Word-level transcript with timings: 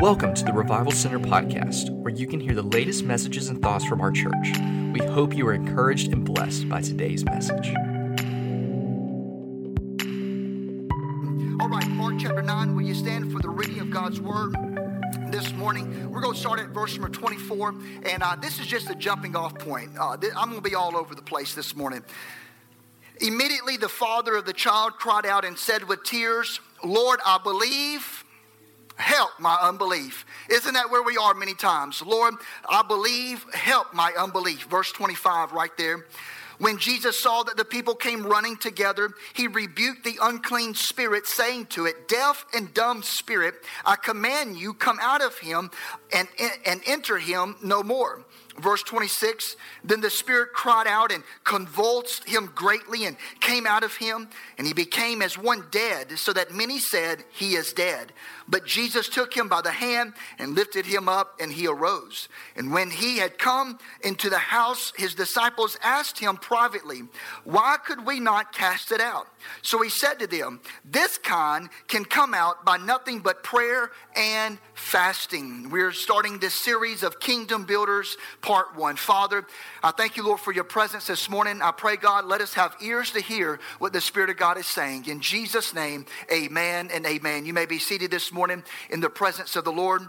Welcome 0.00 0.32
to 0.34 0.44
the 0.44 0.52
Revival 0.52 0.92
Center 0.92 1.18
podcast, 1.18 1.90
where 1.90 2.14
you 2.14 2.28
can 2.28 2.38
hear 2.38 2.54
the 2.54 2.62
latest 2.62 3.02
messages 3.02 3.48
and 3.48 3.60
thoughts 3.60 3.84
from 3.84 4.00
our 4.00 4.12
church. 4.12 4.52
We 4.92 5.00
hope 5.00 5.34
you 5.34 5.44
are 5.48 5.52
encouraged 5.52 6.12
and 6.12 6.24
blessed 6.24 6.68
by 6.68 6.82
today's 6.82 7.24
message. 7.24 7.74
All 11.60 11.68
right, 11.68 11.88
Mark 11.88 12.14
chapter 12.20 12.42
9, 12.42 12.76
will 12.76 12.84
you 12.84 12.94
stand 12.94 13.32
for 13.32 13.40
the 13.40 13.48
reading 13.48 13.80
of 13.80 13.90
God's 13.90 14.20
word? 14.20 14.54
This 15.32 15.52
morning, 15.54 16.08
we're 16.12 16.20
going 16.20 16.34
to 16.34 16.40
start 16.40 16.60
at 16.60 16.68
verse 16.68 16.92
number 16.92 17.08
24, 17.08 17.74
and 18.04 18.22
uh, 18.22 18.36
this 18.36 18.60
is 18.60 18.68
just 18.68 18.88
a 18.90 18.94
jumping 18.94 19.34
off 19.34 19.58
point. 19.58 19.90
Uh, 19.98 20.16
th- 20.16 20.32
I'm 20.36 20.50
going 20.50 20.62
to 20.62 20.70
be 20.70 20.76
all 20.76 20.96
over 20.96 21.16
the 21.16 21.22
place 21.22 21.54
this 21.54 21.74
morning. 21.74 22.04
Immediately, 23.20 23.78
the 23.78 23.88
father 23.88 24.36
of 24.36 24.44
the 24.44 24.52
child 24.52 24.92
cried 24.92 25.26
out 25.26 25.44
and 25.44 25.58
said 25.58 25.88
with 25.88 26.04
tears, 26.04 26.60
Lord, 26.84 27.18
I 27.26 27.38
believe 27.42 28.17
help 28.98 29.30
my 29.38 29.56
unbelief. 29.62 30.26
Isn't 30.50 30.74
that 30.74 30.90
where 30.90 31.02
we 31.02 31.16
are 31.16 31.34
many 31.34 31.54
times? 31.54 32.02
Lord, 32.02 32.34
I 32.68 32.82
believe, 32.82 33.44
help 33.54 33.94
my 33.94 34.12
unbelief. 34.18 34.64
Verse 34.64 34.92
25, 34.92 35.52
right 35.52 35.74
there. 35.76 36.04
When 36.58 36.78
Jesus 36.78 37.20
saw 37.22 37.44
that 37.44 37.56
the 37.56 37.64
people 37.64 37.94
came 37.94 38.26
running 38.26 38.56
together, 38.56 39.10
he 39.32 39.46
rebuked 39.46 40.02
the 40.02 40.18
unclean 40.20 40.74
spirit, 40.74 41.26
saying 41.26 41.66
to 41.66 41.86
it, 41.86 42.08
Deaf 42.08 42.44
and 42.52 42.74
dumb 42.74 43.04
spirit, 43.04 43.54
I 43.86 43.94
command 43.94 44.58
you, 44.58 44.74
come 44.74 44.98
out 45.00 45.22
of 45.22 45.38
him 45.38 45.70
and, 46.12 46.26
and 46.66 46.80
enter 46.84 47.18
him 47.18 47.56
no 47.62 47.84
more. 47.84 48.24
Verse 48.60 48.82
26 48.82 49.56
Then 49.84 50.00
the 50.00 50.10
Spirit 50.10 50.52
cried 50.52 50.86
out 50.86 51.12
and 51.12 51.22
convulsed 51.44 52.28
him 52.28 52.50
greatly 52.54 53.04
and 53.04 53.16
came 53.40 53.66
out 53.66 53.84
of 53.84 53.96
him, 53.96 54.28
and 54.56 54.66
he 54.66 54.72
became 54.72 55.22
as 55.22 55.38
one 55.38 55.64
dead, 55.70 56.18
so 56.18 56.32
that 56.32 56.52
many 56.52 56.78
said, 56.78 57.24
He 57.30 57.54
is 57.54 57.72
dead. 57.72 58.12
But 58.48 58.64
Jesus 58.64 59.08
took 59.08 59.34
him 59.34 59.48
by 59.48 59.60
the 59.60 59.70
hand 59.70 60.14
and 60.38 60.54
lifted 60.54 60.86
him 60.86 61.08
up, 61.08 61.36
and 61.38 61.52
he 61.52 61.66
arose. 61.66 62.28
And 62.56 62.72
when 62.72 62.90
he 62.90 63.18
had 63.18 63.38
come 63.38 63.78
into 64.02 64.30
the 64.30 64.38
house, 64.38 64.92
his 64.96 65.14
disciples 65.14 65.76
asked 65.82 66.18
him 66.18 66.36
privately, 66.36 67.02
Why 67.44 67.76
could 67.84 68.06
we 68.06 68.20
not 68.20 68.52
cast 68.52 68.90
it 68.90 69.02
out? 69.02 69.26
So 69.60 69.82
he 69.82 69.90
said 69.90 70.14
to 70.20 70.26
them, 70.26 70.60
This 70.82 71.18
kind 71.18 71.68
can 71.88 72.06
come 72.06 72.32
out 72.32 72.64
by 72.64 72.78
nothing 72.78 73.20
but 73.20 73.42
prayer 73.42 73.90
and 74.16 74.58
fasting. 74.74 75.68
We're 75.70 75.92
starting 75.92 76.38
this 76.38 76.54
series 76.54 77.02
of 77.02 77.20
Kingdom 77.20 77.64
Builders, 77.64 78.16
part 78.40 78.74
one. 78.76 78.96
Father, 78.96 79.44
I 79.82 79.90
thank 79.90 80.16
you, 80.16 80.24
Lord, 80.24 80.40
for 80.40 80.52
your 80.52 80.64
presence 80.64 81.06
this 81.06 81.28
morning. 81.28 81.60
I 81.60 81.70
pray, 81.70 81.96
God, 81.96 82.24
let 82.24 82.40
us 82.40 82.54
have 82.54 82.76
ears 82.80 83.10
to 83.12 83.20
hear 83.20 83.60
what 83.78 83.92
the 83.92 84.00
Spirit 84.00 84.30
of 84.30 84.38
God 84.38 84.56
is 84.56 84.66
saying. 84.66 85.06
In 85.06 85.20
Jesus' 85.20 85.74
name, 85.74 86.06
amen 86.32 86.90
and 86.92 87.04
amen. 87.04 87.44
You 87.44 87.52
may 87.52 87.66
be 87.66 87.78
seated 87.78 88.10
this 88.10 88.32
morning 88.32 88.37
in 88.90 89.00
the 89.00 89.10
presence 89.10 89.56
of 89.56 89.64
the 89.64 89.72
Lord. 89.72 90.02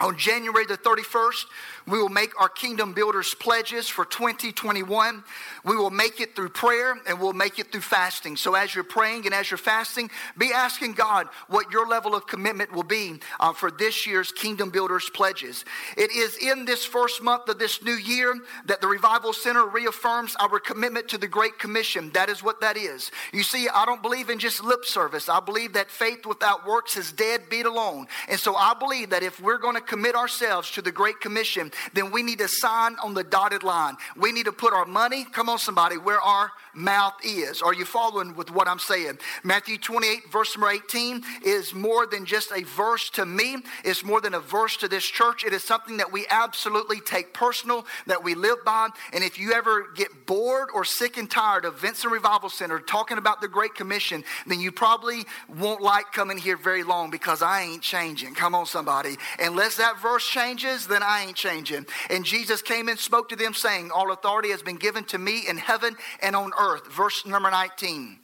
On 0.00 0.18
January 0.18 0.66
the 0.66 0.76
31st, 0.76 1.44
we 1.86 1.98
will 1.98 2.08
make 2.08 2.38
our 2.40 2.48
Kingdom 2.48 2.94
Builders 2.94 3.32
pledges 3.34 3.88
for 3.88 4.04
2021. 4.04 5.22
We 5.64 5.76
will 5.76 5.90
make 5.90 6.20
it 6.20 6.34
through 6.34 6.48
prayer 6.48 6.96
and 7.06 7.20
we'll 7.20 7.32
make 7.32 7.58
it 7.60 7.70
through 7.70 7.82
fasting. 7.82 8.36
So, 8.36 8.54
as 8.54 8.74
you're 8.74 8.84
praying 8.84 9.26
and 9.26 9.34
as 9.34 9.50
you're 9.50 9.58
fasting, 9.58 10.10
be 10.36 10.50
asking 10.52 10.94
God 10.94 11.28
what 11.48 11.70
your 11.70 11.86
level 11.86 12.14
of 12.14 12.26
commitment 12.26 12.72
will 12.72 12.82
be 12.82 13.20
uh, 13.38 13.52
for 13.52 13.70
this 13.70 14.06
year's 14.06 14.32
Kingdom 14.32 14.70
Builders 14.70 15.08
pledges. 15.10 15.64
It 15.96 16.10
is 16.10 16.38
in 16.38 16.64
this 16.64 16.84
first 16.84 17.22
month 17.22 17.48
of 17.48 17.58
this 17.58 17.82
new 17.82 17.94
year 17.94 18.34
that 18.66 18.80
the 18.80 18.88
Revival 18.88 19.32
Center 19.32 19.64
reaffirms 19.66 20.34
our 20.40 20.58
commitment 20.58 21.08
to 21.08 21.18
the 21.18 21.28
Great 21.28 21.58
Commission. 21.58 22.10
That 22.14 22.28
is 22.28 22.42
what 22.42 22.60
that 22.62 22.76
is. 22.76 23.12
You 23.32 23.44
see, 23.44 23.68
I 23.68 23.84
don't 23.84 24.02
believe 24.02 24.28
in 24.28 24.40
just 24.40 24.64
lip 24.64 24.84
service, 24.84 25.28
I 25.28 25.38
believe 25.38 25.74
that 25.74 25.90
faith 25.90 26.26
without 26.26 26.66
works 26.66 26.96
is 26.96 27.12
dead 27.12 27.42
beat 27.48 27.66
alone. 27.66 28.06
And 28.28 28.40
so, 28.40 28.56
I 28.56 28.74
believe 28.74 29.10
that 29.10 29.22
if 29.22 29.38
we're 29.38 29.58
going 29.58 29.76
to 29.76 29.83
commit 29.86 30.14
ourselves 30.14 30.70
to 30.72 30.82
the 30.82 30.92
Great 30.92 31.20
Commission, 31.20 31.70
then 31.92 32.10
we 32.10 32.22
need 32.22 32.38
to 32.38 32.48
sign 32.48 32.96
on 33.02 33.14
the 33.14 33.24
dotted 33.24 33.62
line. 33.62 33.96
We 34.16 34.32
need 34.32 34.46
to 34.46 34.52
put 34.52 34.72
our 34.72 34.86
money, 34.86 35.24
come 35.24 35.48
on, 35.48 35.58
somebody, 35.58 35.96
where 35.96 36.20
our 36.20 36.50
mouth 36.74 37.14
is. 37.24 37.62
Are 37.62 37.74
you 37.74 37.84
following 37.84 38.34
with 38.34 38.50
what 38.50 38.68
I'm 38.68 38.78
saying? 38.78 39.18
Matthew 39.42 39.78
28, 39.78 40.30
verse 40.30 40.56
number 40.56 40.70
18, 40.70 41.22
is 41.44 41.74
more 41.74 42.06
than 42.06 42.26
just 42.26 42.52
a 42.52 42.62
verse 42.62 43.10
to 43.10 43.26
me, 43.26 43.56
it's 43.84 44.04
more 44.04 44.20
than 44.20 44.34
a 44.34 44.40
verse 44.40 44.76
to 44.78 44.88
this 44.88 45.04
church. 45.04 45.44
It 45.44 45.52
is 45.52 45.62
something 45.62 45.96
that 45.98 46.12
we 46.12 46.26
absolutely 46.30 47.00
take 47.00 47.32
personal, 47.32 47.86
that 48.06 48.22
we 48.22 48.34
live 48.34 48.64
by. 48.64 48.88
And 49.12 49.22
if 49.22 49.38
you 49.38 49.52
ever 49.52 49.88
get 49.94 50.26
bored 50.26 50.68
or 50.74 50.84
sick 50.84 51.16
and 51.16 51.30
tired 51.30 51.64
of 51.64 51.80
Vincent 51.80 52.12
Revival 52.12 52.48
Center 52.48 52.78
talking 52.78 53.18
about 53.18 53.40
the 53.40 53.48
Great 53.48 53.74
Commission, 53.74 54.24
then 54.46 54.60
you 54.60 54.72
probably 54.72 55.24
won't 55.58 55.82
like 55.82 56.12
coming 56.12 56.38
here 56.38 56.56
very 56.56 56.82
long 56.82 57.10
because 57.10 57.42
I 57.42 57.62
ain't 57.62 57.82
changing. 57.82 58.34
Come 58.34 58.54
on, 58.54 58.66
somebody. 58.66 59.16
Unless 59.38 59.76
that 59.76 60.00
verse 60.00 60.26
changes, 60.26 60.86
then 60.86 61.02
I 61.02 61.24
ain't 61.26 61.36
changing. 61.36 61.86
And 62.10 62.24
Jesus 62.24 62.62
came 62.62 62.88
and 62.88 62.98
spoke 62.98 63.28
to 63.28 63.36
them, 63.36 63.54
saying, 63.54 63.90
All 63.90 64.12
authority 64.12 64.50
has 64.50 64.62
been 64.62 64.76
given 64.76 65.04
to 65.04 65.18
me 65.18 65.46
in 65.48 65.56
heaven 65.56 65.96
and 66.22 66.34
on 66.34 66.52
earth. 66.58 66.63
Verse 66.90 67.26
number 67.26 67.50
19. 67.50 68.18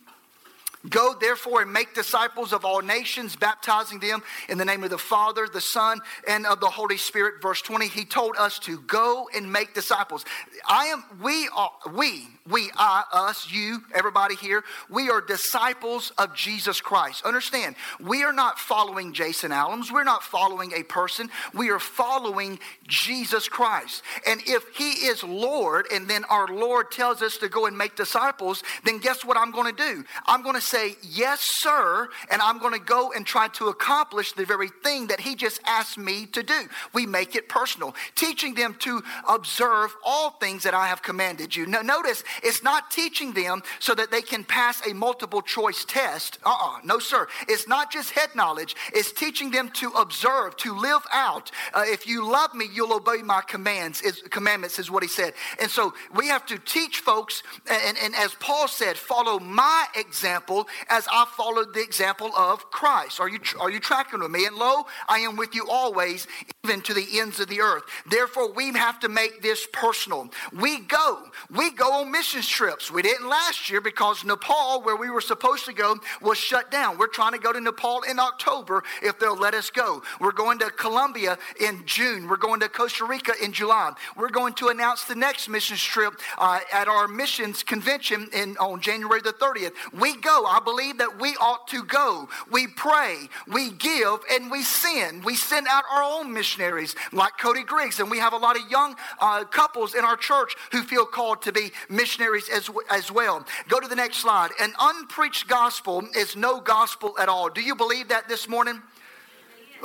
Go 0.88 1.14
therefore 1.20 1.60
and 1.60 1.72
make 1.72 1.94
disciples 1.94 2.54
of 2.54 2.64
all 2.64 2.80
nations, 2.80 3.36
baptizing 3.36 3.98
them 3.98 4.22
in 4.48 4.56
the 4.56 4.64
name 4.64 4.82
of 4.82 4.88
the 4.88 4.96
Father, 4.96 5.46
the 5.52 5.60
Son, 5.60 6.00
and 6.26 6.46
of 6.46 6.60
the 6.60 6.68
Holy 6.68 6.96
Spirit. 6.96 7.42
Verse 7.42 7.60
20, 7.60 7.86
he 7.88 8.06
told 8.06 8.34
us 8.38 8.58
to 8.60 8.80
go 8.80 9.28
and 9.34 9.52
make 9.52 9.74
disciples. 9.74 10.24
I 10.66 10.86
am, 10.86 11.04
we 11.22 11.48
are, 11.54 11.70
we, 11.92 12.28
we, 12.48 12.70
I, 12.76 13.04
us, 13.12 13.50
you, 13.50 13.82
everybody 13.94 14.36
here, 14.36 14.64
we 14.88 15.10
are 15.10 15.20
disciples 15.20 16.12
of 16.16 16.34
Jesus 16.34 16.80
Christ. 16.80 17.26
Understand, 17.26 17.76
we 18.00 18.24
are 18.24 18.32
not 18.32 18.58
following 18.58 19.12
Jason 19.12 19.50
Allums. 19.50 19.92
We're 19.92 20.04
not 20.04 20.22
following 20.22 20.72
a 20.74 20.82
person. 20.82 21.28
We 21.52 21.68
are 21.70 21.78
following 21.78 22.58
Jesus 22.88 23.48
Christ. 23.48 24.02
And 24.26 24.40
if 24.46 24.64
he 24.74 25.06
is 25.06 25.22
Lord, 25.22 25.88
and 25.92 26.08
then 26.08 26.24
our 26.24 26.48
Lord 26.48 26.90
tells 26.90 27.20
us 27.20 27.36
to 27.38 27.50
go 27.50 27.66
and 27.66 27.76
make 27.76 27.96
disciples, 27.96 28.62
then 28.84 28.98
guess 28.98 29.26
what 29.26 29.36
I'm 29.36 29.50
going 29.50 29.74
to 29.74 29.82
do? 29.82 30.04
I'm 30.26 30.42
going 30.42 30.54
to 30.54 30.69
say, 30.70 30.96
Yes, 31.02 31.40
sir, 31.42 32.08
and 32.30 32.40
I'm 32.40 32.58
going 32.58 32.72
to 32.78 32.84
go 32.84 33.12
and 33.12 33.26
try 33.26 33.48
to 33.48 33.68
accomplish 33.68 34.32
the 34.32 34.44
very 34.44 34.68
thing 34.68 35.08
that 35.08 35.20
he 35.20 35.34
just 35.34 35.60
asked 35.66 35.98
me 35.98 36.26
to 36.26 36.42
do. 36.42 36.68
We 36.92 37.06
make 37.06 37.34
it 37.34 37.48
personal, 37.48 37.94
teaching 38.14 38.54
them 38.54 38.76
to 38.80 39.02
observe 39.28 39.94
all 40.04 40.30
things 40.30 40.62
that 40.62 40.74
I 40.74 40.86
have 40.86 41.02
commanded 41.02 41.54
you. 41.54 41.66
Now, 41.66 41.82
notice, 41.82 42.22
it's 42.42 42.62
not 42.62 42.90
teaching 42.90 43.32
them 43.32 43.62
so 43.80 43.94
that 43.94 44.10
they 44.10 44.22
can 44.22 44.44
pass 44.44 44.86
a 44.86 44.94
multiple 44.94 45.42
choice 45.42 45.84
test. 45.84 46.38
Uh 46.44 46.54
uh 46.60 46.78
no, 46.84 46.98
sir. 46.98 47.26
It's 47.48 47.66
not 47.66 47.90
just 47.90 48.10
head 48.10 48.30
knowledge, 48.34 48.76
it's 48.94 49.12
teaching 49.12 49.50
them 49.50 49.70
to 49.74 49.90
observe, 49.90 50.56
to 50.58 50.74
live 50.74 51.02
out. 51.12 51.50
Uh, 51.74 51.82
if 51.86 52.06
you 52.06 52.30
love 52.30 52.54
me, 52.54 52.66
you'll 52.72 52.94
obey 52.94 53.22
my 53.22 53.42
commands. 53.46 54.02
Is, 54.02 54.22
commandments 54.30 54.78
is 54.78 54.90
what 54.90 55.02
he 55.02 55.08
said. 55.08 55.34
And 55.60 55.70
so 55.70 55.94
we 56.14 56.28
have 56.28 56.46
to 56.46 56.58
teach 56.58 56.98
folks, 56.98 57.42
and, 57.70 57.96
and 58.02 58.14
as 58.14 58.34
Paul 58.34 58.68
said, 58.68 58.96
follow 58.96 59.38
my 59.38 59.86
example 59.96 60.59
as 60.88 61.06
I 61.10 61.26
followed 61.36 61.74
the 61.74 61.82
example 61.82 62.30
of 62.36 62.70
Christ. 62.70 63.20
Are 63.20 63.28
you, 63.28 63.40
are 63.58 63.70
you 63.70 63.80
tracking 63.80 64.20
with 64.20 64.30
me? 64.30 64.46
And 64.46 64.56
lo, 64.56 64.84
I 65.08 65.20
am 65.20 65.36
with 65.36 65.54
you 65.54 65.66
always, 65.68 66.26
even 66.64 66.80
to 66.82 66.94
the 66.94 67.06
ends 67.18 67.40
of 67.40 67.48
the 67.48 67.60
earth. 67.60 67.84
Therefore, 68.08 68.52
we 68.52 68.72
have 68.72 69.00
to 69.00 69.08
make 69.08 69.42
this 69.42 69.66
personal. 69.72 70.30
We 70.52 70.80
go. 70.80 71.22
We 71.50 71.70
go 71.72 71.92
on 71.92 72.10
mission 72.10 72.42
trips. 72.42 72.90
We 72.90 73.02
didn't 73.02 73.28
last 73.28 73.70
year 73.70 73.80
because 73.80 74.24
Nepal, 74.24 74.82
where 74.82 74.96
we 74.96 75.10
were 75.10 75.20
supposed 75.20 75.66
to 75.66 75.72
go, 75.72 75.96
was 76.20 76.38
shut 76.38 76.70
down. 76.70 76.98
We're 76.98 77.08
trying 77.08 77.32
to 77.32 77.38
go 77.38 77.52
to 77.52 77.60
Nepal 77.60 78.02
in 78.02 78.18
October 78.18 78.82
if 79.02 79.18
they'll 79.18 79.36
let 79.36 79.54
us 79.54 79.70
go. 79.70 80.02
We're 80.20 80.32
going 80.32 80.58
to 80.60 80.70
Colombia 80.70 81.38
in 81.60 81.82
June. 81.86 82.28
We're 82.28 82.36
going 82.36 82.60
to 82.60 82.68
Costa 82.68 83.04
Rica 83.04 83.32
in 83.42 83.52
July. 83.52 83.92
We're 84.16 84.30
going 84.30 84.54
to 84.54 84.68
announce 84.68 85.04
the 85.04 85.14
next 85.14 85.48
mission 85.48 85.76
trip 85.76 86.14
uh, 86.38 86.60
at 86.72 86.88
our 86.88 87.08
missions 87.08 87.62
convention 87.62 88.28
in, 88.32 88.56
on 88.58 88.80
January 88.80 89.20
the 89.20 89.32
30th. 89.32 89.72
We 89.92 90.16
go. 90.16 90.44
I 90.50 90.58
believe 90.58 90.98
that 90.98 91.20
we 91.20 91.36
ought 91.36 91.68
to 91.68 91.84
go. 91.84 92.28
We 92.50 92.66
pray, 92.66 93.28
we 93.46 93.70
give, 93.70 94.18
and 94.32 94.50
we 94.50 94.62
send. 94.62 95.24
We 95.24 95.36
send 95.36 95.68
out 95.68 95.84
our 95.94 96.02
own 96.02 96.32
missionaries 96.32 96.96
like 97.12 97.38
Cody 97.38 97.62
Griggs, 97.62 98.00
and 98.00 98.10
we 98.10 98.18
have 98.18 98.32
a 98.32 98.36
lot 98.36 98.58
of 98.58 98.68
young 98.68 98.96
uh, 99.20 99.44
couples 99.44 99.94
in 99.94 100.04
our 100.04 100.16
church 100.16 100.56
who 100.72 100.82
feel 100.82 101.06
called 101.06 101.42
to 101.42 101.52
be 101.52 101.70
missionaries 101.88 102.48
as, 102.48 102.68
as 102.90 103.12
well. 103.12 103.46
Go 103.68 103.78
to 103.78 103.86
the 103.86 103.94
next 103.94 104.18
slide. 104.18 104.50
An 104.60 104.72
unpreached 104.80 105.46
gospel 105.46 106.02
is 106.16 106.34
no 106.34 106.60
gospel 106.60 107.14
at 107.20 107.28
all. 107.28 107.48
Do 107.48 107.60
you 107.60 107.76
believe 107.76 108.08
that 108.08 108.28
this 108.28 108.48
morning? 108.48 108.82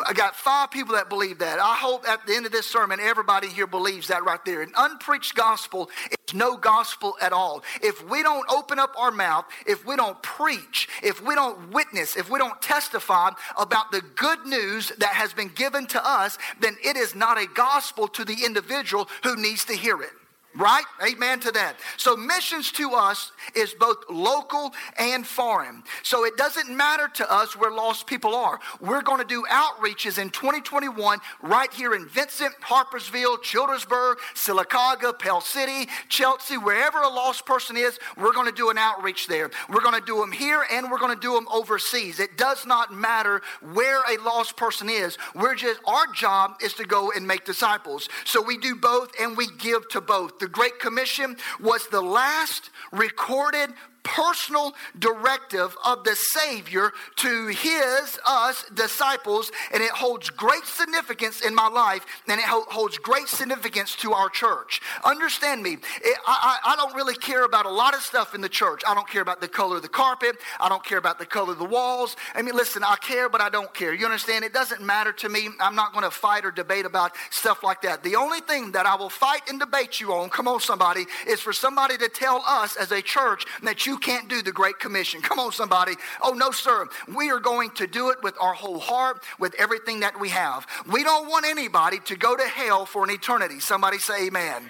I 0.06 0.14
got 0.14 0.36
five 0.36 0.72
people 0.72 0.96
that 0.96 1.10
believe 1.10 1.40
that. 1.40 1.60
I 1.60 1.76
hope 1.76 2.08
at 2.08 2.26
the 2.26 2.36
end 2.36 2.46
of 2.46 2.52
this 2.52 2.66
sermon, 2.66 3.00
everybody 3.00 3.48
here 3.48 3.68
believes 3.68 4.08
that 4.08 4.24
right 4.24 4.44
there. 4.46 4.62
An 4.62 4.72
unpreached 4.78 5.36
gospel 5.36 5.90
is 6.12 6.34
no 6.34 6.58
gospel 6.58 7.16
at 7.22 7.32
all. 7.32 7.64
If 7.82 8.08
we 8.10 8.24
don't 8.24 8.50
open 8.52 8.80
up 8.80 8.94
our 8.98 9.12
mouth, 9.12 9.46
if 9.66 9.86
we 9.86 9.96
don't 9.96 10.22
preach, 10.22 10.90
if 11.04 11.24
we 11.26 11.36
don't 11.36 11.72
witness, 11.72 12.18
if 12.18 12.30
we 12.30 12.40
don't 12.40 12.62
testify 12.62 13.32
about 13.58 13.92
the 13.92 14.02
good 14.16 14.46
news 14.46 14.92
that 14.98 15.14
has 15.14 15.34
been 15.34 15.50
given 15.50 15.86
to 15.88 16.08
us, 16.08 16.38
then 16.60 16.76
it 16.84 16.98
is 16.98 17.16
not 17.16 17.38
a 17.38 17.48
gospel 17.54 18.08
to 18.10 18.26
the 18.26 18.38
individual 18.46 19.08
who 19.24 19.36
needs 19.36 19.66
to 19.66 19.74
hear 19.74 20.02
it. 20.02 20.12
Right? 20.56 20.86
Amen 21.06 21.40
to 21.42 21.52
that. 21.52 21.76
So, 21.98 22.16
missions 22.16 22.72
to 22.74 22.92
us 22.92 23.32
is 23.56 23.74
both 23.74 23.98
local 24.10 24.74
and 24.98 25.26
foreign. 25.26 25.84
So, 26.04 26.26
it 26.26 26.38
doesn't 26.38 26.76
matter 26.76 27.10
to 27.16 27.32
us 27.32 27.56
where 27.56 27.72
lost 27.72 28.08
people 28.08 28.36
are. 28.36 28.60
We're 28.80 29.02
going 29.02 29.20
to 29.20 29.28
do 29.28 29.44
outreaches 29.50 30.18
in 30.18 30.30
2021 30.30 31.20
right 31.42 31.74
here 31.74 31.94
in 31.94 32.08
Vincent, 32.08 32.54
Harpersville, 32.62 33.38
Childersburg, 33.44 34.16
Sylacauga, 34.34 35.18
Pell 35.18 35.42
City, 35.42 35.90
Chelsea, 36.10 36.58
wherever 36.58 37.00
a 37.02 37.10
lost 37.10 37.46
person 37.46 37.76
is, 37.76 38.00
we're 38.18 38.34
going 38.34 38.48
to 38.48 38.56
do 38.56 38.70
an 38.70 38.78
outreach 38.78 39.28
there. 39.28 39.52
We're 39.70 39.82
going 39.82 40.00
to 40.00 40.06
do 40.06 40.20
them 40.20 40.32
here 40.32 40.64
and 40.72 40.90
we're 40.90 41.00
going 41.00 41.16
to 41.16 41.22
do 41.22 41.34
them 41.34 41.48
overseas. 41.52 42.20
It 42.20 42.38
does 42.38 42.66
not 42.66 42.94
matter 42.94 43.42
where 43.74 44.00
a 44.10 44.22
lost 44.24 44.56
person 44.56 44.90
is. 44.90 45.18
We're 45.34 45.56
just, 45.56 45.80
our 45.86 46.08
job 46.14 46.56
is 46.64 46.74
to 46.76 46.86
go 46.86 47.12
and 47.12 47.28
make 47.28 47.46
disciples. 47.46 48.08
So, 48.24 48.42
we 48.42 48.58
do 48.58 48.76
both 48.76 49.12
and 49.20 49.36
we 49.36 49.48
give 49.58 49.88
to 49.90 50.02
both 50.02 50.40
the 50.46 50.52
Great 50.52 50.78
Commission 50.78 51.38
was 51.60 51.88
the 51.88 52.04
last 52.04 52.70
recorded 52.92 53.72
personal 54.06 54.74
directive 54.98 55.76
of 55.84 56.06
the 56.06 56.16
Savior 56.16 56.92
to 57.18 57.48
his, 57.48 58.18
us, 58.26 58.64
disciples, 58.74 59.52
and 59.74 59.84
it 59.84 59.92
holds 59.92 60.30
great 60.30 60.64
significance 60.66 61.42
in 61.42 61.54
my 61.54 61.68
life, 61.68 62.06
and 62.30 62.40
it 62.40 62.46
holds 62.46 62.98
great 62.98 63.28
significance 63.28 63.96
to 63.98 64.14
our 64.14 64.30
church. 64.30 64.82
Understand 65.04 65.62
me, 65.62 65.74
it, 65.74 66.18
I, 66.26 66.60
I 66.64 66.76
don't 66.78 66.96
really 66.96 67.16
care 67.16 67.44
about 67.44 67.66
a 67.66 67.72
lot 67.72 67.94
of 67.94 68.02
stuff 68.02 68.34
in 68.34 68.42
the 68.42 68.50
church. 68.50 68.84
I 68.88 68.94
don't 68.94 69.10
care 69.10 69.22
about 69.24 69.42
the 69.42 69.48
color 69.48 69.78
of 69.78 69.82
the 69.82 69.90
carpet, 69.90 70.38
I 70.60 70.70
don't 70.70 70.84
care 70.86 71.00
about 71.00 71.20
the 71.20 71.26
color 71.26 71.52
of 71.52 71.60
the 71.60 71.66
walls. 71.66 72.16
I 72.36 72.42
mean, 72.42 72.56
listen, 72.56 72.84
I 72.84 72.96
care, 72.98 73.28
but 73.28 73.42
I 73.42 73.50
don't 73.50 73.74
care. 73.74 73.94
You 73.94 74.06
understand? 74.06 74.46
It 74.46 74.54
doesn't 74.54 74.82
matter 74.82 75.12
to 75.14 75.30
me. 75.30 75.50
I'm 75.60 75.76
not 75.76 75.92
going 75.92 76.06
to 76.06 76.12
fight 76.12 76.46
or 76.46 76.52
debate 76.52 76.86
about 76.86 77.14
stuff 77.32 77.64
like 77.64 77.82
that. 77.82 78.04
The 78.04 78.16
only 78.16 78.40
thing 78.40 78.72
that 78.74 78.86
I 78.86 78.96
will 78.96 79.10
fight 79.10 79.50
and 79.50 79.60
debate 79.60 80.00
you 80.00 80.14
on, 80.14 80.30
come 80.30 80.48
on, 80.48 80.60
somebody, 80.60 81.06
is 81.28 81.42
for 81.42 81.54
somebody 81.54 81.98
to 81.98 82.08
tell 82.08 82.44
us 82.46 82.76
as 82.76 82.92
a 82.92 83.02
church 83.02 83.46
that 83.64 83.86
you 83.86 83.95
you 83.96 84.00
can't 84.00 84.28
do 84.28 84.42
the 84.42 84.52
Great 84.52 84.78
Commission. 84.78 85.22
Come 85.22 85.40
on, 85.40 85.54
somebody. 85.54 85.94
Oh, 86.22 86.34
no, 86.34 86.52
sir. 86.52 86.90
We 87.16 87.32
are 87.32 87.40
going 87.40 87.70
to 87.76 87.88
do 87.88 88.10
it 88.10 88.18
with 88.24 88.36
our 88.42 88.54
whole 88.54 88.78
heart, 88.78 89.24
with 89.40 89.56
everything 89.58 90.02
that 90.02 90.20
we 90.20 90.28
have. 90.28 90.68
We 90.92 91.02
don't 91.02 91.30
want 91.30 91.46
anybody 91.46 92.00
to 92.00 92.18
go 92.18 92.36
to 92.36 92.44
hell 92.44 92.86
for 92.86 93.06
an 93.06 93.10
eternity. 93.10 93.62
Somebody 93.62 94.00
say 94.00 94.28
amen. 94.28 94.70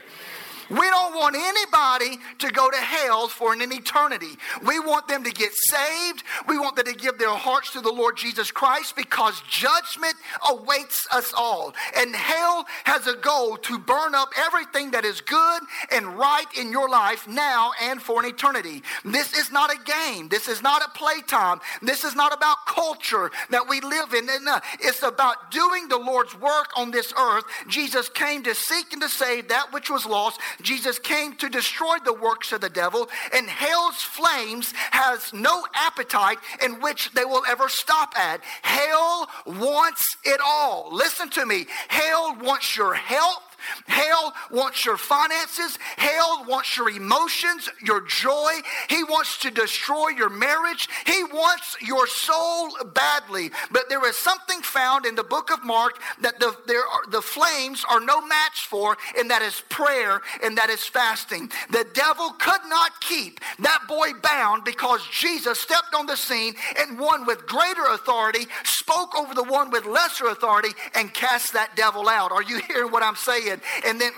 We 0.70 0.90
don't 0.90 1.16
want 1.16 1.36
anybody 1.36 2.20
to 2.40 2.52
go 2.52 2.70
to 2.70 2.78
hell 2.78 3.28
for 3.28 3.54
an 3.54 3.62
eternity. 3.62 4.38
We 4.66 4.80
want 4.80 5.08
them 5.08 5.24
to 5.24 5.32
get 5.32 5.52
saved. 5.54 6.24
We 6.48 6.58
want 6.58 6.76
them 6.76 6.86
to 6.86 6.94
give 6.94 7.18
their 7.18 7.30
hearts 7.30 7.72
to 7.74 7.82
the 7.82 7.92
Lord 7.92 8.18
Jesus 8.18 8.52
Christ 8.52 8.96
because 8.96 9.42
judgment 9.50 10.16
awaits 10.50 11.08
us 11.12 11.34
all. 11.38 11.74
And 11.98 12.16
hell 12.16 12.66
has 12.86 13.08
a 13.08 13.16
goal 13.16 13.58
to 13.58 13.78
burn 13.78 14.16
up 14.16 14.30
everything 14.38 14.92
that 14.92 15.06
is 15.06 15.22
good 15.22 15.62
and 15.92 16.18
right 16.18 16.46
in 16.58 16.72
your 16.72 16.90
life 16.90 17.28
now 17.28 17.72
and 17.82 18.02
for 18.02 18.24
an 18.24 18.30
eternity. 18.30 18.82
This 19.04 19.38
is 19.38 19.52
not 19.52 19.72
a 19.74 19.78
game. 19.84 20.30
This 20.30 20.48
is 20.48 20.62
not 20.62 20.82
a 20.82 20.90
playtime. 20.98 21.60
This 21.82 22.04
is 22.04 22.16
not 22.16 22.34
about 22.34 22.66
culture 22.66 23.32
that 23.50 23.68
we 23.68 23.82
live 23.82 24.14
in. 24.14 24.28
Uh, 24.30 24.60
it's 24.80 25.04
about 25.04 25.52
doing 25.52 25.88
the 25.88 25.98
Lord's 25.98 26.36
work 26.40 26.70
on 26.76 26.92
this 26.92 27.14
earth. 27.18 27.44
Jesus 27.68 28.10
came 28.10 28.44
to 28.44 28.56
seek 28.56 28.94
and 28.94 29.02
to 29.02 29.10
save 29.10 29.50
that 29.50 29.72
which 29.72 29.90
was 29.90 30.06
lost. 30.06 30.40
Jesus 30.62 31.00
came 31.00 31.36
to 31.38 31.50
destroy 31.50 31.98
the 32.04 32.14
works 32.14 32.52
of 32.52 32.62
the 32.62 32.70
devil, 32.70 33.10
and 33.34 33.48
hell's 33.48 34.02
flames 34.02 34.74
has 34.92 35.34
no 35.34 35.66
appetite 35.74 36.38
in 36.64 36.82
which 36.82 37.12
they 37.12 37.26
will 37.26 37.44
ever 37.48 37.70
stop 37.70 38.18
at. 38.18 38.42
Hell 38.62 39.30
wants 39.46 40.18
it 40.24 40.40
all. 40.44 40.90
Listen 40.92 41.30
to 41.32 41.46
me. 41.46 41.66
Hell 41.88 42.38
wants 42.42 42.76
your 42.76 42.94
health. 42.94 43.45
Hell 43.88 44.34
wants 44.52 44.86
your 44.86 44.98
finances. 44.98 45.78
Hell 45.98 46.46
wants 46.48 46.78
your 46.78 46.90
emotions, 46.90 47.70
your 47.84 48.02
joy. 48.02 48.54
He 48.90 49.04
wants 49.04 49.38
to 49.40 49.52
destroy 49.52 50.10
your 50.10 50.30
marriage. 50.30 50.88
He 51.06 51.24
wants 51.24 51.78
your 51.82 52.08
soul 52.08 52.70
badly. 52.94 53.52
But 53.72 53.90
there 53.90 54.06
is 54.08 54.18
something 54.18 54.62
found 54.62 55.06
in 55.06 55.16
the 55.16 55.24
book 55.24 55.52
of 55.52 55.64
Mark 55.64 56.00
that 56.22 56.40
the, 56.40 56.48
are, 56.48 57.12
the 57.12 57.22
flames 57.22 57.86
are 57.90 58.00
no 58.00 58.26
match 58.26 58.68
for, 58.68 58.98
and 59.18 59.30
that 59.30 59.42
is 59.42 59.62
prayer 59.70 60.22
and 60.44 60.58
that 60.58 60.70
is 60.70 60.84
fasting. 60.84 61.52
The 61.70 61.86
devil 61.94 62.32
could 62.32 62.62
not 62.68 63.00
keep 63.02 63.40
that 63.60 63.82
boy 63.88 64.14
bound 64.22 64.64
because 64.64 65.02
Jesus 65.12 65.60
stepped 65.60 65.94
on 65.96 66.06
the 66.06 66.16
scene 66.16 66.56
and 66.80 67.00
one 67.00 67.26
with 67.26 67.46
greater 67.48 67.86
authority 67.86 68.48
spoke 68.64 69.18
over 69.18 69.34
the 69.34 69.44
one 69.44 69.70
with 69.72 69.86
lesser 69.86 70.28
authority 70.28 70.70
and 70.94 71.14
cast 71.14 71.54
that 71.54 71.76
devil 71.76 72.08
out. 72.08 72.32
Are 72.32 72.44
you 72.44 72.60
hearing 72.68 72.92
what 72.92 73.04
I'm 73.04 73.16
saying? 73.16 73.55
And 73.86 74.00
then 74.00 74.12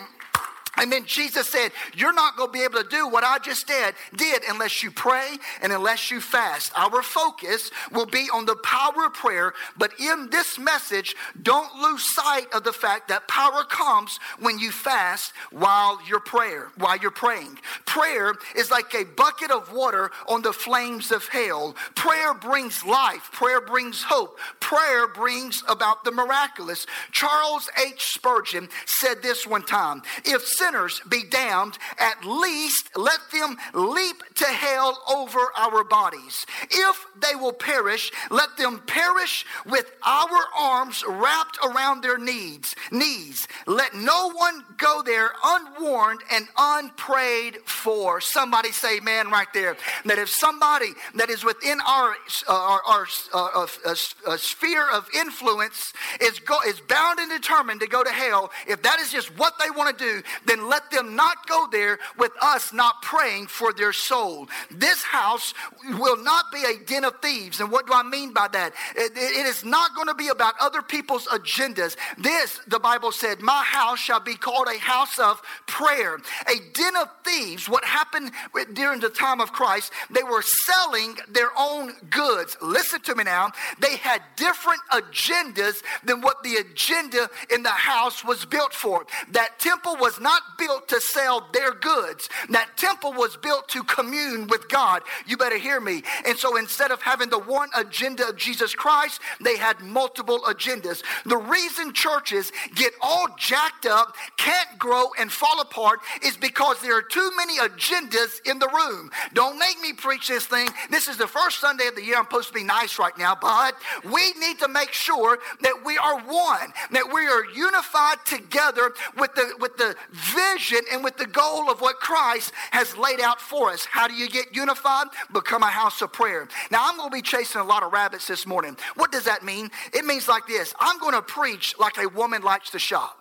and 0.77 0.91
then 0.91 1.05
Jesus 1.05 1.49
said, 1.49 1.71
You're 1.95 2.13
not 2.13 2.37
going 2.37 2.49
to 2.49 2.53
be 2.53 2.63
able 2.63 2.81
to 2.81 2.89
do 2.89 3.07
what 3.07 3.23
I 3.23 3.39
just 3.39 3.67
did, 3.67 3.95
did 4.15 4.43
unless 4.47 4.83
you 4.83 4.91
pray 4.91 5.37
and 5.61 5.71
unless 5.73 6.11
you 6.11 6.21
fast. 6.21 6.71
Our 6.77 7.01
focus 7.01 7.71
will 7.91 8.05
be 8.05 8.29
on 8.33 8.45
the 8.45 8.55
power 8.55 9.05
of 9.05 9.13
prayer, 9.13 9.53
but 9.77 9.91
in 9.99 10.29
this 10.29 10.59
message, 10.59 11.15
don't 11.41 11.73
lose 11.75 12.13
sight 12.15 12.47
of 12.53 12.63
the 12.63 12.73
fact 12.73 13.07
that 13.07 13.27
power 13.27 13.63
comes 13.63 14.19
when 14.39 14.59
you 14.59 14.71
fast 14.71 15.33
while 15.51 15.99
you're 16.07 16.19
prayer, 16.19 16.71
while 16.77 16.97
you're 16.97 17.11
praying. 17.11 17.57
Prayer 17.85 18.35
is 18.55 18.69
like 18.69 18.93
a 18.93 19.03
bucket 19.03 19.51
of 19.51 19.73
water 19.73 20.11
on 20.27 20.41
the 20.41 20.53
flames 20.53 21.11
of 21.11 21.27
hell. 21.27 21.75
Prayer 21.95 22.33
brings 22.33 22.85
life, 22.85 23.29
prayer 23.31 23.61
brings 23.61 24.03
hope, 24.03 24.37
prayer 24.59 25.07
brings 25.07 25.63
about 25.67 26.03
the 26.03 26.11
miraculous. 26.11 26.85
Charles 27.11 27.69
H. 27.83 28.13
Spurgeon 28.13 28.69
said 28.85 29.21
this 29.21 29.47
one 29.47 29.63
time 29.63 30.01
if 30.25 30.45
sinners 30.67 31.01
be 31.07 31.23
damned, 31.29 31.77
at 31.99 32.25
least 32.25 32.89
let 32.95 33.19
them 33.31 33.57
leap 33.73 34.23
to 34.35 34.45
hell 34.45 35.01
over 35.13 35.39
our 35.57 35.83
bodies. 35.83 36.45
If 36.69 37.05
they 37.19 37.35
will 37.35 37.53
perish, 37.53 38.11
let 38.29 38.57
them 38.57 38.81
perish 38.85 39.45
with 39.65 39.91
our 40.05 40.39
arms 40.57 41.03
wrapped 41.07 41.57
around 41.63 42.01
their 42.01 42.17
knees. 42.17 42.75
Knees. 42.91 43.47
Let 43.65 43.93
no 43.95 44.31
one 44.31 44.63
go 44.77 45.01
there 45.05 45.31
unwarned 45.43 46.21
and 46.31 46.47
unprayed 46.57 47.57
for. 47.65 48.21
Somebody 48.21 48.71
say, 48.71 48.99
"Man!" 48.99 49.29
right 49.29 49.51
there. 49.53 49.77
That 50.05 50.19
if 50.19 50.29
somebody 50.29 50.91
that 51.15 51.29
is 51.29 51.43
within 51.43 51.79
our 51.81 52.15
uh, 52.47 52.53
our, 52.53 52.81
our 52.85 53.07
uh, 53.33 53.65
uh, 53.85 53.95
uh, 54.27 54.37
sphere 54.37 54.89
of 54.89 55.07
influence 55.15 55.93
is 56.21 56.39
go, 56.39 56.59
is 56.67 56.79
bound 56.81 57.19
and 57.19 57.31
determined 57.31 57.79
to 57.81 57.87
go 57.87 58.03
to 58.03 58.11
hell, 58.11 58.51
if 58.67 58.81
that 58.83 58.99
is 58.99 59.11
just 59.11 59.35
what 59.37 59.53
they 59.59 59.69
want 59.71 59.97
to 59.97 60.03
do, 60.03 60.21
then 60.45 60.56
let 60.63 60.89
them 60.91 61.15
not 61.15 61.47
go 61.47 61.67
there 61.71 61.99
with 62.17 62.31
us 62.41 62.73
not 62.73 63.01
praying 63.01 63.47
for 63.47 63.73
their 63.73 63.93
soul. 63.93 64.47
This 64.71 65.03
house 65.03 65.53
will 65.99 66.21
not 66.23 66.51
be 66.51 66.63
a 66.63 66.83
den 66.85 67.03
of 67.05 67.21
thieves. 67.21 67.59
And 67.59 67.71
what 67.71 67.87
do 67.87 67.93
I 67.93 68.03
mean 68.03 68.33
by 68.33 68.47
that? 68.49 68.73
it, 68.95 69.11
it 69.15 69.45
is 69.45 69.63
not 69.63 69.95
going 69.95 70.07
to 70.07 70.13
be 70.13 70.27
about 70.29 70.55
other 70.59 70.81
people's 70.81 71.27
agendas. 71.27 71.95
This, 72.17 72.59
the 72.67 72.79
Bible 72.79 73.11
said, 73.11 73.41
my 73.41 73.63
house 73.63 73.99
shall 73.99 74.19
be 74.19 74.35
called 74.35 74.67
a 74.67 74.79
house 74.79 75.19
of 75.19 75.41
prayer. 75.67 76.15
A 76.15 76.55
den 76.73 76.95
of 76.95 77.09
thieves, 77.23 77.69
what 77.69 77.83
happened 77.83 78.31
during 78.73 78.99
the 78.99 79.09
time 79.09 79.41
of 79.41 79.51
Christ, 79.51 79.91
they 80.09 80.23
were 80.23 80.41
selling 80.41 81.17
their 81.29 81.49
own 81.57 81.93
goods. 82.09 82.57
Listen 82.61 83.01
to 83.01 83.15
me 83.15 83.23
now. 83.23 83.51
They 83.79 83.97
had 83.97 84.21
different 84.35 84.81
agendas 84.91 85.81
than 86.03 86.21
what 86.21 86.43
the 86.43 86.55
agenda 86.55 87.29
in 87.53 87.63
the 87.63 87.69
house 87.69 88.23
was 88.23 88.45
built 88.45 88.73
for. 88.73 89.05
That 89.31 89.59
temple 89.59 89.97
was 89.97 90.19
not 90.19 90.41
built 90.57 90.87
to 90.89 91.01
sell 91.01 91.47
their 91.53 91.73
goods. 91.73 92.29
That 92.49 92.77
temple 92.77 93.13
was 93.13 93.37
built 93.37 93.67
to 93.69 93.83
commune 93.83 94.47
with 94.47 94.69
God. 94.69 95.03
You 95.25 95.37
better 95.37 95.57
hear 95.57 95.79
me. 95.79 96.03
And 96.25 96.37
so 96.37 96.57
instead 96.57 96.91
of 96.91 97.01
having 97.01 97.29
the 97.29 97.39
one 97.39 97.69
agenda 97.75 98.27
of 98.27 98.37
Jesus 98.37 98.73
Christ, 98.75 99.21
they 99.41 99.57
had 99.57 99.79
multiple 99.81 100.41
agendas. 100.41 101.03
The 101.25 101.37
reason 101.37 101.93
churches 101.93 102.51
get 102.75 102.93
all 103.01 103.27
jacked 103.37 103.85
up, 103.85 104.15
can't 104.37 104.77
grow, 104.77 105.11
and 105.19 105.31
fall 105.31 105.61
apart 105.61 105.99
is 106.23 106.37
because 106.37 106.79
there 106.81 106.97
are 106.97 107.01
too 107.01 107.31
many 107.37 107.57
agendas 107.57 108.39
in 108.45 108.59
the 108.59 108.69
room. 108.69 109.11
Don't 109.33 109.57
make 109.57 109.79
me 109.81 109.93
preach 109.93 110.27
this 110.27 110.45
thing. 110.45 110.69
This 110.89 111.07
is 111.07 111.17
the 111.17 111.27
first 111.27 111.59
Sunday 111.59 111.87
of 111.87 111.95
the 111.95 112.03
year. 112.03 112.17
I'm 112.17 112.25
supposed 112.25 112.49
to 112.49 112.53
be 112.53 112.63
nice 112.63 112.99
right 112.99 113.17
now, 113.17 113.35
but 113.39 113.75
we 114.03 114.33
need 114.39 114.59
to 114.59 114.67
make 114.67 114.91
sure 114.91 115.39
that 115.61 115.85
we 115.85 115.97
are 115.97 116.19
one, 116.19 116.73
that 116.91 117.11
we 117.13 117.27
are 117.27 117.45
unified 117.45 118.17
together 118.25 118.93
with 119.17 119.33
the 119.35 119.55
with 119.59 119.77
the 119.77 119.95
vision 120.37 120.79
and 120.91 121.03
with 121.03 121.17
the 121.17 121.25
goal 121.25 121.69
of 121.69 121.81
what 121.81 121.99
Christ 121.99 122.53
has 122.71 122.95
laid 122.97 123.19
out 123.19 123.41
for 123.41 123.71
us. 123.71 123.85
How 123.85 124.07
do 124.07 124.13
you 124.13 124.29
get 124.29 124.55
unified? 124.55 125.07
Become 125.33 125.63
a 125.63 125.67
house 125.67 126.01
of 126.01 126.13
prayer. 126.13 126.47
Now, 126.71 126.87
I'm 126.87 126.97
going 126.97 127.09
to 127.09 127.15
be 127.15 127.21
chasing 127.21 127.61
a 127.61 127.63
lot 127.63 127.83
of 127.83 127.91
rabbits 127.91 128.27
this 128.27 128.45
morning. 128.45 128.77
What 128.95 129.11
does 129.11 129.23
that 129.23 129.43
mean? 129.43 129.69
It 129.93 130.05
means 130.05 130.27
like 130.27 130.47
this 130.47 130.73
I'm 130.79 130.99
going 130.99 131.13
to 131.13 131.21
preach 131.21 131.75
like 131.79 131.97
a 131.97 132.07
woman 132.07 132.41
likes 132.41 132.69
to 132.71 132.79
shop. 132.79 133.17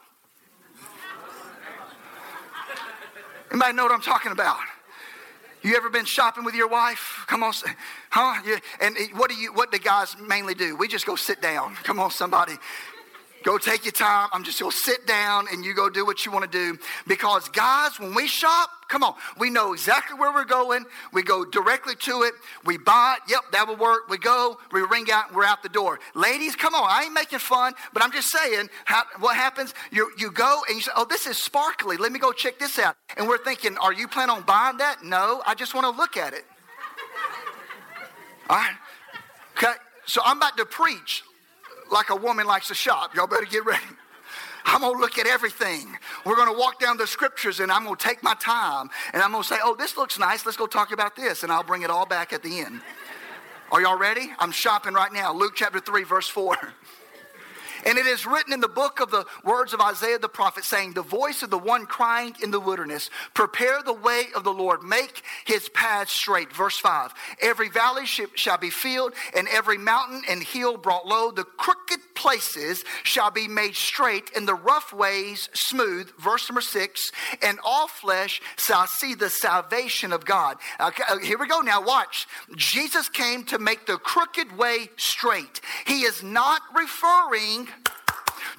Anybody 3.50 3.73
know 3.75 3.85
what 3.85 3.92
I'm 3.92 4.02
talking 4.02 4.32
about? 4.32 4.58
You 5.62 5.76
ever 5.76 5.88
been 5.88 6.04
shopping 6.04 6.44
with 6.44 6.54
your 6.54 6.68
wife? 6.68 7.25
Come 7.26 7.42
on, 7.42 7.52
huh? 8.11 8.42
Yeah. 8.46 8.58
And 8.80 8.96
what 9.14 9.30
do 9.30 9.37
you? 9.37 9.52
What 9.52 9.73
do 9.73 9.78
guys 9.78 10.16
mainly 10.20 10.54
do? 10.54 10.76
We 10.76 10.87
just 10.87 11.06
go 11.06 11.16
sit 11.16 11.40
down. 11.40 11.75
Come 11.82 11.99
on, 11.99 12.11
somebody. 12.11 12.52
Go 13.46 13.58
take 13.58 13.84
your 13.84 13.92
time. 13.92 14.28
I'm 14.32 14.42
just 14.42 14.58
going 14.58 14.72
to 14.72 14.76
sit 14.76 15.06
down 15.06 15.46
and 15.52 15.64
you 15.64 15.72
go 15.72 15.88
do 15.88 16.04
what 16.04 16.26
you 16.26 16.32
want 16.32 16.50
to 16.50 16.50
do. 16.50 16.76
Because, 17.06 17.48
guys, 17.48 17.96
when 18.00 18.12
we 18.12 18.26
shop, 18.26 18.68
come 18.88 19.04
on, 19.04 19.14
we 19.38 19.50
know 19.50 19.72
exactly 19.72 20.18
where 20.18 20.32
we're 20.34 20.44
going. 20.44 20.84
We 21.12 21.22
go 21.22 21.44
directly 21.44 21.94
to 21.94 22.22
it. 22.22 22.34
We 22.64 22.76
buy 22.76 23.18
it. 23.18 23.30
Yep, 23.30 23.42
that 23.52 23.68
will 23.68 23.76
work. 23.76 24.08
We 24.08 24.18
go, 24.18 24.58
we 24.72 24.80
ring 24.80 25.06
out, 25.12 25.32
we're 25.32 25.44
out 25.44 25.62
the 25.62 25.68
door. 25.68 26.00
Ladies, 26.16 26.56
come 26.56 26.74
on. 26.74 26.88
I 26.90 27.04
ain't 27.04 27.12
making 27.12 27.38
fun, 27.38 27.74
but 27.92 28.02
I'm 28.02 28.10
just 28.10 28.32
saying 28.32 28.68
how, 28.84 29.04
what 29.20 29.36
happens. 29.36 29.74
You, 29.92 30.10
you 30.18 30.32
go 30.32 30.62
and 30.66 30.74
you 30.74 30.82
say, 30.82 30.90
oh, 30.96 31.06
this 31.08 31.28
is 31.28 31.38
sparkly. 31.38 31.96
Let 31.98 32.10
me 32.10 32.18
go 32.18 32.32
check 32.32 32.58
this 32.58 32.80
out. 32.80 32.96
And 33.16 33.28
we're 33.28 33.38
thinking, 33.38 33.78
are 33.78 33.92
you 33.92 34.08
planning 34.08 34.34
on 34.34 34.42
buying 34.42 34.78
that? 34.78 35.04
No, 35.04 35.40
I 35.46 35.54
just 35.54 35.72
want 35.72 35.84
to 35.84 35.96
look 35.96 36.16
at 36.16 36.32
it. 36.32 36.44
All 38.50 38.56
right. 38.56 38.74
Okay. 39.56 39.74
So 40.04 40.20
I'm 40.24 40.38
about 40.38 40.56
to 40.56 40.64
preach 40.64 41.22
like 41.90 42.11
a 42.11 42.16
woman 42.16 42.47
likes 42.47 42.69
to 42.69 42.75
shop. 42.75 43.14
Y'all 43.14 43.26
better 43.26 43.45
get 43.45 43.64
ready. 43.64 43.85
I'm 44.64 44.81
going 44.81 44.95
to 44.95 45.00
look 45.00 45.19
at 45.19 45.26
everything. 45.26 45.97
We're 46.25 46.35
going 46.35 46.52
to 46.52 46.59
walk 46.59 46.81
down 46.81 46.97
the 46.97 47.07
scriptures 47.07 47.61
and 47.61 47.71
I'm 47.71 47.85
going 47.85 47.97
to 47.97 48.05
take 48.05 48.23
my 48.23 48.35
time 48.35 48.90
and 49.12 49.23
I'm 49.23 49.31
going 49.31 49.43
to 49.43 49.49
say, 49.49 49.59
oh, 49.62 49.76
this 49.76 49.97
looks 49.97 50.19
nice. 50.19 50.45
Let's 50.45 50.57
go 50.57 50.66
talk 50.66 50.93
about 50.93 51.14
this. 51.14 51.45
And 51.45 51.52
I'll 51.52 51.62
bring 51.62 51.83
it 51.83 51.90
all 51.90 52.07
back 52.07 52.33
at 52.33 52.43
the 52.43 52.59
end. 52.61 52.81
Are 53.71 53.81
y'all 53.81 53.99
ready? 53.99 54.33
I'm 54.38 54.52
shopping 54.52 54.95
right 54.95 55.12
now. 55.12 55.33
Luke 55.33 55.52
chapter 55.55 55.81
3, 55.81 56.05
verse 56.05 56.28
4. 56.28 56.57
And 57.85 57.99
it 57.99 58.06
is 58.06 58.26
written 58.26 58.52
in 58.52 58.61
the 58.61 58.68
book 58.68 59.00
of 59.00 59.11
the 59.11 59.26
words 59.45 59.73
of 59.73 59.80
Isaiah 59.80 60.18
the 60.18 60.28
prophet, 60.28 60.64
saying, 60.64 60.92
The 60.92 61.02
voice 61.02 61.42
of 61.42 61.50
the 61.50 61.59
one 61.59 61.87
crying 61.87 62.35
in 62.42 62.50
the 62.50 62.61
wilderness, 62.61 63.11
prepare 63.35 63.83
the 63.83 63.92
way 63.92 64.25
of 64.35 64.45
the 64.45 64.52
Lord, 64.52 64.83
make 64.83 65.23
his 65.45 65.68
path 65.68 66.09
straight. 66.09 66.52
Verse 66.52 66.78
5 66.78 67.12
Every 67.42 67.68
valley 67.68 68.06
shall 68.06 68.59
be 68.59 68.71
filled, 68.71 69.12
and 69.37 69.49
every 69.49 69.78
mountain 69.78 70.23
and 70.28 70.42
hill 70.42 70.76
brought 70.76 71.06
low. 71.06 71.30
The 71.30 71.45
crooked 71.45 72.00
places 72.14 72.85
shall 73.02 73.30
be 73.30 73.49
made 73.49 73.76
straight, 73.76 74.30
and 74.37 74.47
the 74.47 74.54
rough 74.54 74.92
ways 74.92 75.49
smooth. 75.52 76.11
Verse 76.18 76.49
number 76.49 76.61
6 76.61 77.12
And 77.42 77.59
all 77.64 77.88
flesh 77.88 78.40
shall 78.56 78.87
see 78.87 79.14
the 79.14 79.30
salvation 79.30 80.12
of 80.12 80.25
God. 80.25 80.56
Okay, 80.80 81.02
uh, 81.09 81.18
here 81.18 81.38
we 81.38 81.47
go 81.47 81.61
now. 81.61 81.83
Watch. 81.83 82.26
Jesus 82.56 83.09
came 83.09 83.45
to 83.45 83.59
make 83.59 83.87
the 83.87 83.99
crooked 83.99 84.56
way 84.56 84.90
straight. 84.97 85.61
He 85.87 86.02
is 86.02 86.23
not 86.23 86.62
referring 86.75 87.68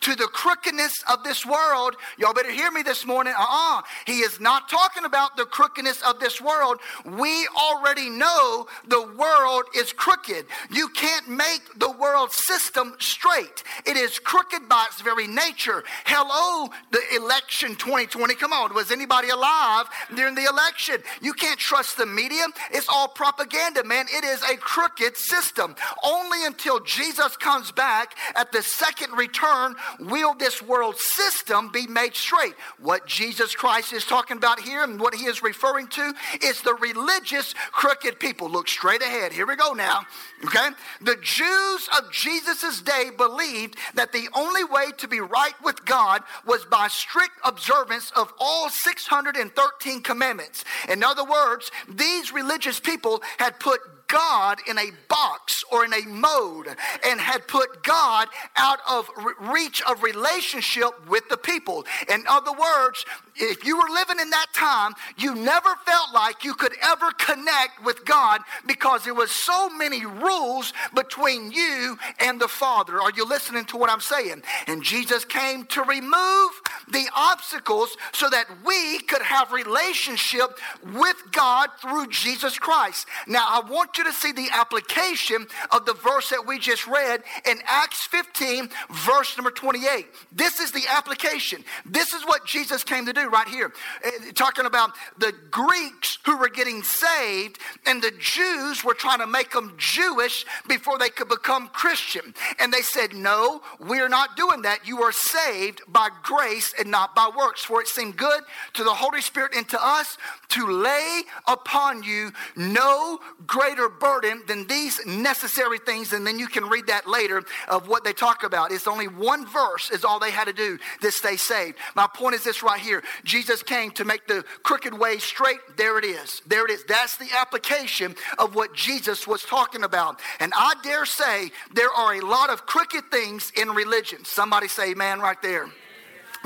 to 0.02 0.16
the 0.16 0.28
crookedness 0.28 1.04
of 1.10 1.24
this 1.24 1.46
world. 1.46 1.96
Y'all 2.18 2.34
better 2.34 2.52
hear 2.52 2.72
me 2.72 2.82
this 2.82 3.06
morning. 3.06 3.34
Uh 3.38 3.42
uh-uh. 3.42 3.80
uh 3.80 3.82
He 4.06 4.20
is 4.20 4.40
not 4.40 4.70
talking 4.70 5.06
about 5.06 5.38
the 5.38 5.46
crookedness 5.46 6.02
of 6.02 6.20
this 6.20 6.42
world. 6.42 6.80
We 7.06 7.48
already 7.56 8.10
know 8.10 8.68
the 8.88 9.02
world 9.18 9.64
is 9.76 9.94
crooked. 9.94 10.46
You 10.72 10.90
can't 10.90 11.28
make 11.30 11.62
the 11.78 11.92
world 11.92 12.32
system 12.32 12.96
straight, 13.00 13.64
it 13.86 13.98
is 13.98 14.20
crooked 14.20 14.70
by 14.70 14.86
its 14.90 15.02
very 15.02 15.28
nature. 15.28 15.84
Hello, 16.06 16.70
the 16.92 17.02
election 17.16 17.76
2020. 17.76 18.36
Come 18.36 18.54
on, 18.54 18.74
was 18.74 18.92
anybody 18.92 19.30
alive 19.30 19.88
during 20.16 20.36
the 20.36 20.46
election? 20.46 20.98
You 21.22 21.34
can't 21.34 21.60
trust 21.60 21.98
the 21.98 22.06
media. 22.06 22.46
It's 22.72 22.88
all 22.90 23.08
propaganda, 23.08 23.84
man. 23.84 24.06
It 24.10 24.24
is 24.24 24.42
a 24.44 24.58
crooked 24.58 25.18
system. 25.18 25.76
Only 26.04 26.46
until 26.46 26.80
Jesus 26.80 27.36
comes 27.38 27.72
back 27.72 28.16
at 28.36 28.52
the 28.52 28.62
second 28.62 29.14
return 29.14 29.76
will 30.00 30.34
this 30.34 30.62
world 30.62 30.98
system 30.98 31.72
be 31.72 31.88
made 31.88 32.16
straight. 32.16 32.54
What 32.80 33.08
Jesus 33.08 33.56
Christ 33.56 33.94
is 33.94 34.06
talking 34.06 34.38
about 34.38 34.60
here 34.60 34.84
and 34.84 35.00
what 35.00 35.16
he 35.16 35.26
is 35.26 35.44
referring 35.44 35.88
to 35.88 36.14
is 36.42 36.62
the 36.62 36.76
religious 36.76 37.54
crooked 37.72 38.20
people. 38.20 38.50
Look 38.50 38.68
straight 38.68 39.02
ahead. 39.02 39.32
Here 39.32 39.46
we 39.46 39.56
go 39.56 39.74
now. 39.74 40.02
Okay? 40.46 40.70
The 41.02 41.18
Jews 41.22 41.90
of 41.98 42.12
Jesus' 42.12 42.82
day 42.82 43.10
believed 43.16 43.78
that 43.96 44.12
the 44.12 44.30
only 44.36 44.64
way 44.64 44.92
to 44.98 45.08
be 45.08 45.20
right 45.20 45.56
with 45.64 45.86
God 45.86 46.24
was 46.46 46.66
by 46.66 46.88
strict 46.88 47.34
observance 47.44 48.12
of 48.16 48.34
all 48.40 48.70
613 48.70 50.02
commandments. 50.02 50.64
In 50.90 51.04
other 51.04 51.24
words, 51.24 51.72
these 51.88 52.32
religious 52.32 52.80
people 52.80 53.22
had 53.38 53.60
put 53.60 53.80
God 54.08 54.60
in 54.68 54.78
a 54.78 54.92
box 55.10 55.64
or 55.72 55.86
in 55.86 55.94
a 55.94 56.06
mode 56.08 56.68
and 57.06 57.20
had 57.20 57.48
put 57.48 57.84
God 57.84 58.28
out 58.56 58.80
of 58.90 59.10
reach 59.52 59.82
of 59.84 60.04
relationship 60.04 61.08
with 61.08 61.28
the 61.30 61.38
people. 61.38 61.86
In 62.10 62.24
other 62.28 62.52
words, 62.52 63.06
if 63.36 63.66
you 63.66 63.78
were 63.78 63.90
living 63.90 64.20
in 64.20 64.30
that 64.32 64.48
time, 64.54 64.94
you 65.18 65.36
never 65.36 65.76
felt 65.86 66.14
like 66.14 66.44
you 66.44 66.54
could 66.54 66.74
ever 66.82 67.12
connect 67.12 67.84
with 67.84 68.06
God 68.06 68.42
because 68.66 69.04
there 69.04 69.14
was 69.14 69.32
so 69.32 69.70
many 69.70 70.06
rules 70.06 70.74
between 70.96 71.52
you 71.52 71.98
and 72.20 72.40
the 72.40 72.48
Father. 72.48 73.02
Are 73.02 73.12
you 73.12 73.26
listening 73.26 73.66
to 73.66 73.78
what 73.78 73.90
I'm 73.90 74.02
saying? 74.02 74.42
And 74.68 74.84
Jesus 74.84 75.26
came 75.26 75.66
to 75.68 75.84
remove 75.84 76.62
the 76.88 77.08
obstacles 77.16 77.96
so 78.14 78.30
that 78.30 78.46
we 78.66 79.00
could 79.00 79.22
have 79.22 79.52
relationship 79.52 80.58
with 80.94 81.18
God 81.32 81.70
through 81.82 82.08
Jesus 82.08 82.58
Christ. 82.58 83.08
Now, 83.28 83.46
I 83.48 83.70
want 83.70 83.94
you 83.98 84.04
to 84.04 84.14
see 84.14 84.32
the 84.32 84.50
application 84.52 85.48
of 85.72 85.86
the 85.86 85.94
verse 85.94 86.30
that 86.30 86.46
we 86.46 86.60
just 86.60 86.88
read 86.88 87.24
in 87.50 87.60
Acts 87.66 88.06
15, 88.08 88.70
verse 88.90 89.38
number 89.38 89.52
28. 89.52 90.06
This 90.32 90.60
is 90.60 90.72
the 90.72 90.84
application. 90.90 91.64
This 91.86 92.14
is 92.14 92.24
what 92.26 92.46
Jesus 92.46 92.84
came 92.84 93.06
to 93.06 93.14
do 93.14 93.30
right 93.30 93.48
here. 93.48 93.74
Eh, 94.04 94.32
talking 94.34 94.66
about 94.66 94.92
the 95.18 95.34
Greeks 95.52 96.18
who 96.26 96.38
were 96.38 96.50
getting 96.50 96.84
saved, 96.84 97.60
and 97.86 98.02
the 98.02 98.12
Jews 98.20 98.84
were 98.84 98.94
trying 98.94 99.20
to 99.20 99.28
make 99.28 99.52
them 99.52 99.74
Jewish 99.78 100.46
before 100.68 100.98
they 100.98 101.10
could 101.10 101.30
become 101.30 101.68
Christian. 101.70 102.34
And 102.60 102.72
they 102.72 102.82
said, 102.82 103.14
No, 103.14 103.62
we're 103.80 104.10
not 104.10 104.36
doing 104.36 104.62
that. 104.64 104.88
You 104.88 105.02
are 105.04 105.12
saved 105.12 105.82
by 105.88 106.10
grace 106.24 106.74
and 106.80 106.90
not 106.90 107.16
by 107.16 107.30
works. 107.36 107.64
For 107.64 107.82
it 107.82 107.88
seemed 107.88 108.18
good 108.18 108.44
to 108.74 108.84
the 108.84 108.94
Holy 108.94 109.22
Spirit 109.22 109.54
and 109.56 109.68
to 109.70 109.84
us 109.84 110.18
to 110.50 110.68
lay 110.68 111.22
upon 111.48 112.04
you 112.04 112.32
no 112.56 113.20
greater 113.46 113.87
burden 113.90 114.44
than 114.48 114.68
these 114.68 115.06
necessary 115.06 115.80
things. 115.80 116.14
And 116.14 116.26
then 116.26 116.40
you 116.40 116.48
can 116.48 116.66
read 116.66 116.88
that 116.88 117.08
later 117.08 117.44
of 117.68 117.88
what 117.88 118.04
they 118.04 118.14
talk 118.14 118.44
about. 118.44 118.72
It's 118.72 118.88
only 118.88 119.08
one 119.08 119.46
verse, 119.46 119.90
is 119.92 120.04
all 120.04 120.20
they 120.20 120.32
had 120.32 120.46
to 120.46 120.54
do 120.54 120.78
to 121.02 121.12
stay 121.12 121.36
saved. 121.36 121.78
My 121.96 122.08
point 122.08 122.36
is 122.36 122.44
this 122.44 122.64
right 122.64 122.80
here 122.80 123.04
Jesus 123.24 123.64
came 123.64 123.92
to 123.92 124.06
make 124.06 124.28
the 124.28 124.44
crooked 124.64 124.94
way 124.94 125.18
straight. 125.18 125.60
There 125.76 125.98
it 125.98 126.06
is. 126.06 126.42
There 126.46 126.66
it 126.66 126.72
is. 126.72 126.84
That's 126.86 127.18
the 127.18 127.30
application 127.40 128.16
of 128.38 128.56
what 128.56 128.74
Jesus 128.74 129.28
was 129.28 129.44
talking 129.44 129.84
about. 129.84 130.20
And 130.40 130.54
I 130.56 130.74
dare 130.84 131.06
say 131.06 131.52
there 131.74 131.92
are 131.92 132.16
a 132.16 132.22
lot 132.22 132.50
of 132.50 132.66
crooked 132.66 133.12
things 133.12 133.52
in 133.56 133.70
religion. 133.70 134.26
Somebody 134.26 134.68
say, 134.68 134.94
man, 134.94 135.20
right 135.20 135.42
there. 135.42 135.68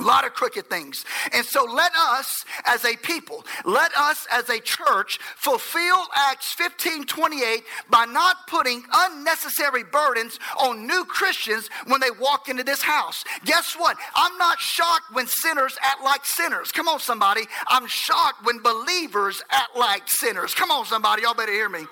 A 0.01 0.03
lot 0.03 0.25
of 0.25 0.33
crooked 0.33 0.67
things. 0.67 1.05
And 1.33 1.45
so 1.45 1.63
let 1.63 1.91
us 1.95 2.43
as 2.65 2.83
a 2.85 2.95
people, 2.97 3.45
let 3.65 3.95
us 3.95 4.25
as 4.31 4.49
a 4.49 4.59
church 4.59 5.19
fulfill 5.35 6.07
Acts 6.15 6.53
15 6.53 7.05
28 7.05 7.63
by 7.89 8.05
not 8.05 8.47
putting 8.47 8.83
unnecessary 8.91 9.83
burdens 9.83 10.39
on 10.59 10.87
new 10.87 11.05
Christians 11.05 11.69
when 11.85 12.01
they 12.01 12.09
walk 12.19 12.49
into 12.49 12.63
this 12.63 12.81
house. 12.81 13.23
Guess 13.45 13.75
what? 13.77 13.95
I'm 14.15 14.35
not 14.39 14.59
shocked 14.59 15.13
when 15.13 15.27
sinners 15.27 15.77
act 15.83 16.03
like 16.03 16.25
sinners. 16.25 16.71
Come 16.71 16.87
on, 16.87 16.99
somebody. 16.99 17.41
I'm 17.67 17.85
shocked 17.85 18.43
when 18.43 18.59
believers 18.61 19.43
act 19.51 19.77
like 19.77 20.03
sinners. 20.07 20.55
Come 20.55 20.71
on, 20.71 20.85
somebody. 20.85 21.21
Y'all 21.21 21.35
better 21.35 21.51
hear 21.51 21.69
me. 21.69 21.85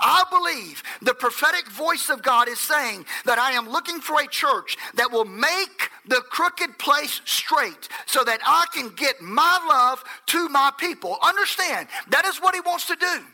I 0.00 0.24
believe 0.30 0.82
the 1.02 1.14
prophetic 1.14 1.68
voice 1.68 2.08
of 2.08 2.22
God 2.22 2.48
is 2.48 2.60
saying 2.60 3.06
that 3.24 3.38
I 3.38 3.52
am 3.52 3.68
looking 3.68 4.00
for 4.00 4.20
a 4.20 4.26
church 4.26 4.76
that 4.94 5.10
will 5.10 5.24
make 5.24 5.90
the 6.06 6.22
crooked 6.30 6.78
place 6.78 7.20
straight 7.24 7.88
so 8.06 8.24
that 8.24 8.40
I 8.44 8.66
can 8.72 8.90
get 8.90 9.20
my 9.20 9.58
love 9.68 10.02
to 10.26 10.48
my 10.48 10.72
people. 10.78 11.18
Understand, 11.22 11.88
that 12.10 12.24
is 12.24 12.38
what 12.38 12.54
He 12.54 12.60
wants 12.60 12.86
to 12.86 12.96
do. 12.96 13.24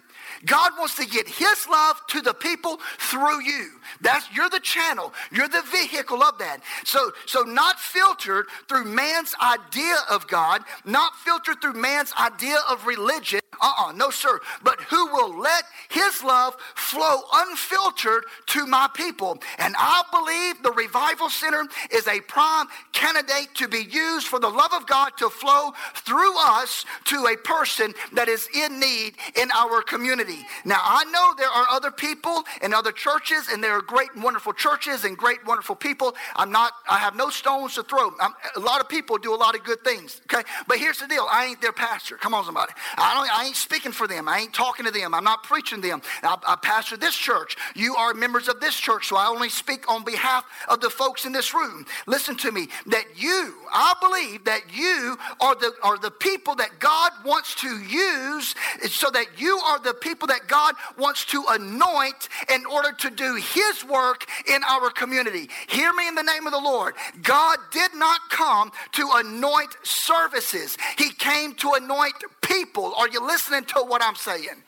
God 0.44 0.72
wants 0.78 0.96
to 0.96 1.06
get 1.06 1.28
his 1.28 1.66
love 1.68 2.00
to 2.08 2.20
the 2.20 2.34
people 2.34 2.78
through 2.98 3.42
you. 3.42 3.70
That's 4.00 4.26
you're 4.34 4.50
the 4.50 4.60
channel. 4.60 5.12
You're 5.32 5.48
the 5.48 5.62
vehicle 5.62 6.22
of 6.22 6.38
that. 6.38 6.60
So 6.84 7.12
so 7.26 7.42
not 7.42 7.80
filtered 7.80 8.46
through 8.68 8.84
man's 8.84 9.34
idea 9.40 9.96
of 10.10 10.26
God, 10.26 10.62
not 10.84 11.16
filtered 11.16 11.60
through 11.60 11.74
man's 11.74 12.12
idea 12.18 12.58
of 12.68 12.86
religion. 12.86 13.40
Uh-uh, 13.60 13.92
no 13.92 14.10
sir. 14.10 14.40
But 14.62 14.80
who 14.82 15.06
will 15.06 15.38
let 15.38 15.64
his 15.88 16.22
love 16.22 16.56
flow 16.74 17.22
unfiltered 17.32 18.24
to 18.46 18.66
my 18.66 18.88
people. 18.94 19.38
And 19.58 19.74
I 19.78 20.02
believe 20.10 20.62
the 20.62 20.72
revival 20.72 21.28
center 21.28 21.64
is 21.92 22.06
a 22.06 22.20
prime 22.20 22.66
candidate 22.92 23.54
to 23.54 23.68
be 23.68 23.84
used 23.90 24.26
for 24.26 24.38
the 24.38 24.48
love 24.48 24.72
of 24.72 24.86
God 24.86 25.10
to 25.18 25.30
flow 25.30 25.72
through 25.94 26.34
us 26.38 26.84
to 27.06 27.26
a 27.26 27.36
person 27.36 27.94
that 28.12 28.28
is 28.28 28.48
in 28.54 28.80
need 28.80 29.14
in 29.36 29.50
our 29.52 29.82
community. 29.82 30.38
Now, 30.64 30.80
I 30.82 31.04
know 31.04 31.34
there 31.36 31.48
are 31.48 31.66
other 31.70 31.90
people 31.90 32.44
and 32.62 32.74
other 32.74 32.92
churches, 32.92 33.48
and 33.52 33.62
there 33.62 33.72
are 33.72 33.82
great 33.82 34.10
wonderful 34.16 34.52
churches 34.52 35.04
and 35.04 35.16
great, 35.16 35.44
wonderful 35.46 35.76
people. 35.76 36.14
I'm 36.36 36.50
not, 36.50 36.72
I 36.88 36.98
have 36.98 37.16
no 37.16 37.30
stones 37.30 37.74
to 37.74 37.82
throw. 37.82 38.10
I'm, 38.20 38.32
a 38.56 38.60
lot 38.60 38.80
of 38.80 38.88
people 38.88 39.18
do 39.18 39.34
a 39.34 39.36
lot 39.36 39.54
of 39.54 39.64
good 39.64 39.82
things, 39.84 40.20
okay? 40.32 40.46
But 40.66 40.78
here's 40.78 40.98
the 40.98 41.06
deal 41.06 41.26
I 41.30 41.46
ain't 41.46 41.60
their 41.60 41.72
pastor. 41.72 42.16
Come 42.16 42.34
on, 42.34 42.44
somebody. 42.44 42.72
I, 42.96 43.14
don't, 43.14 43.38
I 43.38 43.43
ain't 43.44 43.56
speaking 43.56 43.92
for 43.92 44.06
them. 44.06 44.28
I 44.28 44.40
ain't 44.40 44.54
talking 44.54 44.86
to 44.86 44.90
them. 44.90 45.14
I'm 45.14 45.24
not 45.24 45.42
preaching 45.42 45.80
to 45.82 45.88
them. 45.88 46.02
I, 46.22 46.36
I 46.46 46.56
pastor 46.56 46.96
this 46.96 47.14
church. 47.14 47.56
You 47.74 47.94
are 47.96 48.14
members 48.14 48.48
of 48.48 48.60
this 48.60 48.74
church, 48.74 49.08
so 49.08 49.16
I 49.16 49.26
only 49.26 49.48
speak 49.48 49.90
on 49.90 50.04
behalf 50.04 50.44
of 50.68 50.80
the 50.80 50.90
folks 50.90 51.24
in 51.24 51.32
this 51.32 51.54
room. 51.54 51.86
Listen 52.06 52.36
to 52.38 52.52
me, 52.52 52.68
that 52.86 53.04
you, 53.16 53.54
I 53.72 53.94
believe 54.00 54.44
that 54.44 54.62
you 54.74 55.16
are 55.40 55.54
the, 55.54 55.72
are 55.82 55.98
the 55.98 56.10
people 56.10 56.54
that 56.56 56.78
God 56.78 57.12
wants 57.24 57.54
to 57.56 57.68
use 57.78 58.54
so 58.90 59.10
that 59.10 59.26
you 59.38 59.58
are 59.58 59.78
the 59.78 59.94
people 59.94 60.28
that 60.28 60.46
God 60.48 60.74
wants 60.98 61.24
to 61.26 61.44
anoint 61.50 62.28
in 62.52 62.66
order 62.66 62.92
to 62.92 63.10
do 63.10 63.36
his 63.36 63.84
work 63.84 64.26
in 64.48 64.62
our 64.64 64.90
community. 64.90 65.48
Hear 65.68 65.92
me 65.92 66.08
in 66.08 66.14
the 66.14 66.22
name 66.22 66.46
of 66.46 66.52
the 66.52 66.60
Lord. 66.60 66.94
God 67.22 67.58
did 67.70 67.94
not 67.94 68.20
come 68.30 68.72
to 68.92 69.10
anoint 69.14 69.76
services. 69.82 70.76
He 70.96 71.10
came 71.10 71.54
to 71.56 71.72
anoint 71.72 72.14
people. 72.42 72.94
Are 72.96 73.08
you 73.08 73.20
listening 73.20 73.33
to 73.64 73.80
what 73.80 74.02
I'm 74.02 74.14
saying? 74.14 74.62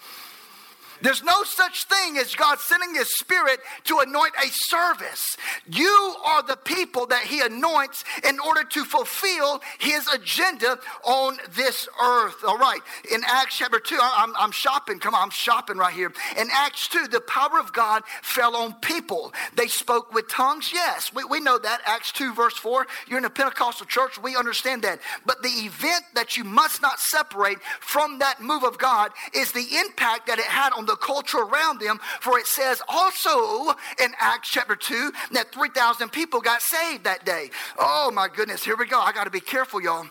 There's 1.03 1.23
no 1.23 1.43
such 1.45 1.85
thing 1.85 2.19
as 2.19 2.35
God 2.35 2.59
sending 2.59 2.95
His 2.95 3.17
Spirit 3.19 3.61
to 3.85 3.99
anoint 3.99 4.33
a 4.43 4.49
service. 4.51 5.37
You 5.71 6.15
are 6.25 6.43
the 6.43 6.57
people 6.57 7.07
that 7.07 7.23
He 7.23 7.41
anoints 7.41 8.05
in 8.29 8.39
order 8.41 8.65
to 8.65 8.85
fulfill 8.85 9.61
His 9.79 10.07
agenda 10.09 10.79
on 11.05 11.39
this 11.55 11.89
earth. 12.03 12.37
All 12.47 12.59
right. 12.59 12.81
In 13.13 13.23
Acts 13.27 13.59
chapter 13.59 13.79
2, 13.79 13.99
I'm, 14.01 14.35
I'm 14.37 14.53
shopping. 14.53 14.99
Come 14.99 15.15
on, 15.15 15.23
I'm 15.25 15.31
shopping 15.31 15.77
right 15.77 15.95
here. 15.95 16.13
In 16.39 16.49
Acts 16.53 16.89
2, 16.89 17.09
the 17.09 17.21
power 17.21 17.59
of 17.59 17.73
God 17.73 18.03
fell 18.23 18.57
on 18.57 18.75
people. 18.75 19.33
They 19.55 19.67
spoke 19.67 20.13
with 20.15 20.29
tongues. 20.29 20.71
Yes, 20.73 21.13
we, 21.13 21.25
we 21.25 21.41
know 21.41 21.59
that. 21.59 21.81
Acts 21.87 22.13
2, 22.13 22.35
verse 22.35 22.57
4. 22.57 22.87
You're 23.09 23.19
in 23.19 23.25
a 23.25 23.31
Pentecostal 23.31 23.87
church. 23.87 24.21
We 24.21 24.37
understand 24.37 24.83
that. 24.83 25.01
But 25.25 25.43
the 25.43 25.49
event 25.49 26.05
that 26.15 26.37
you 26.37 26.45
must 26.45 26.83
not 26.83 27.01
separate 27.01 27.61
from 27.81 28.19
that 28.19 28.41
move 28.41 28.65
of 28.65 28.79
God 28.79 29.11
is 29.35 29.53
the 29.53 29.67
impact 29.81 30.27
that 30.27 30.39
it 30.39 30.45
had 30.45 30.73
on 30.73 30.86
the 30.87 30.97
culture 30.97 31.39
around 31.39 31.81
them. 31.81 32.01
For 32.21 32.39
it 32.39 32.47
says 32.47 32.81
also 32.89 33.71
in 34.03 34.13
Acts 34.19 34.49
chapter 34.49 34.77
2 34.77 35.13
that 35.33 35.53
3,000 35.53 36.11
people 36.11 36.41
got 36.41 36.63
saved 36.63 37.05
that 37.05 37.25
day. 37.25 37.51
Oh 37.79 38.11
my 38.13 38.29
goodness, 38.29 38.65
here 38.65 38.77
we 38.77 38.87
go. 38.87 39.01
I 39.01 39.13
got 39.13 39.25
to 39.25 39.31
be 39.31 39.41
careful, 39.41 39.83
y'all 39.83 40.07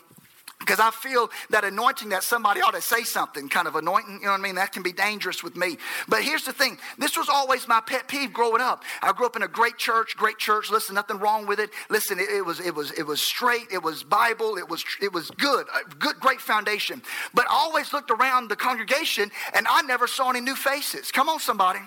because 0.66 0.80
I 0.80 0.90
feel 0.90 1.30
that 1.50 1.64
anointing 1.64 2.08
that 2.08 2.24
somebody 2.24 2.60
ought 2.60 2.74
to 2.74 2.80
say 2.80 3.04
something, 3.04 3.48
kind 3.48 3.68
of 3.68 3.76
anointing, 3.76 4.14
you 4.14 4.26
know 4.26 4.32
what 4.32 4.40
I 4.40 4.42
mean? 4.42 4.56
That 4.56 4.72
can 4.72 4.82
be 4.82 4.92
dangerous 4.92 5.44
with 5.44 5.56
me. 5.56 5.78
But 6.08 6.22
here's 6.22 6.44
the 6.44 6.52
thing 6.52 6.78
this 6.98 7.16
was 7.16 7.28
always 7.28 7.68
my 7.68 7.80
pet 7.80 8.08
peeve 8.08 8.32
growing 8.32 8.60
up. 8.60 8.82
I 9.00 9.12
grew 9.12 9.26
up 9.26 9.36
in 9.36 9.42
a 9.42 9.48
great 9.48 9.78
church, 9.78 10.16
great 10.16 10.38
church. 10.38 10.68
Listen, 10.70 10.96
nothing 10.96 11.18
wrong 11.18 11.46
with 11.46 11.60
it. 11.60 11.70
Listen, 11.88 12.18
it, 12.18 12.28
it 12.30 12.44
was 12.44 12.58
it 12.58 12.74
was 12.74 12.90
it 12.92 13.04
was 13.04 13.20
straight, 13.20 13.68
it 13.72 13.82
was 13.82 14.02
Bible, 14.02 14.58
it 14.58 14.68
was 14.68 14.84
it 15.00 15.12
was 15.12 15.30
good, 15.30 15.66
good, 16.00 16.16
great 16.18 16.40
foundation. 16.40 17.00
But 17.32 17.46
I 17.48 17.54
always 17.54 17.92
looked 17.92 18.10
around 18.10 18.48
the 18.48 18.56
congregation 18.56 19.30
and 19.54 19.66
I 19.70 19.82
never 19.82 20.08
saw 20.08 20.30
any 20.30 20.40
new 20.40 20.56
faces. 20.56 21.12
Come 21.12 21.28
on, 21.28 21.38
somebody. 21.38 21.80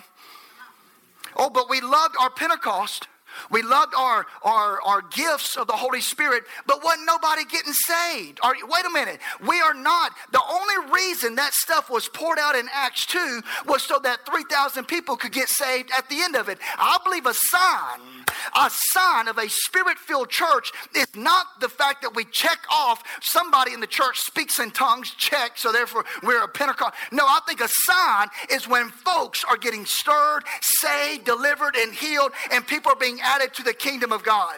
Oh, 1.35 1.49
but 1.49 1.69
we 1.69 1.81
loved 1.81 2.15
our 2.19 2.29
Pentecost. 2.29 3.07
We 3.49 3.61
loved 3.61 3.93
our, 3.95 4.25
our, 4.43 4.81
our 4.81 5.01
gifts 5.01 5.57
of 5.57 5.67
the 5.67 5.73
Holy 5.73 6.01
Spirit, 6.01 6.43
but 6.65 6.83
wasn't 6.83 7.05
nobody 7.05 7.43
getting 7.45 7.73
saved. 7.73 8.39
Are, 8.43 8.53
wait 8.67 8.85
a 8.85 8.89
minute. 8.89 9.19
We 9.45 9.59
are 9.61 9.73
not. 9.73 10.11
The 10.31 10.41
only 10.49 10.91
reason 10.91 11.35
that 11.35 11.53
stuff 11.53 11.89
was 11.89 12.07
poured 12.07 12.39
out 12.39 12.55
in 12.55 12.67
Acts 12.73 13.05
2 13.07 13.41
was 13.67 13.83
so 13.83 13.99
that 13.99 14.25
3,000 14.25 14.85
people 14.85 15.15
could 15.15 15.31
get 15.31 15.49
saved 15.49 15.91
at 15.97 16.09
the 16.09 16.21
end 16.21 16.35
of 16.35 16.49
it. 16.49 16.59
I 16.77 16.97
believe 17.03 17.25
a 17.25 17.33
sign, 17.33 17.99
a 18.55 18.69
sign 18.69 19.27
of 19.27 19.37
a 19.37 19.49
spirit 19.49 19.97
filled 19.97 20.29
church 20.29 20.71
is 20.95 21.07
not 21.15 21.45
the 21.59 21.69
fact 21.69 22.01
that 22.01 22.15
we 22.15 22.25
check 22.25 22.59
off 22.71 23.03
somebody 23.21 23.73
in 23.73 23.79
the 23.79 23.87
church 23.87 24.19
speaks 24.19 24.59
in 24.59 24.71
tongues, 24.71 25.11
check, 25.11 25.57
so 25.57 25.71
therefore 25.71 26.05
we're 26.23 26.43
a 26.43 26.47
Pentecost. 26.47 26.93
No, 27.11 27.25
I 27.25 27.39
think 27.47 27.61
a 27.61 27.67
sign 27.67 28.27
is 28.51 28.67
when 28.67 28.89
folks 28.89 29.43
are 29.43 29.57
getting 29.57 29.85
stirred, 29.85 30.43
saved, 30.61 31.25
delivered, 31.25 31.75
and 31.75 31.93
healed, 31.93 32.31
and 32.51 32.65
people 32.65 32.91
are 32.91 32.99
being 32.99 33.19
added 33.29 33.53
to 33.53 33.63
the 33.63 33.73
kingdom 33.73 34.11
of 34.11 34.23
God. 34.23 34.55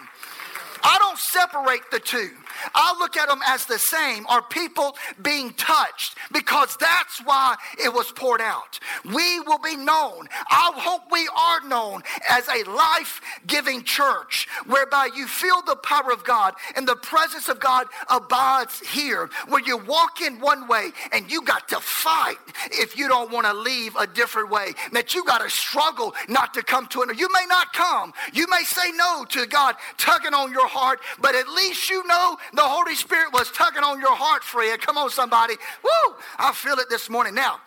I 0.84 0.98
don't 1.00 1.18
separate 1.18 1.92
the 1.92 2.00
two. 2.00 2.30
I 2.76 2.96
look 3.00 3.18
at 3.18 3.28
them 3.28 3.42
as 3.48 3.66
the 3.66 3.80
same. 3.80 4.26
Are 4.28 4.42
people 4.42 4.96
being 5.22 5.54
touched? 5.54 6.16
Because 6.32 6.76
that's 6.78 7.20
why 7.24 7.56
it 7.84 7.94
was 7.94 8.12
poured 8.12 8.42
out. 8.42 8.80
We 9.06 9.40
will 9.42 9.60
be 9.60 9.76
known. 9.76 10.28
I 10.50 10.72
hope 10.76 11.04
we 11.12 11.28
are 11.36 11.68
known 11.68 12.04
as 12.30 12.48
a 12.48 12.70
life 12.70 13.22
giving 13.48 13.84
church 13.84 14.48
whereby 14.66 15.10
you 15.16 15.28
feel 15.28 15.62
the 15.62 15.76
power 15.76 16.12
of 16.12 16.24
God 16.24 16.54
and 16.76 16.88
the 16.88 16.96
presence 16.96 17.50
of 17.50 17.60
God 17.60 17.88
abides 18.10 18.80
here, 18.80 19.30
where 19.48 19.62
you 19.64 19.78
walk 19.78 20.22
in 20.22 20.40
one 20.40 20.68
way 20.68 20.90
and 21.12 21.32
you 21.32 21.42
got 21.42 21.68
to 21.70 21.80
fight 21.80 22.38
if 22.72 22.98
you 22.98 23.08
don't 23.08 23.32
want 23.32 23.46
to 23.46 23.54
leave 23.54 23.96
a 23.96 24.08
different 24.08 24.50
way. 24.50 24.74
That 24.92 25.14
you 25.14 25.24
got 25.26 25.42
to 25.42 25.50
struggle 25.50 26.14
not 26.28 26.54
to 26.54 26.64
come 26.64 26.88
to 26.88 27.02
it. 27.04 27.20
You 27.20 27.30
may 27.34 27.46
not 27.48 27.74
come. 27.74 28.14
You 28.34 28.48
may 28.50 28.64
say 28.64 28.92
no 28.92 29.26
to 29.30 29.46
God 29.48 29.76
tugging 29.98 30.34
on 30.34 30.52
your 30.52 30.68
heart, 30.68 31.00
but 31.20 31.36
at 31.36 31.48
least 31.50 31.90
you 31.90 32.06
know 32.08 32.38
the 32.54 32.62
Holy 32.62 32.96
Spirit 32.96 33.34
was 33.34 33.52
tugging 33.52 33.84
on 33.84 34.00
your 34.00 34.16
heart, 34.16 34.44
Fred. 34.44 34.82
Come 34.82 34.98
on, 34.98 35.10
somebody. 35.10 35.56
Woo! 35.84 36.16
I 36.38 36.52
feel 36.54 36.78
it 36.80 36.90
this 36.90 37.10
morning. 37.10 37.34
Now, 37.34 37.60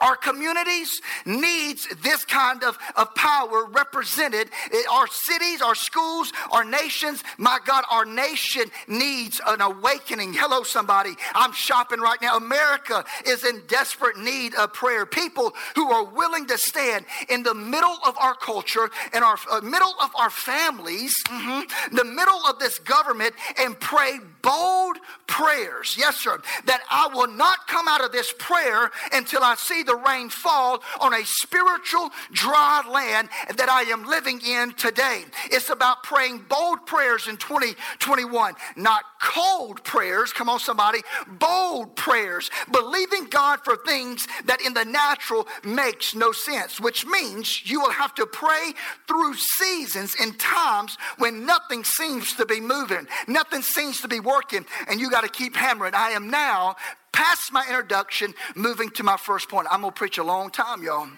our 0.00 0.16
communities 0.16 1.00
needs 1.24 1.86
this 2.02 2.24
kind 2.24 2.64
of, 2.64 2.78
of 2.96 3.14
power 3.14 3.66
represented. 3.66 4.50
Our 4.90 5.06
cities, 5.06 5.62
our 5.62 5.74
schools, 5.74 6.32
our 6.50 6.64
nations, 6.64 7.22
my 7.36 7.58
God, 7.64 7.84
our 7.90 8.04
nation 8.04 8.64
needs 8.86 9.40
an 9.46 9.60
awakening. 9.60 10.34
Hello, 10.34 10.62
somebody. 10.62 11.14
I'm 11.34 11.52
shopping 11.52 12.00
right 12.00 12.20
now. 12.20 12.36
America 12.36 13.04
is 13.26 13.44
in 13.44 13.62
desperate 13.66 14.18
need 14.18 14.54
of 14.54 14.72
prayer. 14.72 15.06
People 15.06 15.54
who 15.74 15.90
are 15.90 16.04
willing 16.04 16.46
to 16.46 16.58
stand 16.58 17.04
in 17.28 17.42
the 17.42 17.54
middle 17.54 17.98
of 18.06 18.16
our 18.18 18.34
culture 18.34 18.90
and 19.12 19.24
our 19.24 19.38
uh, 19.50 19.60
middle 19.60 19.94
of 20.02 20.10
our 20.16 20.30
families, 20.30 21.14
mm-hmm, 21.26 21.94
the 21.94 22.04
middle 22.04 22.46
of 22.46 22.58
this 22.58 22.78
government, 22.78 23.34
and 23.58 23.78
pray 23.80 24.18
bold 24.42 24.98
prayers. 25.26 25.96
Yes, 25.98 26.16
sir. 26.16 26.40
That 26.66 26.82
I 26.90 27.08
will 27.12 27.28
not 27.28 27.66
come 27.68 27.86
out 27.88 28.04
of 28.04 28.12
this 28.12 28.32
prayer 28.38 28.90
until 29.12 29.42
I 29.42 29.54
see 29.56 29.82
the 29.82 29.96
rain 29.96 30.28
fall 30.30 30.82
on 31.00 31.14
a 31.14 31.24
spiritual 31.24 32.10
dry 32.32 32.82
land 32.88 33.28
that 33.56 33.68
I 33.68 33.82
am 33.82 34.04
living 34.04 34.40
in 34.40 34.72
today. 34.72 35.24
It's 35.46 35.70
about 35.70 36.02
praying 36.02 36.46
bold 36.48 36.86
prayers 36.86 37.28
in 37.28 37.36
2021, 37.36 38.54
not 38.76 39.04
cold 39.20 39.82
prayers. 39.84 40.32
Come 40.32 40.48
on, 40.48 40.58
somebody. 40.58 41.00
Bold 41.38 41.96
prayers, 41.96 42.50
believing 42.72 43.26
God 43.26 43.60
for 43.64 43.76
things 43.76 44.26
that 44.46 44.60
in 44.62 44.74
the 44.74 44.84
natural 44.84 45.46
makes 45.64 46.14
no 46.14 46.32
sense, 46.32 46.80
which 46.80 47.06
means 47.06 47.68
you 47.70 47.80
will 47.80 47.90
have 47.90 48.14
to 48.14 48.26
pray 48.26 48.72
through 49.06 49.34
seasons 49.34 50.14
and 50.20 50.38
times 50.38 50.96
when 51.18 51.44
nothing 51.46 51.84
seems 51.84 52.34
to 52.34 52.46
be 52.46 52.60
moving, 52.60 53.06
nothing 53.26 53.62
seems 53.62 54.00
to 54.00 54.08
be 54.08 54.20
working, 54.28 54.66
and 54.88 55.00
you 55.00 55.10
got 55.10 55.22
to 55.22 55.30
keep 55.30 55.56
hammering. 55.56 55.94
I 55.94 56.10
am 56.10 56.30
now 56.30 56.76
past 57.12 57.52
my 57.52 57.64
introduction, 57.66 58.34
moving 58.54 58.90
to 58.90 59.02
my 59.02 59.16
first 59.16 59.48
point. 59.48 59.66
I'm 59.70 59.80
going 59.80 59.92
to 59.92 59.98
preach 59.98 60.18
a 60.18 60.24
long 60.24 60.50
time, 60.50 60.82
y'all. 60.82 61.08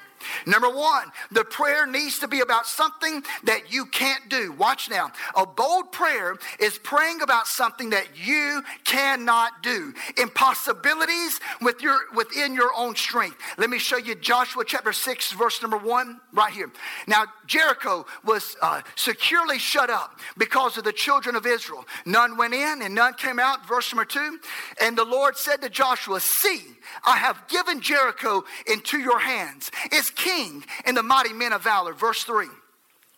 Number 0.47 0.69
one, 0.69 1.11
the 1.31 1.45
prayer 1.45 1.87
needs 1.87 2.19
to 2.21 2.29
be 2.29 2.41
about 2.41 2.67
something 2.67 3.23
that 3.45 3.73
you 3.73 3.87
can't 3.87 4.29
do. 4.29 4.53
Watch 4.53 4.91
now. 4.91 5.11
A 5.37 5.47
bold 5.47 5.93
prayer 5.93 6.37
is 6.59 6.79
praying 6.79 7.23
about 7.23 7.47
something 7.47 7.91
that 7.91 8.07
you 8.17 8.63
cannot 8.85 9.63
do. 9.63 9.95
Impossibilities 10.17 11.41
with 11.61 11.81
your, 11.83 11.99
within 12.15 12.55
your 12.55 12.71
own 12.77 12.97
strength. 12.97 13.37
Let 13.59 13.71
me 13.71 13.79
show 13.79 13.97
you 13.97 14.15
Joshua 14.15 14.65
chapter 14.67 14.93
6, 14.93 15.33
verse 15.33 15.61
number 15.63 15.79
1, 15.79 16.21
right 16.33 16.53
here. 16.53 16.71
Now, 17.07 17.25
Jericho 17.47 18.07
was 18.25 18.57
uh, 18.63 18.83
securely 18.97 19.59
shut 19.59 19.91
up 19.91 20.19
because 20.39 20.77
of 20.77 20.85
the 20.85 20.93
children 20.93 21.35
of 21.37 21.47
Israel. 21.47 21.87
None 22.07 22.37
went 22.37 22.55
in 22.55 22.83
and 22.83 22.95
none 22.95 23.15
came 23.15 23.39
out. 23.39 23.67
Verse 23.67 23.93
number 23.93 24.05
2. 24.05 24.39
And 24.81 24.97
the 24.97 25.05
Lord 25.05 25.37
said 25.37 25.61
to 25.63 25.69
Joshua, 25.69 26.21
See, 26.21 26.63
I 27.05 27.17
have 27.17 27.49
given 27.49 27.81
Jericho 27.81 28.45
into 28.67 28.99
your 28.99 29.19
hands. 29.19 29.71
It's 29.91 30.10
king 30.11 30.65
and 30.85 30.97
the 30.97 31.03
mighty 31.03 31.33
men 31.33 31.53
of 31.53 31.63
valor. 31.63 31.93
Verse 31.93 32.25
3. 32.25 32.47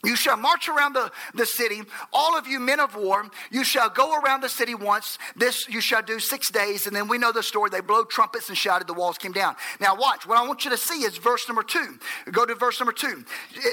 You 0.04 0.16
shall 0.16 0.36
march 0.36 0.68
around 0.68 0.94
the, 0.94 1.12
the 1.34 1.46
city, 1.46 1.82
all 2.12 2.36
of 2.36 2.48
you 2.48 2.58
men 2.58 2.80
of 2.80 2.96
war. 2.96 3.24
You 3.52 3.62
shall 3.62 3.88
go 3.88 4.18
around 4.18 4.40
the 4.40 4.48
city 4.48 4.74
once. 4.74 5.16
This 5.36 5.68
you 5.68 5.80
shall 5.80 6.02
do 6.02 6.18
six 6.18 6.50
days. 6.50 6.88
And 6.88 6.96
then 6.96 7.06
we 7.06 7.18
know 7.18 7.30
the 7.30 7.42
story. 7.42 7.70
They 7.70 7.80
blow 7.80 8.04
trumpets 8.04 8.48
and 8.48 8.58
shouted, 8.58 8.88
the 8.88 8.94
walls 8.94 9.16
came 9.16 9.30
down. 9.30 9.54
Now, 9.80 9.94
watch. 9.94 10.26
What 10.26 10.38
I 10.38 10.46
want 10.46 10.64
you 10.64 10.72
to 10.72 10.76
see 10.76 11.04
is 11.04 11.18
verse 11.18 11.48
number 11.48 11.62
two. 11.62 11.98
Go 12.32 12.44
to 12.44 12.56
verse 12.56 12.80
number 12.80 12.92
two. 12.92 13.24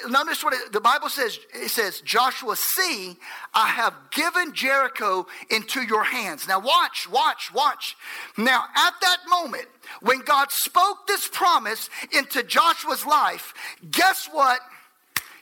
Notice 0.08 0.44
what 0.44 0.54
it, 0.54 0.72
the 0.72 0.82
Bible 0.82 1.10
says. 1.10 1.40
It 1.54 1.70
says, 1.70 2.02
Joshua, 2.02 2.56
see, 2.56 3.18
I 3.56 3.68
have 3.68 3.96
given 4.12 4.54
Jericho 4.54 5.26
into 5.50 5.82
your 5.82 6.04
hands. 6.04 6.48
Now, 6.48 6.60
watch, 6.60 7.10
watch, 7.10 7.52
watch. 7.54 7.98
Now, 8.38 8.66
at 8.76 8.94
that 9.02 9.18
moment, 9.28 9.66
when 10.02 10.20
God 10.20 10.52
spoke 10.52 11.08
this 11.08 11.28
promise 11.28 11.90
into 12.16 12.44
Joshua's 12.44 13.06
life, 13.06 13.56
guess 13.90 14.30
what? 14.32 14.60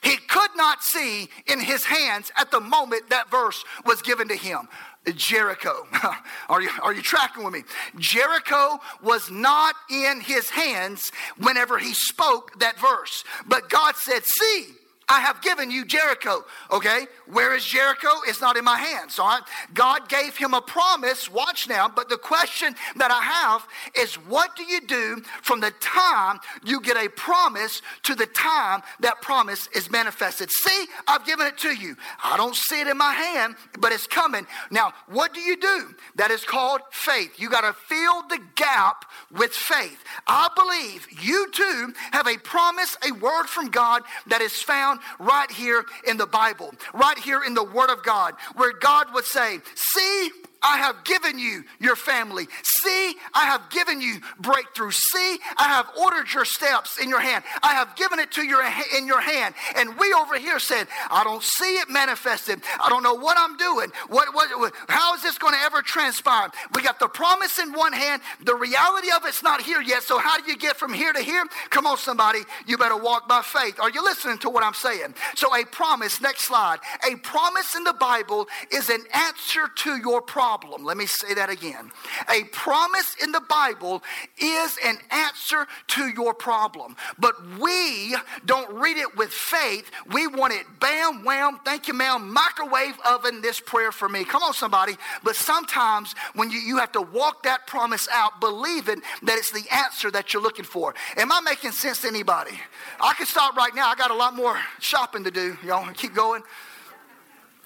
He 0.03 0.17
could 0.17 0.51
not 0.55 0.83
see 0.83 1.29
in 1.47 1.59
his 1.59 1.83
hands 1.83 2.31
at 2.37 2.51
the 2.51 2.59
moment 2.59 3.09
that 3.09 3.29
verse 3.29 3.63
was 3.85 4.01
given 4.01 4.27
to 4.29 4.35
him. 4.35 4.67
Jericho. 5.15 5.87
are, 6.49 6.61
you, 6.61 6.69
are 6.81 6.93
you 6.93 7.01
tracking 7.01 7.43
with 7.43 7.53
me? 7.53 7.63
Jericho 7.97 8.79
was 9.01 9.31
not 9.31 9.75
in 9.89 10.19
his 10.21 10.49
hands 10.49 11.11
whenever 11.37 11.77
he 11.77 11.93
spoke 11.93 12.59
that 12.59 12.79
verse. 12.79 13.23
But 13.47 13.69
God 13.69 13.95
said, 13.95 14.23
See, 14.25 14.67
I 15.09 15.21
have 15.21 15.41
given 15.41 15.71
you 15.71 15.85
Jericho. 15.85 16.43
Okay, 16.69 17.07
where 17.27 17.55
is 17.55 17.63
Jericho? 17.63 18.09
It's 18.27 18.41
not 18.41 18.57
in 18.57 18.65
my 18.65 18.77
hands. 18.77 19.19
All 19.19 19.27
right, 19.27 19.43
God 19.73 20.09
gave 20.09 20.35
him 20.35 20.53
a 20.53 20.59
promise. 20.59 21.31
Watch 21.31 21.69
now. 21.69 21.87
But 21.87 22.09
the 22.09 22.17
question 22.17 22.75
that 22.97 23.09
I 23.09 23.21
have 23.21 23.65
is, 23.97 24.15
what 24.15 24.57
do 24.57 24.63
you 24.63 24.81
do 24.81 25.21
from 25.41 25.61
the 25.61 25.71
time 25.79 26.39
you 26.65 26.81
get 26.81 26.97
a 26.97 27.07
promise 27.09 27.81
to 28.03 28.15
the 28.15 28.25
time 28.25 28.81
that 28.99 29.21
promise 29.21 29.69
is 29.73 29.89
manifested? 29.89 30.51
See, 30.51 30.85
I've 31.07 31.25
given 31.25 31.47
it 31.47 31.57
to 31.59 31.73
you. 31.73 31.95
I 32.21 32.35
don't 32.35 32.55
see 32.55 32.81
it 32.81 32.87
in 32.87 32.97
my 32.97 33.13
hand, 33.13 33.55
but 33.79 33.93
it's 33.93 34.07
coming. 34.07 34.45
Now, 34.71 34.91
what 35.07 35.33
do 35.33 35.39
you 35.39 35.55
do? 35.55 35.95
That 36.15 36.31
is 36.31 36.43
called 36.43 36.81
faith. 36.91 37.39
You 37.39 37.49
got 37.49 37.61
to 37.61 37.71
fill 37.71 38.27
the 38.27 38.39
gap 38.55 39.05
with 39.31 39.51
faith. 39.51 40.03
I 40.27 40.49
believe 40.53 41.07
you 41.23 41.49
too 41.51 41.93
have 42.11 42.27
a 42.27 42.37
promise, 42.37 42.97
a 43.07 43.13
word 43.13 43.45
from 43.45 43.69
God 43.69 44.03
that 44.27 44.41
is 44.41 44.61
found 44.61 44.96
found 44.97 45.27
right 45.29 45.51
here 45.51 45.85
in 46.07 46.17
the 46.17 46.25
Bible, 46.25 46.73
right 46.93 47.17
here 47.17 47.43
in 47.43 47.53
the 47.53 47.63
Word 47.63 47.89
of 47.89 48.03
God, 48.03 48.35
where 48.55 48.73
God 48.73 49.07
would 49.13 49.25
say, 49.25 49.59
See, 49.75 50.29
I 50.63 50.77
have 50.77 51.03
given 51.03 51.37
you 51.37 51.63
your 51.79 51.95
family. 51.95 52.47
See, 52.63 53.15
I 53.33 53.45
have 53.45 53.69
given 53.69 54.01
you 54.01 54.19
breakthrough. 54.39 54.91
See, 54.91 55.37
I 55.57 55.67
have 55.67 55.87
ordered 56.01 56.33
your 56.33 56.45
steps 56.45 56.99
in 57.01 57.09
your 57.09 57.19
hand. 57.19 57.43
I 57.61 57.73
have 57.73 57.95
given 57.95 58.19
it 58.19 58.31
to 58.33 58.43
your 58.43 58.63
in 58.97 59.05
your 59.07 59.21
hand. 59.21 59.53
And 59.75 59.97
we 59.97 60.13
over 60.13 60.37
here 60.37 60.59
said, 60.59 60.87
I 61.11 61.23
don't 61.23 61.43
see 61.43 61.77
it 61.77 61.89
manifested. 61.89 62.61
I 62.79 62.89
don't 62.89 63.03
know 63.03 63.13
what 63.13 63.37
I'm 63.39 63.57
doing. 63.57 63.91
What, 64.09 64.33
what, 64.33 64.73
how 64.87 65.13
is 65.15 65.21
this 65.21 65.37
going 65.37 65.53
to 65.53 65.59
ever 65.61 65.81
transpire? 65.81 66.49
We 66.73 66.81
got 66.81 66.99
the 66.99 67.07
promise 67.07 67.59
in 67.59 67.73
one 67.73 67.93
hand. 67.93 68.21
The 68.43 68.55
reality 68.55 69.09
of 69.15 69.25
it's 69.25 69.43
not 69.43 69.61
here 69.61 69.81
yet. 69.81 70.03
So 70.03 70.17
how 70.17 70.39
do 70.39 70.49
you 70.49 70.57
get 70.57 70.77
from 70.77 70.93
here 70.93 71.13
to 71.13 71.21
here? 71.21 71.45
Come 71.69 71.85
on, 71.85 71.97
somebody. 71.97 72.39
You 72.65 72.77
better 72.77 72.97
walk 72.97 73.27
by 73.27 73.41
faith. 73.41 73.79
Are 73.79 73.89
you 73.89 74.03
listening 74.03 74.39
to 74.39 74.49
what 74.49 74.63
I'm 74.63 74.73
saying? 74.73 75.13
So 75.35 75.55
a 75.55 75.65
promise, 75.65 76.19
next 76.21 76.43
slide. 76.43 76.77
A 77.09 77.15
promise 77.17 77.75
in 77.75 77.83
the 77.83 77.93
Bible 77.93 78.47
is 78.71 78.89
an 78.89 79.03
answer 79.13 79.67
to 79.75 79.97
your 79.97 80.21
problem 80.21 80.46
problem. 80.47 80.85
Let 80.85 80.95
me 80.95 81.07
say 81.07 81.33
that 81.33 81.49
again. 81.49 81.91
A 82.29 82.45
promise 82.53 83.15
in 83.21 83.33
the 83.33 83.41
Bible 83.41 84.01
is 84.37 84.77
an 84.85 84.97
answer 85.11 85.67
to 85.87 86.07
your 86.07 86.33
problem. 86.33 86.95
But 87.19 87.35
we 87.59 88.15
don't 88.45 88.71
read 88.73 88.95
it 88.95 89.17
with 89.17 89.29
faith. 89.29 89.91
We 90.13 90.25
want 90.25 90.53
it 90.53 90.65
bam, 90.79 91.25
wham, 91.25 91.59
thank 91.65 91.89
you, 91.89 91.93
ma'am, 91.93 92.31
microwave 92.31 92.97
oven 93.05 93.41
this 93.41 93.59
prayer 93.59 93.91
for 93.91 94.07
me. 94.07 94.23
Come 94.23 94.41
on, 94.41 94.53
somebody. 94.53 94.95
But 95.21 95.35
sometimes 95.35 96.15
when 96.33 96.49
you, 96.49 96.59
you 96.59 96.77
have 96.77 96.93
to 96.93 97.01
walk 97.01 97.43
that 97.43 97.67
promise 97.67 98.07
out, 98.09 98.39
believing 98.39 99.01
that 99.23 99.37
it's 99.37 99.51
the 99.51 99.65
answer 99.69 100.09
that 100.11 100.33
you're 100.33 100.43
looking 100.43 100.63
for. 100.63 100.95
Am 101.17 101.29
I 101.29 101.41
making 101.41 101.73
sense 101.73 102.03
to 102.03 102.07
anybody? 102.07 102.57
I 103.01 103.13
can 103.15 103.25
stop 103.25 103.57
right 103.57 103.75
now. 103.75 103.89
I 103.89 103.95
got 103.95 104.11
a 104.11 104.15
lot 104.15 104.33
more 104.33 104.57
shopping 104.79 105.25
to 105.25 105.31
do. 105.31 105.57
Y'all 105.65 105.91
keep 105.91 106.13
going. 106.15 106.41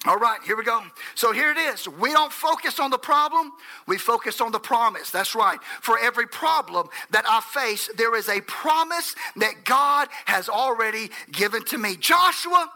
All 0.04 0.16
right, 0.16 0.40
here 0.44 0.56
we 0.56 0.64
go. 0.64 0.82
So 1.14 1.30
here 1.32 1.52
it 1.52 1.58
is. 1.58 1.86
We 1.86 2.10
don't 2.10 2.32
focus 2.32 2.80
on 2.80 2.90
the 2.90 2.98
problem, 2.98 3.52
we 3.86 3.98
focus 3.98 4.40
on 4.40 4.50
the 4.50 4.58
promise. 4.58 5.10
That's 5.10 5.34
right. 5.34 5.62
For 5.80 5.96
every 5.98 6.26
problem 6.26 6.88
that 7.10 7.24
I 7.28 7.40
face, 7.40 7.88
there 7.96 8.16
is 8.16 8.28
a 8.28 8.40
promise 8.40 9.14
that 9.36 9.64
God 9.64 10.08
has 10.24 10.48
already 10.48 11.10
given 11.30 11.64
to 11.66 11.78
me. 11.78 11.96
Joshua, 11.96 12.68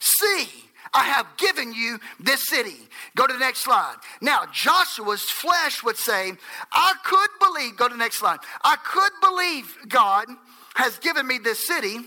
see, 0.00 0.48
I 0.94 1.04
have 1.04 1.26
given 1.36 1.74
you 1.74 1.98
this 2.18 2.48
city. 2.48 2.88
Go 3.16 3.26
to 3.26 3.32
the 3.34 3.38
next 3.38 3.60
slide. 3.60 3.96
Now, 4.22 4.44
Joshua's 4.50 5.22
flesh 5.22 5.82
would 5.82 5.98
say, 5.98 6.32
I 6.72 6.94
could 7.04 7.30
believe, 7.38 7.76
go 7.76 7.88
to 7.88 7.94
the 7.94 7.98
next 7.98 8.18
slide. 8.18 8.38
I 8.64 8.76
could 8.76 9.12
believe 9.20 9.76
God 9.88 10.26
has 10.74 10.98
given 10.98 11.26
me 11.26 11.36
this 11.36 11.66
city 11.66 11.98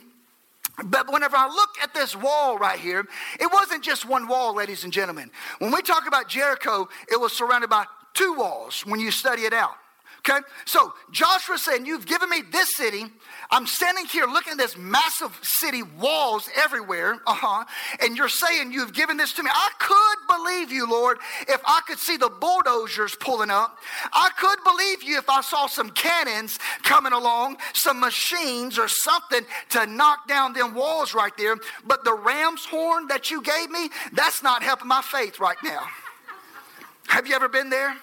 but 0.83 1.11
whenever 1.11 1.37
I 1.37 1.47
look 1.47 1.69
at 1.81 1.93
this 1.93 2.15
wall 2.15 2.57
right 2.57 2.79
here, 2.79 3.05
it 3.39 3.51
wasn't 3.51 3.83
just 3.83 4.05
one 4.05 4.27
wall, 4.27 4.53
ladies 4.53 4.83
and 4.83 4.91
gentlemen. 4.91 5.31
When 5.59 5.71
we 5.71 5.81
talk 5.81 6.07
about 6.07 6.27
Jericho, 6.27 6.89
it 7.11 7.19
was 7.19 7.33
surrounded 7.33 7.69
by 7.69 7.85
two 8.13 8.33
walls 8.33 8.81
when 8.85 8.99
you 8.99 9.11
study 9.11 9.43
it 9.43 9.53
out. 9.53 9.75
Okay? 10.19 10.39
So 10.65 10.93
Joshua 11.11 11.57
said, 11.57 11.85
You've 11.85 12.05
given 12.05 12.29
me 12.29 12.41
this 12.51 12.75
city. 12.75 13.05
I'm 13.51 13.67
standing 13.67 14.05
here 14.05 14.25
looking 14.25 14.53
at 14.53 14.57
this 14.57 14.77
massive 14.77 15.37
city, 15.43 15.83
walls 15.83 16.49
everywhere. 16.55 17.17
Uh-huh. 17.27 17.65
And 18.01 18.17
you're 18.17 18.29
saying 18.29 18.71
you've 18.71 18.93
given 18.93 19.17
this 19.17 19.33
to 19.33 19.43
me. 19.43 19.49
I 19.53 19.69
could 19.79 20.37
believe 20.37 20.71
you, 20.71 20.89
Lord, 20.89 21.19
if 21.41 21.61
I 21.65 21.81
could 21.87 21.99
see 21.99 22.17
the 22.17 22.29
bulldozers 22.29 23.15
pulling 23.19 23.51
up. 23.51 23.77
I 24.13 24.29
could 24.37 24.57
believe 24.63 25.03
you 25.03 25.17
if 25.17 25.29
I 25.29 25.41
saw 25.41 25.67
some 25.67 25.91
cannons 25.91 26.57
coming 26.83 27.13
along, 27.13 27.57
some 27.73 27.99
machines 27.99 28.79
or 28.79 28.87
something 28.87 29.41
to 29.71 29.85
knock 29.85 30.27
down 30.27 30.53
them 30.53 30.73
walls 30.73 31.13
right 31.13 31.35
there. 31.37 31.55
But 31.85 32.03
the 32.03 32.13
ram's 32.13 32.65
horn 32.65 33.07
that 33.07 33.29
you 33.29 33.41
gave 33.41 33.69
me, 33.69 33.89
that's 34.13 34.41
not 34.41 34.63
helping 34.63 34.87
my 34.87 35.01
faith 35.01 35.39
right 35.39 35.57
now. 35.63 35.83
Have 37.07 37.27
you 37.27 37.35
ever 37.35 37.47
been 37.47 37.69
there? 37.69 37.95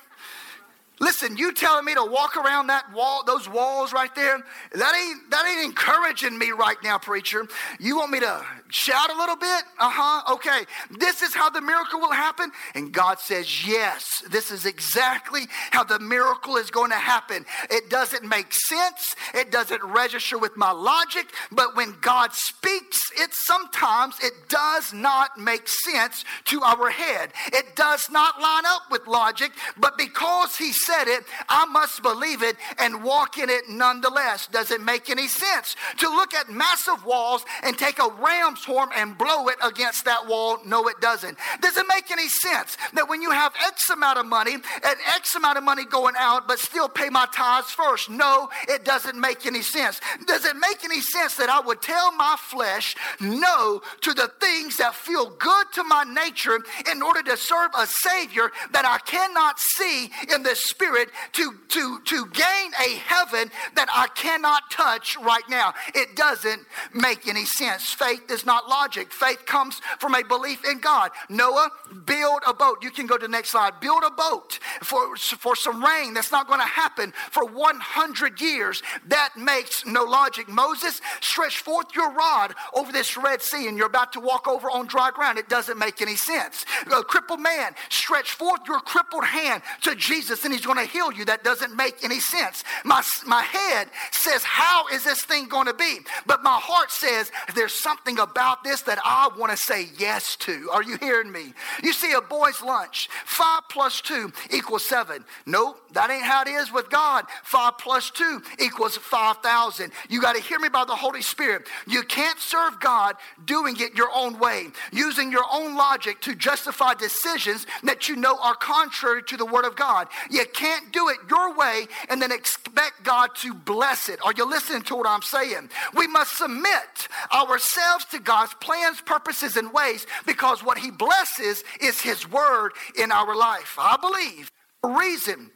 Listen, 1.03 1.37
you 1.37 1.53
telling 1.53 1.85
me 1.85 1.95
to 1.95 2.05
walk 2.05 2.37
around 2.37 2.69
that 2.69 2.93
wall, 2.95 3.25
those 3.27 3.49
walls 3.49 3.93
right 3.93 4.15
there, 4.15 4.38
that 4.71 4.95
ain't 4.95 5.31
that 5.33 5.45
ain't 5.49 5.65
encouraging 5.65 6.38
me 6.38 6.53
right 6.53 6.77
now, 6.85 6.97
preacher. 6.97 7.45
You 7.81 7.97
want 7.97 8.12
me 8.12 8.21
to 8.21 8.47
shout 8.73 9.11
a 9.11 9.19
little 9.19 9.37
bit? 9.37 9.65
Uh-huh. 9.79 10.35
Okay. 10.35 10.65
This 10.91 11.23
is 11.23 11.35
how 11.35 11.51
the 11.51 11.61
miracle 11.61 12.01
will 12.01 12.13
happen. 12.13 12.53
And 12.75 12.93
God 12.93 13.19
says, 13.19 13.67
"Yes, 13.67 14.23
this 14.31 14.51
is 14.51 14.65
exactly 14.65 15.49
how 15.71 15.85
the 15.85 15.99
miracle 15.99 16.57
is 16.57 16.71
going 16.71 16.91
to 16.91 16.97
happen." 16.97 17.45
It 17.71 17.91
doesn't 17.91 18.25
make 18.25 18.53
sense. 18.53 19.15
It 19.35 19.51
doesn't 19.51 19.83
register 19.83 20.39
with 20.39 20.57
my 20.57 20.71
logic, 20.71 21.27
but 21.51 21.77
when 21.77 21.97
God 22.01 22.33
speaks, 22.33 22.99
it 23.17 23.35
sometimes 23.35 24.15
it 24.23 24.49
does 24.49 24.93
not 24.93 25.39
make 25.39 25.69
sense 25.69 26.25
to 26.47 26.63
our 26.63 26.91
head. 26.91 27.33
It 27.53 27.77
does 27.77 28.09
not 28.11 28.41
line 28.41 28.67
up 28.67 28.91
with 28.91 29.07
logic, 29.07 29.53
but 29.77 29.99
because 29.99 30.57
he 30.57 30.73
said 30.73 30.93
said 30.93 31.09
it, 31.09 31.25
I 31.49 31.65
must 31.67 32.03
believe 32.03 32.43
it 32.43 32.57
and 32.79 33.03
walk 33.03 33.39
in 33.39 33.49
it 33.51 33.69
nonetheless. 33.69 34.47
Does 34.47 34.71
it 34.71 34.81
make 34.81 35.11
any 35.11 35.29
sense 35.29 35.77
to 35.99 36.09
look 36.09 36.35
at 36.35 36.51
massive 36.51 37.05
walls 37.05 37.45
and 37.63 37.77
take 37.79 37.99
a 37.99 38.09
ram's 38.21 38.62
and 38.68 39.16
blow 39.16 39.48
it 39.48 39.57
against 39.62 40.05
that 40.05 40.27
wall? 40.27 40.59
No, 40.64 40.88
it 40.88 41.01
doesn't. 41.01 41.38
Does 41.61 41.77
it 41.77 41.87
make 41.88 42.11
any 42.11 42.29
sense 42.29 42.77
that 42.94 43.09
when 43.09 43.22
you 43.22 43.31
have 43.31 43.53
X 43.66 43.90
amount 43.90 44.18
of 44.18 44.27
money 44.27 44.55
and 44.55 44.96
X 45.14 45.35
amount 45.35 45.59
of 45.59 45.64
money 45.64 45.85
going 45.85 46.14
out, 46.18 46.46
but 46.46 46.59
still 46.59 46.88
pay 46.88 47.09
my 47.09 47.27
tithes 47.35 47.70
first? 47.70 48.11
No, 48.11 48.48
it 48.68 48.85
doesn't 48.85 49.18
make 49.18 49.46
any 49.46 49.62
sense. 49.62 50.01
Does 50.27 50.44
it 50.44 50.57
make 50.57 50.85
any 50.85 51.01
sense 51.01 51.37
that 51.37 51.48
I 51.48 51.61
would 51.61 51.83
tell 51.83 52.12
my 52.12 52.37
flesh 52.38 52.94
no 53.20 53.81
to 54.03 54.12
the 54.14 54.31
things 54.40 54.77
that 54.77 54.94
feel 54.94 55.31
good 55.31 55.66
to 55.75 55.85
my 55.85 56.05
nature 56.05 56.59
in 56.90 57.03
order 57.03 57.22
to 57.22 57.37
serve 57.37 57.70
a 57.77 57.87
Savior 57.87 58.51
that 58.72 58.85
I 58.85 58.98
cannot 58.98 59.59
see 59.59 60.11
in 60.35 60.42
the 60.42 60.55
spirit? 60.55 60.83
spirit 60.83 61.11
to, 61.33 61.55
to, 61.68 62.01
to 62.05 62.27
gain 62.33 62.72
a 62.85 62.96
heaven 62.96 63.51
that 63.75 63.88
I 63.94 64.09
cannot 64.14 64.70
touch 64.70 65.16
right 65.18 65.48
now. 65.48 65.75
It 65.94 66.16
doesn't 66.16 66.62
make 66.92 67.29
any 67.29 67.44
sense. 67.44 67.92
Faith 67.92 68.31
is 68.31 68.44
not 68.44 68.52
logic. 68.69 69.12
Faith 69.12 69.45
comes 69.47 69.81
from 69.99 70.15
a 70.15 70.23
belief 70.25 70.65
in 70.65 70.81
God. 70.81 71.11
Noah, 71.29 71.71
build 72.05 72.41
a 72.47 72.55
boat. 72.55 72.79
You 72.83 72.91
can 72.91 73.07
go 73.07 73.17
to 73.17 73.27
the 73.27 73.31
next 73.31 73.51
slide. 73.51 73.81
Build 73.81 74.03
a 74.05 74.11
boat 74.11 74.59
for, 74.83 75.17
for 75.17 75.57
some 75.57 75.85
rain 75.85 76.15
that's 76.15 76.33
not 76.33 76.47
going 76.47 76.61
to 76.61 76.67
happen 76.67 77.12
for 77.31 77.45
100 77.45 78.41
years. 78.41 78.83
That 79.07 79.31
makes 79.37 79.87
no 79.87 80.05
logic. 80.05 80.49
Moses, 80.49 81.01
stretch 81.21 81.59
forth 81.59 81.95
your 81.95 82.12
rod 82.12 82.55
over 82.75 82.93
this 82.93 83.17
Red 83.17 83.43
Sea 83.43 83.69
and 83.69 83.77
you're 83.77 83.87
about 83.87 84.12
to 84.15 84.21
walk 84.21 84.49
over 84.49 84.71
on 84.71 84.87
dry 84.87 85.11
ground. 85.11 85.38
It 85.38 85.49
doesn't 85.49 85.79
make 85.79 86.03
any 86.03 86.17
sense. 86.17 86.65
A 86.95 87.03
crippled 87.03 87.41
man, 87.41 87.75
stretch 87.88 88.33
forth 88.33 88.61
your 88.67 88.81
crippled 88.81 89.25
hand 89.25 89.62
to 89.83 89.95
Jesus 89.95 90.45
and 90.45 90.53
he's 90.53 90.67
going 90.67 90.79
to 90.79 90.85
heal 90.85 91.12
you. 91.12 91.25
That 91.25 91.45
doesn't 91.45 91.75
make 91.75 92.05
any 92.05 92.21
sense. 92.21 92.65
My, 92.85 93.03
my 93.27 93.43
head 93.43 93.88
says, 94.11 94.43
How 94.43 94.87
is 94.88 95.05
this 95.05 95.23
thing 95.23 95.49
going 95.49 95.67
to 95.67 95.75
be? 95.75 96.01
But 96.27 96.43
my 96.43 96.59
heart 96.61 96.91
says, 96.91 97.31
There's 97.55 97.75
something 97.75 98.19
about 98.19 98.42
this 98.65 98.83
that 98.83 98.99
I 99.05 99.31
want 99.39 99.51
to 99.53 99.57
say 99.57 99.89
yes 99.99 100.37
to. 100.37 100.69
Are 100.73 100.83
you 100.83 100.97
hearing 100.99 101.31
me? 101.31 101.53
You 101.83 101.93
see, 101.93 102.13
a 102.13 102.21
boy's 102.21 102.63
lunch, 102.63 103.09
five 103.25 103.63
plus 103.69 104.01
two 104.01 104.33
equals 104.51 104.85
seven. 104.85 105.25
Nope, 105.47 105.79
that 105.93 106.11
ain't 106.11 106.23
how 106.23 106.43
it 106.43 106.49
is 106.49 106.73
with 106.73 106.91
God. 106.91 107.27
Five 107.43 107.79
plus 107.79 108.11
two 108.11 108.43
equals 108.59 108.97
5,000. 108.97 109.93
You 110.09 110.21
got 110.21 110.37
to 110.37 110.43
hear 110.43 110.59
me 110.59 110.69
by 110.69 110.85
the 110.85 110.95
Holy 110.95 111.23
Spirit. 111.23 111.69
You 111.87 112.03
can't 112.03 112.39
serve 112.39 112.81
God 112.81 113.17
doing 113.45 113.77
it 113.79 113.95
your 113.95 114.11
own 114.15 114.39
way, 114.39 114.69
using 114.93 115.31
your 115.31 115.45
own 115.53 115.77
logic 115.77 116.21
to 116.23 116.35
justify 116.35 116.95
decisions 116.95 117.67
that 117.83 118.09
you 118.09 118.17
know 118.17 118.39
are 118.43 118.55
contrary 118.55 119.23
to 119.25 119.37
the 119.37 119.47
Word 119.47 119.65
of 119.65 119.77
God. 119.77 120.09
You 120.31 120.45
can't 120.53 120.93
do 120.93 121.09
it 121.09 121.19
your 121.29 121.57
way 121.57 121.87
and 122.09 122.21
then 122.21 122.33
expect 122.33 123.03
God 123.03 123.31
to 123.37 123.55
bless 123.55 124.09
it. 124.09 124.19
Are 124.25 124.33
you 124.37 124.49
listening 124.49 124.83
to 124.83 124.97
what 124.97 125.07
I'm 125.07 125.23
saying? 125.23 125.71
We 125.95 126.07
must 126.07 126.37
submit 126.37 127.09
ourselves 127.33 128.05
to 128.07 128.19
God's 128.25 128.55
plans, 128.55 129.01
purposes, 129.01 129.57
and 129.57 129.73
ways 129.73 130.07
because 130.27 130.63
what 130.63 130.79
He 130.79 130.91
blesses 130.91 131.63
is 131.81 132.01
His 132.01 132.29
word 132.31 132.73
in 132.99 133.13
our 133.13 133.37
life. 133.37 133.77
I 133.79 133.97
believe 133.97 134.51
the 134.83 134.89
reason 134.89 135.51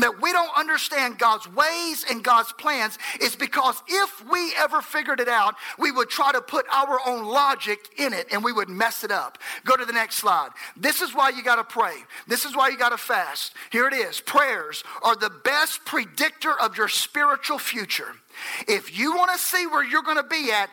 that 0.00 0.20
we 0.20 0.32
don't 0.32 0.56
understand 0.56 1.18
God's 1.18 1.52
ways 1.52 2.04
and 2.08 2.22
God's 2.22 2.52
plans 2.52 2.98
is 3.20 3.36
because 3.36 3.82
if 3.88 4.24
we 4.30 4.52
ever 4.56 4.80
figured 4.80 5.20
it 5.20 5.28
out, 5.28 5.54
we 5.78 5.90
would 5.90 6.08
try 6.08 6.32
to 6.32 6.40
put 6.40 6.66
our 6.72 7.00
own 7.06 7.24
logic 7.24 7.78
in 7.98 8.12
it 8.12 8.28
and 8.32 8.44
we 8.44 8.52
would 8.52 8.68
mess 8.68 9.04
it 9.04 9.10
up. 9.10 9.38
Go 9.64 9.76
to 9.76 9.84
the 9.84 9.92
next 9.92 10.16
slide. 10.16 10.50
This 10.76 11.00
is 11.00 11.14
why 11.14 11.30
you 11.30 11.42
got 11.42 11.56
to 11.56 11.64
pray. 11.64 11.94
This 12.26 12.44
is 12.44 12.56
why 12.56 12.68
you 12.68 12.78
got 12.78 12.90
to 12.90 12.98
fast. 12.98 13.54
Here 13.70 13.88
it 13.88 13.94
is. 13.94 14.20
Prayers 14.20 14.84
are 15.02 15.16
the 15.16 15.30
best 15.44 15.84
predictor 15.84 16.58
of 16.60 16.76
your 16.76 16.88
spiritual 16.88 17.58
future. 17.58 18.14
If 18.68 18.96
you 18.96 19.16
want 19.16 19.32
to 19.32 19.38
see 19.38 19.66
where 19.66 19.84
you're 19.84 20.02
going 20.02 20.16
to 20.16 20.22
be 20.22 20.52
at, 20.52 20.70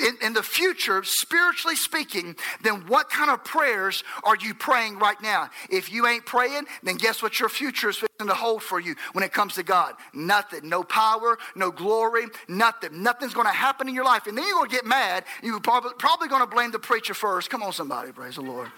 in, 0.00 0.16
in, 0.26 0.32
the 0.32 0.42
future, 0.42 1.02
spiritually 1.04 1.76
speaking, 1.76 2.36
then 2.62 2.86
what 2.86 3.10
kind 3.10 3.30
of 3.30 3.44
prayers 3.44 4.04
are 4.24 4.36
you 4.36 4.54
praying 4.54 4.98
right 4.98 5.20
now? 5.22 5.50
If 5.70 5.92
you 5.92 6.06
ain't 6.06 6.24
praying, 6.24 6.64
then 6.82 6.96
guess 6.96 7.22
what 7.22 7.38
your 7.40 7.48
future 7.48 7.90
is 7.90 8.02
going 8.18 8.28
to 8.28 8.34
hold 8.34 8.62
for 8.62 8.80
you 8.80 8.94
when 9.12 9.24
it 9.24 9.32
comes 9.32 9.54
to 9.54 9.62
God? 9.62 9.94
Nothing. 10.14 10.68
No 10.68 10.82
power, 10.82 11.38
no 11.56 11.70
glory, 11.70 12.26
nothing. 12.48 13.02
Nothing's 13.02 13.34
going 13.34 13.46
to 13.46 13.52
happen 13.52 13.88
in 13.88 13.94
your 13.94 14.04
life. 14.04 14.26
And 14.26 14.36
then 14.36 14.46
you're 14.46 14.56
going 14.56 14.70
to 14.70 14.76
get 14.76 14.86
mad. 14.86 15.24
You're 15.42 15.60
probably, 15.60 15.92
probably 15.98 16.28
going 16.28 16.42
to 16.42 16.46
blame 16.46 16.70
the 16.70 16.78
preacher 16.78 17.14
first. 17.14 17.50
Come 17.50 17.62
on, 17.62 17.72
somebody, 17.72 18.12
praise 18.12 18.36
the 18.36 18.42
Lord. 18.42 18.70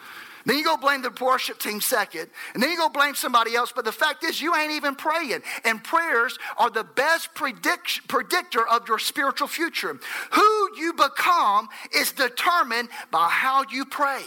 Then 0.46 0.58
you 0.58 0.64
go 0.64 0.76
blame 0.76 1.02
the 1.02 1.12
worship 1.20 1.58
team 1.58 1.80
second. 1.80 2.28
And 2.52 2.62
then 2.62 2.70
you 2.70 2.76
go 2.76 2.88
blame 2.88 3.14
somebody 3.14 3.54
else. 3.54 3.72
But 3.74 3.84
the 3.84 3.92
fact 3.92 4.24
is, 4.24 4.40
you 4.40 4.54
ain't 4.54 4.72
even 4.72 4.94
praying. 4.94 5.42
And 5.64 5.82
prayers 5.82 6.38
are 6.58 6.70
the 6.70 6.84
best 6.84 7.34
predict- 7.34 8.06
predictor 8.08 8.66
of 8.66 8.86
your 8.88 8.98
spiritual 8.98 9.48
future. 9.48 9.98
Who 10.32 10.78
you 10.78 10.92
become 10.92 11.68
is 11.94 12.12
determined 12.12 12.90
by 13.10 13.28
how 13.28 13.64
you 13.70 13.84
pray. 13.84 14.22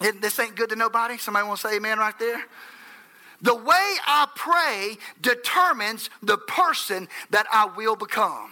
And 0.00 0.22
this 0.22 0.38
ain't 0.38 0.56
good 0.56 0.70
to 0.70 0.76
nobody. 0.76 1.18
Somebody 1.18 1.46
want 1.46 1.60
to 1.60 1.68
say 1.68 1.76
amen 1.76 1.98
right 1.98 2.18
there? 2.18 2.42
The 3.40 3.54
way 3.54 3.64
I 4.06 4.26
pray 4.34 4.96
determines 5.20 6.10
the 6.22 6.38
person 6.38 7.08
that 7.30 7.46
I 7.52 7.66
will 7.66 7.94
become. 7.94 8.50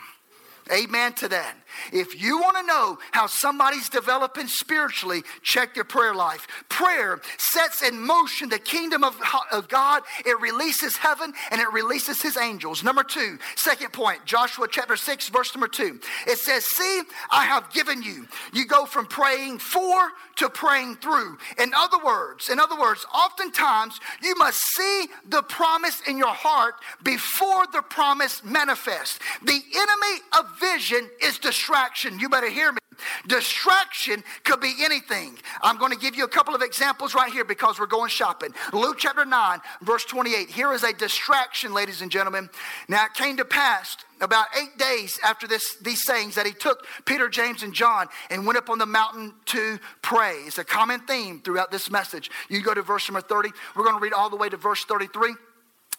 Amen 0.73 1.13
to 1.15 1.29
that. 1.29 1.55
If 1.93 2.21
you 2.21 2.39
want 2.39 2.57
to 2.57 2.63
know 2.63 2.99
how 3.13 3.27
somebody's 3.27 3.89
developing 3.89 4.47
spiritually, 4.47 5.23
check 5.43 5.75
their 5.75 5.85
prayer 5.85 6.15
life. 6.15 6.47
Prayer 6.69 7.21
sets 7.39 7.83
in 7.83 8.01
motion 8.01 8.49
the 8.49 8.59
kingdom 8.59 9.05
of, 9.05 9.19
of 9.53 9.69
God. 9.69 10.03
It 10.25 10.39
releases 10.41 10.97
heaven 10.97 11.33
and 11.51 11.61
it 11.61 11.73
releases 11.73 12.23
his 12.23 12.37
angels. 12.37 12.83
Number 12.83 13.03
two, 13.03 13.39
second 13.55 13.93
point, 13.93 14.25
Joshua 14.25 14.67
chapter 14.71 14.97
6, 14.97 15.29
verse 15.29 15.55
number 15.55 15.69
2. 15.69 16.01
It 16.27 16.39
says, 16.39 16.65
See, 16.67 17.03
I 17.31 17.45
have 17.45 17.73
given 17.73 18.03
you. 18.03 18.27
You 18.53 18.67
go 18.67 18.87
from 18.87 19.07
praying 19.07 19.59
for 19.59 20.11
to 20.37 20.49
praying 20.49 20.97
through. 20.97 21.39
In 21.59 21.73
other 21.75 21.99
words, 22.05 22.49
in 22.49 22.61
other 22.61 22.79
words, 22.79 23.07
oftentimes 23.15 24.01
you 24.23 24.35
must 24.37 24.61
see 24.75 25.07
the 25.29 25.43
promise 25.43 26.03
in 26.07 26.19
your 26.19 26.35
heart 26.35 26.75
before 27.03 27.67
the 27.73 27.83
promise 27.83 28.45
manifests. 28.45 29.19
The 29.45 29.61
enemy 29.75 30.23
of 30.39 30.61
vision 30.61 31.09
is 31.23 31.39
destroyed 31.39 31.66
distraction. 31.67 32.19
You 32.21 32.29
better 32.29 32.49
hear 32.49 32.71
me. 32.71 32.79
Distraction 33.27 34.23
could 34.45 34.61
be 34.61 34.73
anything. 34.81 35.37
I'm 35.63 35.79
going 35.79 35.93
to 35.93 35.99
give 35.99 36.15
you 36.15 36.25
a 36.25 36.29
couple 36.29 36.55
of 36.55 36.63
examples 36.63 37.15
right 37.15 37.31
here 37.31 37.45
because 37.45 37.79
we're 37.79 37.87
going 37.87 38.09
shopping. 38.09 38.51
Luke 38.73 38.97
chapter 38.99 39.25
9, 39.25 39.59
verse 39.83 40.05
28. 40.05 40.49
Here 40.49 40.73
is 40.73 40.83
a 40.83 40.93
distraction, 40.93 41.75
ladies 41.75 42.03
and 42.03 42.11
gentlemen. 42.11 42.49
Now 42.89 43.05
it 43.05 43.15
came 43.15 43.37
to 43.37 43.45
pass 43.45 43.97
about 44.21 44.47
eight 44.59 44.79
days 44.79 45.19
after 45.25 45.47
this, 45.47 45.77
these 45.83 46.05
sayings 46.05 46.37
that 46.37 46.47
he 46.47 46.53
took 46.53 46.87
Peter, 47.05 47.29
James, 47.29 47.63
and 47.63 47.75
John 47.75 48.07
and 48.31 48.47
went 48.47 48.57
up 48.57 48.71
on 48.71 48.79
the 48.79 48.87
mountain 48.87 49.35
to 49.47 49.79
pray. 50.03 50.37
It's 50.47 50.59
a 50.59 50.65
common 50.65 51.01
theme 51.01 51.41
throughout 51.41 51.71
this 51.71 51.91
message. 51.91 52.31
You 52.49 52.63
go 52.63 52.75
to 52.75 52.83
verse 52.83 53.09
number 53.09 53.21
30. 53.21 53.51
We're 53.75 53.85
going 53.85 53.97
to 53.97 54.03
read 54.03 54.15
all 54.15 54.31
the 54.31 54.37
way 54.37 54.49
to 54.49 54.57
verse 54.57 54.85
33. 54.85 55.35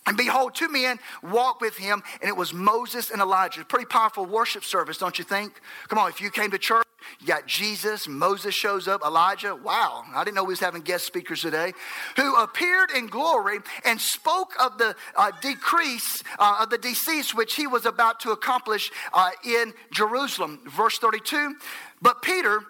And 0.07 0.15
behold, 0.15 0.55
two 0.55 0.69
men 0.69 0.99
walked 1.21 1.61
with 1.61 1.77
him, 1.77 2.01
and 2.21 2.29
it 2.29 2.35
was 2.35 2.53
Moses 2.53 3.11
and 3.11 3.21
Elijah. 3.21 3.63
Pretty 3.65 3.85
powerful 3.85 4.25
worship 4.25 4.63
service, 4.63 4.97
don't 4.97 5.19
you 5.19 5.25
think? 5.25 5.59
Come 5.89 5.99
on, 5.99 6.09
if 6.09 6.21
you 6.21 6.31
came 6.31 6.49
to 6.51 6.57
church, 6.57 6.85
you 7.19 7.27
got 7.27 7.45
Jesus, 7.45 8.07
Moses 8.07 8.55
shows 8.55 8.87
up, 8.87 9.01
Elijah. 9.05 9.55
Wow, 9.55 10.03
I 10.15 10.23
didn't 10.23 10.35
know 10.35 10.43
we 10.43 10.53
was 10.53 10.59
having 10.59 10.81
guest 10.81 11.05
speakers 11.05 11.41
today. 11.41 11.73
Who 12.15 12.35
appeared 12.35 12.91
in 12.91 13.07
glory 13.07 13.59
and 13.85 13.99
spoke 13.99 14.53
of 14.59 14.77
the 14.77 14.95
uh, 15.15 15.31
decrease 15.41 16.23
uh, 16.39 16.59
of 16.61 16.69
the 16.69 16.77
decease 16.77 17.35
which 17.35 17.55
he 17.55 17.67
was 17.67 17.85
about 17.85 18.19
to 18.21 18.31
accomplish 18.31 18.91
uh, 19.13 19.31
in 19.45 19.73
Jerusalem. 19.91 20.61
Verse 20.65 20.97
32. 20.97 21.55
But 22.01 22.21
Peter 22.21 22.61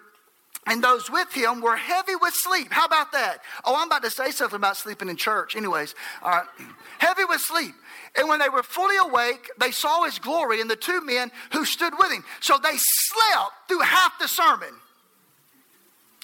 and 0.68 0.84
those 0.84 1.10
with 1.10 1.32
him 1.32 1.62
were 1.62 1.76
heavy 1.76 2.14
with 2.14 2.34
sleep. 2.34 2.68
How 2.70 2.84
about 2.84 3.12
that? 3.12 3.38
Oh, 3.64 3.74
I'm 3.76 3.86
about 3.86 4.02
to 4.02 4.10
say 4.10 4.30
something 4.30 4.56
about 4.56 4.76
sleeping 4.76 5.08
in 5.08 5.16
church. 5.16 5.56
Anyways, 5.56 5.94
all 6.22 6.30
right. 6.30 6.46
Heavy 6.98 7.24
with 7.24 7.40
sleep. 7.40 7.74
And 8.16 8.28
when 8.28 8.38
they 8.38 8.48
were 8.48 8.62
fully 8.62 8.96
awake, 8.96 9.50
they 9.58 9.70
saw 9.70 10.02
his 10.02 10.18
glory 10.18 10.60
and 10.60 10.68
the 10.68 10.76
two 10.76 11.00
men 11.04 11.30
who 11.52 11.64
stood 11.64 11.94
with 11.98 12.10
him. 12.12 12.24
So 12.40 12.58
they 12.62 12.74
slept 12.76 13.52
through 13.68 13.80
half 13.80 14.18
the 14.18 14.28
sermon. 14.28 14.74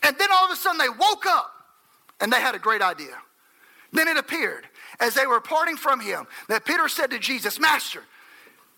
And 0.02 0.18
then 0.18 0.28
all 0.32 0.44
of 0.44 0.50
a 0.50 0.56
sudden 0.56 0.78
they 0.78 0.88
woke 0.88 1.24
up 1.26 1.50
and 2.20 2.32
they 2.32 2.40
had 2.40 2.54
a 2.54 2.58
great 2.58 2.82
idea. 2.82 3.16
Then 3.92 4.08
it 4.08 4.18
appeared 4.18 4.66
as 5.00 5.14
they 5.14 5.26
were 5.26 5.40
parting 5.40 5.76
from 5.76 6.00
him 6.00 6.26
that 6.48 6.64
Peter 6.64 6.88
said 6.88 7.10
to 7.12 7.18
Jesus, 7.18 7.58
Master, 7.60 8.02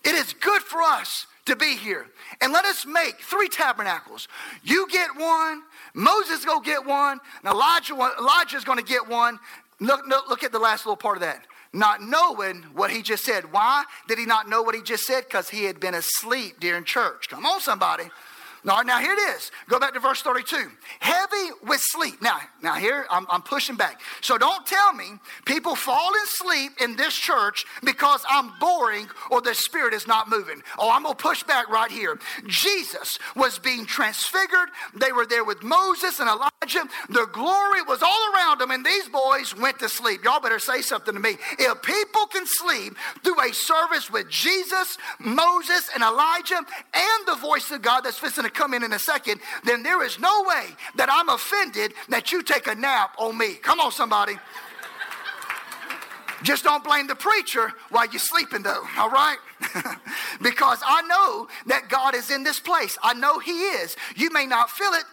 it 0.05 0.15
is 0.15 0.33
good 0.33 0.61
for 0.61 0.81
us 0.81 1.25
to 1.47 1.55
be 1.55 1.75
here. 1.75 2.07
And 2.41 2.53
let 2.53 2.65
us 2.65 2.85
make 2.85 3.19
three 3.19 3.49
tabernacles. 3.49 4.27
You 4.63 4.87
get 4.89 5.09
one, 5.17 5.63
Moses 5.93 6.45
go 6.45 6.59
get 6.59 6.85
one, 6.85 7.19
and 7.43 7.53
Elijah 7.53 7.93
Elijah's 7.93 8.63
going 8.63 8.77
to 8.77 8.83
get 8.83 9.07
one. 9.07 9.39
Look, 9.79 10.07
look, 10.07 10.29
look 10.29 10.43
at 10.43 10.51
the 10.51 10.59
last 10.59 10.85
little 10.85 10.97
part 10.97 11.17
of 11.17 11.21
that. 11.21 11.45
Not 11.73 12.01
knowing 12.01 12.63
what 12.73 12.91
he 12.91 13.01
just 13.01 13.25
said. 13.25 13.51
Why 13.51 13.83
did 14.07 14.17
he 14.17 14.25
not 14.25 14.47
know 14.49 14.61
what 14.61 14.73
he 14.73 14.81
just 14.81 15.05
said? 15.05 15.25
Because 15.25 15.49
he 15.49 15.65
had 15.65 15.79
been 15.79 15.93
asleep 15.93 16.59
during 16.59 16.83
church. 16.83 17.27
Come 17.29 17.45
on, 17.45 17.59
somebody. 17.59 18.05
Now, 18.63 18.81
now 18.81 18.99
here 18.99 19.13
it 19.13 19.35
is. 19.35 19.51
Go 19.69 19.79
back 19.79 19.93
to 19.93 19.99
verse 19.99 20.21
32. 20.21 20.69
Heavy 20.99 21.49
with 21.65 21.81
sleep. 21.81 22.21
Now, 22.21 22.39
now 22.61 22.75
here 22.75 23.05
I'm, 23.09 23.25
I'm 23.29 23.41
pushing 23.41 23.75
back. 23.75 24.01
So 24.21 24.37
don't 24.37 24.65
tell 24.65 24.93
me 24.93 25.05
people 25.45 25.75
fall 25.75 26.11
asleep 26.25 26.71
in 26.81 26.95
this 26.95 27.15
church 27.15 27.65
because 27.83 28.23
I'm 28.29 28.51
boring 28.59 29.07
or 29.31 29.41
the 29.41 29.53
spirit 29.53 29.93
is 29.93 30.07
not 30.07 30.29
moving. 30.29 30.61
Oh, 30.77 30.89
I'm 30.91 31.03
gonna 31.03 31.15
push 31.15 31.43
back 31.43 31.69
right 31.69 31.91
here. 31.91 32.19
Jesus 32.47 33.19
was 33.35 33.59
being 33.59 33.85
transfigured. 33.85 34.69
They 34.95 35.11
were 35.11 35.25
there 35.25 35.43
with 35.43 35.63
Moses 35.63 36.19
and 36.19 36.29
Elijah. 36.29 36.89
The 37.09 37.27
glory 37.31 37.81
was 37.83 38.01
all 38.01 38.33
around 38.33 38.59
them, 38.59 38.71
and 38.71 38.85
these 38.85 39.07
boys 39.07 39.55
went 39.55 39.79
to 39.79 39.89
sleep. 39.89 40.23
Y'all 40.23 40.41
better 40.41 40.59
say 40.59 40.81
something 40.81 41.13
to 41.13 41.19
me. 41.19 41.37
If 41.59 41.81
people 41.81 42.25
can 42.27 42.45
sleep 42.45 42.95
through 43.23 43.39
a 43.41 43.53
service 43.53 44.09
with 44.11 44.29
Jesus, 44.29 44.97
Moses, 45.19 45.89
and 45.93 46.03
Elijah, 46.03 46.57
and 46.57 47.27
the 47.27 47.35
voice 47.35 47.71
of 47.71 47.81
God 47.81 48.01
that's 48.01 48.17
fixing 48.17 48.45
to 48.47 48.53
come 48.53 48.73
in 48.73 48.83
in 48.83 48.93
a 48.93 48.99
second, 48.99 49.41
then 49.63 49.83
there 49.83 50.03
is 50.03 50.19
no 50.19 50.43
way 50.47 50.65
that 50.95 51.09
I'm 51.11 51.29
offended 51.29 51.93
that 52.09 52.31
you 52.31 52.43
take 52.43 52.67
a 52.67 52.75
nap 52.75 53.15
on 53.17 53.37
me. 53.37 53.55
Come 53.55 53.79
on, 53.79 53.91
somebody. 53.91 54.37
Just 56.43 56.63
don't 56.63 56.83
blame 56.83 57.07
the 57.07 57.15
preacher 57.15 57.73
while 57.89 58.07
you're 58.07 58.19
sleeping, 58.19 58.61
though, 58.61 58.83
all 58.97 59.09
right? 59.09 59.37
because 60.41 60.79
I 60.85 61.01
know 61.03 61.47
that 61.65 61.89
God 61.89 62.13
is 62.13 62.29
in 62.29 62.43
this 62.43 62.59
place. 62.59 62.97
I 63.01 63.13
know 63.15 63.39
He 63.39 63.51
is. 63.51 63.95
You 64.15 64.29
may 64.31 64.45
not 64.45 64.69
feel 64.69 64.93
it, 64.93 65.03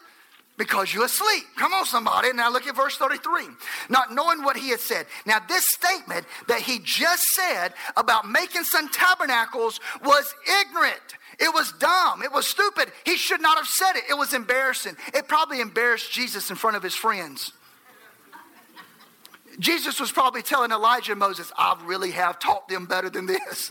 because 0.57 0.95
you're 0.95 1.05
asleep. 1.05 1.45
Come 1.57 1.73
on, 1.73 1.85
somebody. 1.85 2.33
Now 2.33 2.51
look 2.51 2.67
at 2.67 2.77
verse 2.77 2.97
33. 2.97 3.47
Not 3.89 4.15
knowing 4.15 4.43
what 4.43 4.57
he 4.57 4.71
had 4.71 4.81
said. 4.81 5.07
Now, 5.27 5.39
this 5.49 5.67
statement 5.69 6.27
that 6.49 6.61
he 6.61 6.79
just 6.85 7.23
said 7.35 7.75
about 7.97 8.29
making 8.29 8.65
some 8.65 8.89
tabernacles 8.89 9.81
was 10.05 10.33
ignorant. 10.61 11.17
It 11.39 11.53
was 11.53 11.73
dumb. 11.73 12.23
It 12.23 12.33
was 12.33 12.47
stupid. 12.47 12.93
He 13.05 13.17
should 13.17 13.41
not 13.41 13.57
have 13.57 13.67
said 13.67 13.97
it. 13.97 14.05
It 14.11 14.15
was 14.15 14.33
embarrassing. 14.33 14.97
It 15.13 15.29
probably 15.29 15.61
embarrassed 15.61 16.13
Jesus 16.13 16.51
in 16.51 16.57
front 16.57 16.77
of 16.77 16.83
his 16.83 16.95
friends. 16.95 17.53
Jesus 19.59 20.01
was 20.01 20.11
probably 20.11 20.43
telling 20.43 20.73
Elijah 20.73 21.13
and 21.13 21.19
Moses, 21.19 21.53
I 21.57 21.81
really 21.85 22.11
have 22.13 22.39
taught 22.39 22.69
them 22.69 22.87
better 22.87 23.09
than 23.09 23.27
this. 23.27 23.71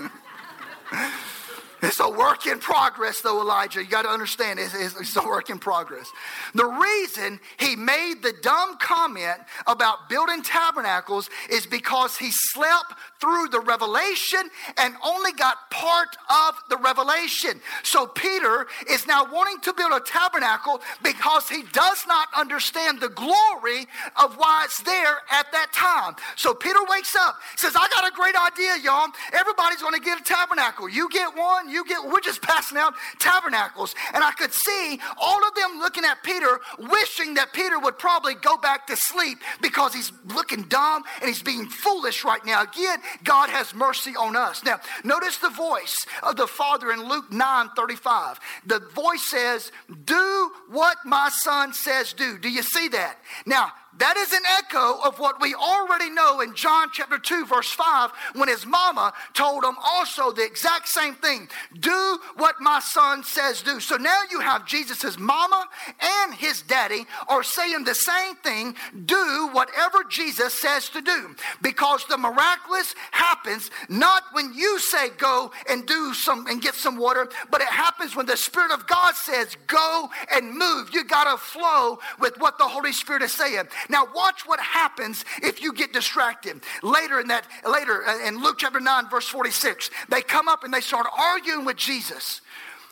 It's 1.83 1.99
a 1.99 2.09
work 2.09 2.47
in 2.47 2.59
progress, 2.59 3.19
though, 3.19 3.41
Elijah. 3.41 3.83
You 3.83 3.89
got 3.89 4.03
to 4.03 4.09
understand, 4.09 4.57
it's, 4.57 4.73
it's, 4.73 5.15
a 5.17 5.21
work 5.21 5.49
in 5.49 5.59
progress. 5.59 6.09
The 6.55 6.65
reason 6.65 7.41
he 7.59 7.75
made 7.75 8.15
the 8.21 8.33
dumb 8.41 8.77
comment 8.77 9.39
about 9.67 10.07
building 10.09 10.41
tabernacles 10.43 11.29
is 11.49 11.65
because 11.65 12.15
he 12.15 12.31
slept 12.31 12.93
through 13.19 13.49
the 13.49 13.59
revelation 13.59 14.49
and 14.77 14.95
only 15.03 15.33
got 15.33 15.69
part 15.71 16.15
of 16.29 16.55
the 16.69 16.77
revelation. 16.77 17.59
So 17.83 18.07
Peter 18.07 18.65
is 18.89 19.05
now 19.05 19.29
wanting 19.29 19.59
to 19.61 19.73
build 19.73 19.91
a 19.91 19.99
tabernacle 19.99 20.81
because 21.03 21.49
he 21.49 21.63
does 21.73 22.05
not 22.07 22.29
understand 22.35 23.01
the 23.01 23.09
glory 23.09 23.87
of 24.21 24.35
why 24.37 24.63
it's 24.65 24.81
there 24.83 25.17
at 25.31 25.51
that 25.51 25.73
time. 25.73 26.15
So 26.37 26.53
Peter 26.53 26.79
wakes 26.89 27.15
up, 27.15 27.35
says, 27.57 27.73
I 27.75 27.87
got 27.89 28.07
a 28.07 28.15
great 28.15 28.35
idea, 28.35 28.77
y'all. 28.83 29.07
Everybody's 29.33 29.81
going 29.81 29.95
to 29.95 30.01
get 30.01 30.19
a 30.19 30.23
tabernacle. 30.23 30.87
You 30.87 31.09
get 31.09 31.35
one, 31.35 31.72
you 31.73 31.85
get, 31.85 32.03
we're 32.05 32.21
just 32.21 32.41
passing 32.41 32.77
out 32.77 32.93
tabernacles. 33.19 33.95
And 34.13 34.23
I 34.23 34.31
could 34.31 34.53
see 34.53 34.99
all 35.19 35.45
of 35.47 35.55
them 35.55 35.79
looking 35.79 36.05
at 36.05 36.23
Peter, 36.23 36.59
wishing 36.77 37.33
that 37.35 37.53
Peter 37.53 37.79
would 37.79 37.97
probably 37.97 38.35
go 38.35 38.57
back 38.57 38.87
to 38.87 38.95
sleep 38.95 39.39
because 39.61 39.93
he's 39.93 40.11
looking 40.25 40.63
dumb 40.63 41.03
and 41.19 41.27
he's 41.27 41.43
being 41.43 41.67
foolish 41.67 42.23
right 42.23 42.45
now. 42.45 42.63
Again, 42.63 42.99
God 43.23 43.49
has 43.49 43.73
mercy 43.73 44.15
on 44.15 44.35
us. 44.35 44.63
Now, 44.63 44.79
notice 45.03 45.37
the 45.37 45.49
voice 45.49 46.05
of 46.21 46.35
the 46.35 46.47
Father 46.47 46.91
in 46.91 47.07
Luke 47.07 47.31
9 47.31 47.69
35. 47.75 48.39
The 48.65 48.79
voice 48.79 49.29
says, 49.29 49.71
Do 50.05 50.51
what 50.69 50.97
my 51.05 51.29
son 51.29 51.73
says 51.73 52.13
do. 52.13 52.37
Do 52.37 52.49
you 52.49 52.63
see 52.63 52.87
that? 52.89 53.17
Now, 53.45 53.71
that 53.99 54.17
is 54.17 54.33
an 54.33 54.41
echo 54.59 54.99
of 55.05 55.19
what 55.19 55.39
we 55.39 55.53
already 55.53 56.09
know 56.09 56.41
in 56.41 56.55
John 56.55 56.89
chapter 56.91 57.17
2, 57.17 57.45
verse 57.45 57.71
5, 57.71 58.11
when 58.33 58.49
his 58.49 58.65
mama 58.65 59.13
told 59.33 59.63
him 59.63 59.75
also 59.83 60.31
the 60.31 60.43
exact 60.43 60.87
same 60.87 61.15
thing 61.15 61.47
do 61.79 62.19
what 62.35 62.55
my 62.59 62.79
son 62.79 63.23
says 63.23 63.61
do. 63.61 63.79
So 63.79 63.95
now 63.97 64.21
you 64.31 64.39
have 64.39 64.65
Jesus' 64.65 65.17
mama 65.19 65.67
and 65.99 66.33
his 66.33 66.61
daddy 66.63 67.05
are 67.27 67.43
saying 67.43 67.83
the 67.83 67.95
same 67.95 68.35
thing 68.37 68.75
do 69.05 69.49
whatever 69.51 70.03
Jesus 70.09 70.53
says 70.53 70.89
to 70.89 71.01
do. 71.01 71.35
Because 71.61 72.05
the 72.05 72.17
miraculous 72.17 72.95
happens 73.11 73.69
not 73.89 74.23
when 74.33 74.53
you 74.53 74.79
say 74.79 75.09
go 75.17 75.51
and 75.69 75.85
do 75.85 76.13
some 76.13 76.47
and 76.47 76.61
get 76.61 76.75
some 76.75 76.97
water, 76.97 77.29
but 77.51 77.61
it 77.61 77.67
happens 77.67 78.15
when 78.15 78.25
the 78.25 78.37
Spirit 78.37 78.71
of 78.71 78.87
God 78.87 79.15
says 79.15 79.55
go 79.67 80.09
and 80.33 80.57
move. 80.57 80.89
You 80.93 81.03
got 81.03 81.31
to 81.31 81.37
flow 81.37 81.99
with 82.19 82.39
what 82.39 82.57
the 82.57 82.67
Holy 82.67 82.91
Spirit 82.91 83.21
is 83.21 83.31
saying. 83.31 83.65
Now, 83.89 84.07
watch 84.13 84.45
what 84.45 84.59
happens 84.59 85.25
if 85.41 85.61
you 85.61 85.73
get 85.73 85.93
distracted. 85.93 86.61
Later 86.81 87.19
in 87.19 87.27
that, 87.27 87.45
later 87.69 88.05
uh, 88.07 88.27
in 88.27 88.41
Luke 88.41 88.57
chapter 88.59 88.79
9, 88.79 89.09
verse 89.09 89.27
46, 89.27 89.89
they 90.09 90.21
come 90.21 90.47
up 90.47 90.63
and 90.63 90.73
they 90.73 90.81
start 90.81 91.07
arguing 91.17 91.65
with 91.65 91.77
Jesus. 91.77 92.41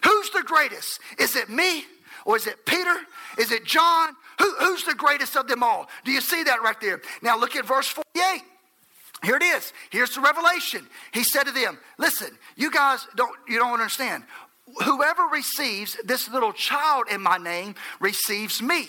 Who's 0.04 0.30
the 0.32 0.43
greatest? 0.43 0.99
Is 1.19 1.36
it 1.36 1.49
me? 1.49 1.86
Or 2.25 2.36
is 2.36 2.47
it 2.47 2.65
Peter? 2.65 2.95
Is 3.38 3.51
it 3.51 3.65
John? 3.65 4.15
Who, 4.39 4.51
who's 4.60 4.84
the 4.84 4.95
greatest 4.95 5.36
of 5.36 5.47
them 5.47 5.63
all? 5.63 5.88
Do 6.04 6.12
you 6.12 6.21
see 6.21 6.43
that 6.43 6.62
right 6.62 6.80
there? 6.82 7.01
Now 7.21 7.38
look 7.38 7.56
at 7.56 7.65
verse 7.65 7.88
48. 7.88 8.41
Here 9.23 9.36
it 9.36 9.43
is. 9.43 9.71
Here's 9.91 10.15
the 10.15 10.21
revelation. 10.21 10.88
He 11.13 11.23
said 11.23 11.43
to 11.43 11.51
them, 11.51 11.77
Listen, 11.99 12.30
you 12.56 12.71
guys 12.71 13.08
don't 13.15 13.36
you 13.47 13.60
don't 13.60 13.73
understand. 13.73 14.23
Whoever 14.84 15.23
receives 15.23 15.97
this 16.06 16.30
little 16.30 16.54
child 16.54 17.06
in 17.12 17.21
my 17.21 17.38
name 17.38 17.75
receives 17.99 18.62
me. 18.62 18.88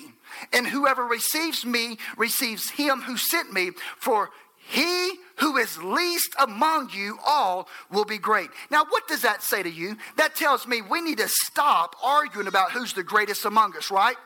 And 0.52 0.66
whoever 0.66 1.04
receives 1.04 1.64
me 1.64 1.98
receives 2.16 2.70
him 2.70 3.02
who 3.02 3.16
sent 3.16 3.52
me. 3.52 3.70
For 3.98 4.30
he 4.56 5.14
who 5.36 5.56
is 5.56 5.76
least 5.82 6.34
among 6.38 6.90
you 6.92 7.18
all 7.26 7.68
will 7.90 8.04
be 8.04 8.18
great. 8.18 8.48
Now, 8.70 8.84
what 8.88 9.08
does 9.08 9.22
that 9.22 9.42
say 9.42 9.62
to 9.62 9.70
you? 9.70 9.96
That 10.16 10.36
tells 10.36 10.66
me 10.66 10.82
we 10.82 11.00
need 11.00 11.18
to 11.18 11.28
stop 11.28 11.96
arguing 12.02 12.46
about 12.46 12.72
who's 12.72 12.92
the 12.92 13.02
greatest 13.02 13.44
among 13.44 13.76
us, 13.76 13.90
right? 13.90 14.16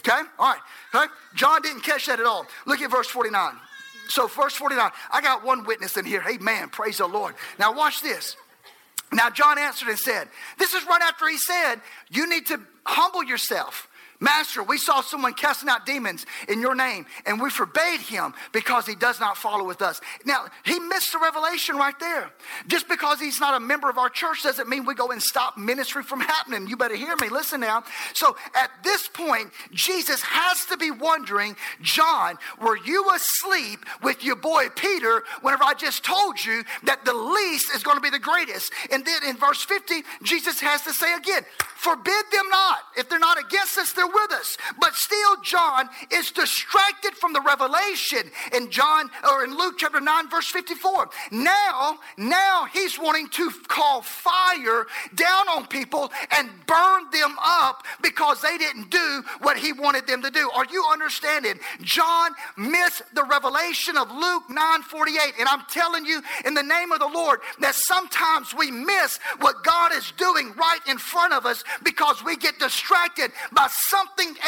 Okay? 0.00 0.22
All 0.38 0.52
right. 0.52 0.60
Okay? 0.94 1.12
John 1.34 1.62
didn't 1.62 1.82
catch 1.82 2.06
that 2.06 2.20
at 2.20 2.26
all. 2.26 2.46
Look 2.64 2.80
at 2.80 2.90
verse 2.90 3.08
49. 3.08 3.54
So, 4.08 4.28
verse 4.28 4.54
49, 4.54 4.90
I 5.10 5.20
got 5.20 5.44
one 5.44 5.64
witness 5.64 5.96
in 5.96 6.04
here. 6.04 6.22
Amen. 6.28 6.68
Praise 6.68 6.98
the 6.98 7.08
Lord. 7.08 7.34
Now, 7.58 7.74
watch 7.74 8.02
this. 8.02 8.36
Now, 9.12 9.30
John 9.30 9.58
answered 9.58 9.88
and 9.88 9.98
said, 9.98 10.28
This 10.58 10.74
is 10.74 10.86
right 10.86 11.02
after 11.02 11.28
he 11.28 11.38
said, 11.38 11.76
You 12.08 12.28
need 12.28 12.46
to 12.46 12.60
humble 12.84 13.24
yourself. 13.24 13.85
Master, 14.20 14.62
we 14.62 14.78
saw 14.78 15.00
someone 15.00 15.34
casting 15.34 15.68
out 15.68 15.84
demons 15.84 16.24
in 16.48 16.60
your 16.60 16.74
name, 16.74 17.06
and 17.26 17.40
we 17.40 17.50
forbade 17.50 18.00
him 18.00 18.32
because 18.52 18.86
he 18.86 18.94
does 18.94 19.20
not 19.20 19.36
follow 19.36 19.64
with 19.64 19.82
us. 19.82 20.00
Now, 20.24 20.46
he 20.64 20.78
missed 20.78 21.12
the 21.12 21.18
revelation 21.18 21.76
right 21.76 21.98
there. 22.00 22.30
Just 22.66 22.88
because 22.88 23.20
he's 23.20 23.40
not 23.40 23.54
a 23.54 23.60
member 23.60 23.90
of 23.90 23.98
our 23.98 24.08
church 24.08 24.42
doesn't 24.42 24.68
mean 24.68 24.84
we 24.84 24.94
go 24.94 25.10
and 25.10 25.22
stop 25.22 25.58
ministry 25.58 26.02
from 26.02 26.20
happening. 26.20 26.66
You 26.66 26.76
better 26.76 26.96
hear 26.96 27.14
me. 27.20 27.28
Listen 27.28 27.60
now. 27.60 27.84
So 28.14 28.36
at 28.54 28.70
this 28.82 29.08
point, 29.08 29.50
Jesus 29.72 30.22
has 30.22 30.64
to 30.66 30.76
be 30.76 30.90
wondering, 30.90 31.56
John, 31.82 32.38
were 32.60 32.78
you 32.78 33.10
asleep 33.14 33.84
with 34.02 34.24
your 34.24 34.36
boy 34.36 34.68
Peter 34.74 35.22
whenever 35.42 35.64
I 35.64 35.74
just 35.74 36.04
told 36.04 36.42
you 36.44 36.64
that 36.84 37.04
the 37.04 37.14
least 37.14 37.74
is 37.74 37.82
going 37.82 37.96
to 37.96 38.02
be 38.02 38.10
the 38.10 38.18
greatest? 38.18 38.72
And 38.90 39.04
then 39.04 39.24
in 39.28 39.36
verse 39.36 39.62
50, 39.62 40.02
Jesus 40.22 40.60
has 40.60 40.82
to 40.82 40.92
say 40.92 41.14
again, 41.14 41.42
forbid 41.76 42.24
them 42.32 42.48
not. 42.50 42.78
If 42.96 43.08
they're 43.08 43.18
not 43.18 43.38
against 43.38 43.78
us, 43.78 43.92
they're 43.92 44.05
there 44.06 44.14
with 44.14 44.32
us. 44.32 44.56
But 44.80 44.94
still, 44.94 45.36
John 45.42 45.88
is 46.12 46.30
distracted 46.30 47.14
from 47.14 47.32
the 47.32 47.40
revelation 47.40 48.30
in 48.54 48.70
John 48.70 49.10
or 49.28 49.44
in 49.44 49.56
Luke 49.56 49.74
chapter 49.78 50.00
9, 50.00 50.30
verse 50.30 50.48
54. 50.48 51.08
Now, 51.32 51.98
now 52.16 52.66
he's 52.72 52.98
wanting 52.98 53.28
to 53.30 53.50
call 53.68 54.02
fire 54.02 54.86
down 55.14 55.48
on 55.48 55.66
people 55.66 56.10
and 56.30 56.48
burn 56.66 57.10
them 57.12 57.36
up 57.42 57.84
because 58.02 58.40
they 58.42 58.58
didn't 58.58 58.90
do 58.90 59.22
what 59.40 59.56
he 59.56 59.72
wanted 59.72 60.06
them 60.06 60.22
to 60.22 60.30
do. 60.30 60.50
Are 60.54 60.66
you 60.70 60.84
understanding? 60.90 61.54
John 61.82 62.32
missed 62.56 63.02
the 63.14 63.24
revelation 63.24 63.96
of 63.96 64.10
Luke 64.10 64.44
9 64.50 64.82
48. 64.82 65.34
And 65.38 65.48
I'm 65.48 65.64
telling 65.68 66.04
you, 66.04 66.22
in 66.44 66.54
the 66.54 66.62
name 66.62 66.92
of 66.92 67.00
the 67.00 67.08
Lord, 67.08 67.40
that 67.60 67.74
sometimes 67.74 68.54
we 68.54 68.70
miss 68.70 69.18
what 69.40 69.64
God 69.64 69.92
is 69.92 70.12
doing 70.16 70.52
right 70.56 70.80
in 70.88 70.98
front 70.98 71.32
of 71.32 71.46
us 71.46 71.64
because 71.82 72.24
we 72.24 72.36
get 72.36 72.58
distracted 72.58 73.32
by 73.52 73.68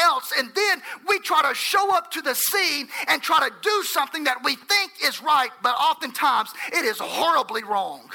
else. 0.01 0.33
And 0.37 0.49
then 0.53 0.81
we 1.07 1.19
try 1.19 1.47
to 1.47 1.55
show 1.55 1.95
up 1.95 2.11
to 2.11 2.21
the 2.21 2.33
scene 2.33 2.87
and 3.07 3.21
try 3.21 3.47
to 3.47 3.53
do 3.61 3.83
something 3.83 4.23
that 4.25 4.43
we 4.43 4.55
think 4.55 4.91
is 5.03 5.21
right, 5.21 5.49
but 5.61 5.75
oftentimes 5.75 6.49
it 6.67 6.85
is 6.85 6.97
horribly 6.99 7.63
wrong. 7.63 8.09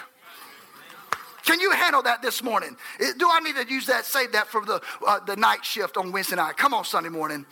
Can 1.44 1.60
you 1.60 1.72
handle 1.72 2.02
that 2.02 2.22
this 2.22 2.42
morning? 2.42 2.74
Do 2.98 3.28
I 3.30 3.40
need 3.40 3.56
to 3.56 3.68
use 3.68 3.86
that, 3.86 4.06
save 4.06 4.32
that 4.32 4.48
for 4.48 4.64
the, 4.64 4.80
uh, 5.06 5.20
the 5.20 5.36
night 5.36 5.64
shift 5.64 5.96
on 5.98 6.10
Wednesday 6.10 6.36
night? 6.36 6.56
Come 6.56 6.72
on, 6.72 6.84
Sunday 6.84 7.10
morning. 7.10 7.44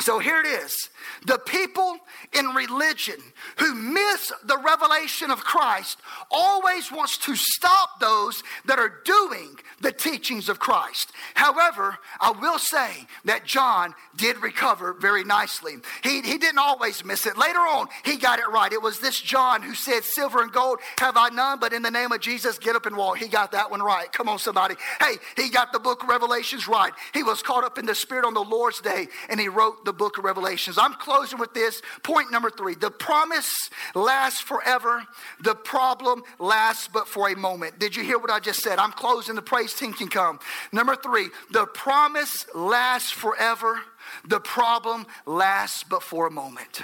So 0.00 0.18
here 0.18 0.40
it 0.40 0.46
is. 0.46 0.90
The 1.26 1.38
people 1.38 1.98
in 2.32 2.46
religion 2.48 3.16
who 3.58 3.74
miss 3.74 4.32
the 4.44 4.58
revelation 4.58 5.30
of 5.30 5.44
Christ 5.44 5.98
always 6.30 6.90
wants 6.90 7.18
to 7.18 7.36
stop 7.36 8.00
those 8.00 8.42
that 8.66 8.78
are 8.78 9.00
doing 9.04 9.56
the 9.80 9.92
teachings 9.92 10.48
of 10.48 10.58
Christ. 10.58 11.12
However, 11.34 11.98
I 12.20 12.32
will 12.32 12.58
say 12.58 13.06
that 13.24 13.44
John 13.44 13.94
did 14.16 14.42
recover 14.42 14.92
very 14.92 15.24
nicely. 15.24 15.74
He, 16.02 16.22
he 16.22 16.38
didn't 16.38 16.58
always 16.58 17.04
miss 17.04 17.26
it. 17.26 17.36
Later 17.36 17.60
on, 17.60 17.86
he 18.04 18.16
got 18.16 18.38
it 18.38 18.48
right. 18.48 18.72
It 18.72 18.82
was 18.82 19.00
this 19.00 19.20
John 19.20 19.62
who 19.62 19.74
said, 19.74 20.04
Silver 20.04 20.42
and 20.42 20.52
gold 20.52 20.78
have 20.98 21.16
I 21.16 21.28
none, 21.28 21.60
but 21.60 21.72
in 21.72 21.82
the 21.82 21.90
name 21.90 22.12
of 22.12 22.20
Jesus, 22.20 22.58
get 22.58 22.76
up 22.76 22.86
and 22.86 22.96
walk. 22.96 23.18
He 23.18 23.28
got 23.28 23.52
that 23.52 23.70
one 23.70 23.82
right. 23.82 24.10
Come 24.12 24.28
on, 24.28 24.38
somebody. 24.38 24.74
Hey, 25.00 25.16
he 25.36 25.50
got 25.50 25.72
the 25.72 25.78
book 25.78 26.06
Revelations 26.06 26.66
right. 26.66 26.92
He 27.12 27.22
was 27.22 27.42
caught 27.42 27.64
up 27.64 27.78
in 27.78 27.86
the 27.86 27.94
Spirit 27.94 28.24
on 28.24 28.34
the 28.34 28.40
Lord's 28.40 28.80
day, 28.80 29.08
and 29.28 29.38
he 29.38 29.48
wrote 29.48 29.83
the 29.84 29.92
book 29.92 30.18
of 30.18 30.24
Revelations. 30.24 30.78
I'm 30.78 30.94
closing 30.94 31.38
with 31.38 31.54
this. 31.54 31.82
Point 32.02 32.30
number 32.30 32.50
three 32.50 32.74
the 32.74 32.90
promise 32.90 33.70
lasts 33.94 34.40
forever, 34.40 35.04
the 35.40 35.54
problem 35.54 36.22
lasts 36.38 36.88
but 36.92 37.08
for 37.08 37.28
a 37.28 37.36
moment. 37.36 37.78
Did 37.78 37.96
you 37.96 38.02
hear 38.02 38.18
what 38.18 38.30
I 38.30 38.40
just 38.40 38.60
said? 38.60 38.78
I'm 38.78 38.92
closing, 38.92 39.34
the 39.34 39.42
praise 39.42 39.74
team 39.74 39.92
can 39.92 40.08
come. 40.08 40.38
Number 40.72 40.96
three, 40.96 41.28
the 41.50 41.66
promise 41.66 42.46
lasts 42.54 43.10
forever, 43.10 43.80
the 44.26 44.40
problem 44.40 45.06
lasts 45.26 45.84
but 45.84 46.02
for 46.02 46.26
a 46.26 46.30
moment. 46.30 46.82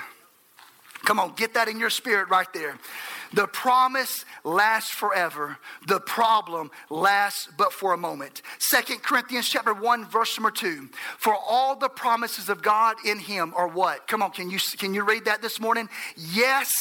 Come 1.04 1.18
on, 1.18 1.34
get 1.34 1.54
that 1.54 1.68
in 1.68 1.78
your 1.78 1.90
spirit 1.90 2.28
right 2.28 2.52
there. 2.52 2.78
The 3.32 3.46
promise 3.46 4.24
lasts 4.44 4.90
forever. 4.90 5.56
The 5.86 6.00
problem 6.00 6.70
lasts 6.88 7.48
but 7.56 7.72
for 7.72 7.92
a 7.92 7.96
moment. 7.96 8.42
Second 8.58 9.02
Corinthians 9.02 9.48
chapter 9.48 9.72
1 9.72 10.06
verse 10.06 10.36
number 10.36 10.50
2. 10.50 10.88
For 11.18 11.34
all 11.34 11.76
the 11.76 11.88
promises 11.88 12.48
of 12.48 12.62
God 12.62 12.96
in 13.04 13.18
him 13.18 13.52
are 13.56 13.68
what? 13.68 14.08
Come 14.08 14.22
on, 14.22 14.32
can 14.32 14.50
you 14.50 14.58
can 14.78 14.94
you 14.94 15.04
read 15.04 15.26
that 15.26 15.42
this 15.42 15.60
morning? 15.60 15.88
Yes, 16.16 16.72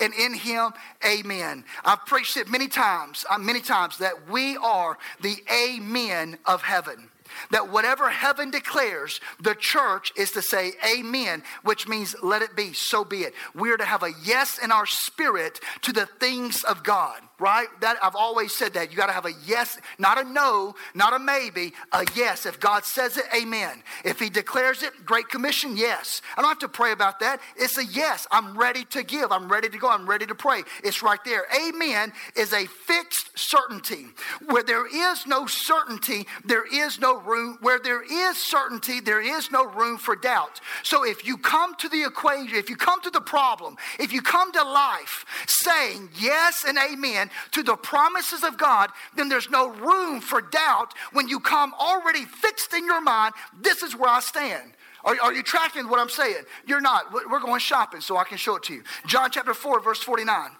and 0.00 0.14
in 0.14 0.34
him 0.34 0.72
amen. 1.06 1.64
I've 1.84 2.04
preached 2.06 2.36
it 2.36 2.48
many 2.48 2.68
times, 2.68 3.24
uh, 3.28 3.38
many 3.38 3.60
times 3.60 3.98
that 3.98 4.30
we 4.30 4.56
are 4.56 4.96
the 5.20 5.36
amen 5.52 6.38
of 6.46 6.62
heaven 6.62 7.10
that 7.50 7.70
whatever 7.70 8.08
heaven 8.08 8.50
declares, 8.50 9.20
the 9.40 9.54
church 9.54 10.12
is 10.16 10.30
to 10.32 10.42
say 10.42 10.72
amen, 10.96 11.42
which 11.62 11.88
means 11.88 12.16
let 12.22 12.42
it 12.42 12.56
be, 12.56 12.72
so 12.72 13.04
be 13.04 13.22
it. 13.22 13.34
We 13.54 13.70
are 13.70 13.76
to 13.76 13.84
have 13.84 14.02
a 14.02 14.12
yes 14.24 14.58
in 14.58 14.72
our 14.72 14.86
spirit 14.86 15.60
to 15.82 15.92
the 15.92 16.06
things 16.06 16.64
of 16.64 16.82
God 16.82 17.20
right? 17.38 17.68
That 17.80 17.96
I've 18.02 18.16
always 18.16 18.54
said 18.56 18.74
that. 18.74 18.90
You 18.90 18.96
got 18.96 19.06
to 19.06 19.12
have 19.12 19.26
a 19.26 19.32
yes, 19.46 19.78
not 19.98 20.18
a 20.18 20.28
no, 20.28 20.74
not 20.94 21.12
a 21.12 21.18
maybe, 21.18 21.72
a 21.92 22.04
yes. 22.14 22.46
If 22.46 22.60
God 22.60 22.84
says 22.84 23.16
it, 23.16 23.24
amen. 23.34 23.82
If 24.04 24.18
he 24.18 24.28
declares 24.28 24.82
it, 24.82 24.92
great 25.04 25.28
commission, 25.28 25.76
yes. 25.76 26.20
I 26.36 26.42
don't 26.42 26.48
have 26.48 26.58
to 26.60 26.68
pray 26.68 26.92
about 26.92 27.20
that. 27.20 27.40
It's 27.56 27.78
a 27.78 27.84
yes. 27.84 28.26
I'm 28.30 28.58
ready 28.58 28.84
to 28.86 29.02
give. 29.02 29.30
I'm 29.32 29.50
ready 29.50 29.68
to 29.68 29.78
go. 29.78 29.88
I'm 29.88 30.08
ready 30.08 30.26
to 30.26 30.34
pray. 30.34 30.62
It's 30.82 31.02
right 31.02 31.20
there. 31.24 31.46
Amen 31.66 32.12
is 32.36 32.52
a 32.52 32.66
fixed 32.66 33.38
certainty. 33.38 34.06
Where 34.46 34.62
there 34.62 34.86
is 34.86 35.26
no 35.26 35.46
certainty, 35.46 36.26
there 36.44 36.64
is 36.72 36.98
no 37.00 37.18
room. 37.18 37.58
Where 37.60 37.78
there 37.78 38.02
is 38.02 38.36
certainty, 38.38 39.00
there 39.00 39.20
is 39.20 39.50
no 39.50 39.64
room 39.64 39.98
for 39.98 40.16
doubt. 40.16 40.60
So 40.82 41.04
if 41.04 41.26
you 41.26 41.36
come 41.36 41.74
to 41.76 41.88
the 41.88 42.04
equation, 42.04 42.56
if 42.56 42.68
you 42.70 42.76
come 42.76 43.00
to 43.02 43.10
the 43.10 43.20
problem, 43.20 43.76
if 43.98 44.12
you 44.12 44.22
come 44.22 44.52
to 44.52 44.62
life 44.62 45.24
saying 45.46 46.10
yes 46.18 46.64
and 46.66 46.78
amen, 46.78 47.27
to 47.52 47.62
the 47.62 47.76
promises 47.76 48.42
of 48.44 48.58
God, 48.58 48.90
then 49.16 49.28
there's 49.28 49.50
no 49.50 49.70
room 49.70 50.20
for 50.20 50.40
doubt 50.40 50.94
when 51.12 51.28
you 51.28 51.40
come 51.40 51.74
already 51.74 52.24
fixed 52.24 52.74
in 52.74 52.84
your 52.84 53.00
mind, 53.00 53.34
this 53.60 53.82
is 53.82 53.96
where 53.96 54.10
I 54.10 54.20
stand. 54.20 54.72
Are, 55.04 55.16
are, 55.22 55.32
you 55.32 55.42
tracking 55.42 55.88
what 55.88 56.00
I'm 56.00 56.08
saying? 56.08 56.44
You're 56.66 56.80
not. 56.80 57.12
We're 57.12 57.40
going 57.40 57.60
shopping 57.60 58.00
so 58.00 58.16
I 58.16 58.24
can 58.24 58.36
show 58.36 58.56
it 58.56 58.64
to 58.64 58.74
you. 58.74 58.82
John 59.06 59.30
chapter 59.30 59.54
4, 59.54 59.80
verse 59.80 60.02
49. 60.02 60.50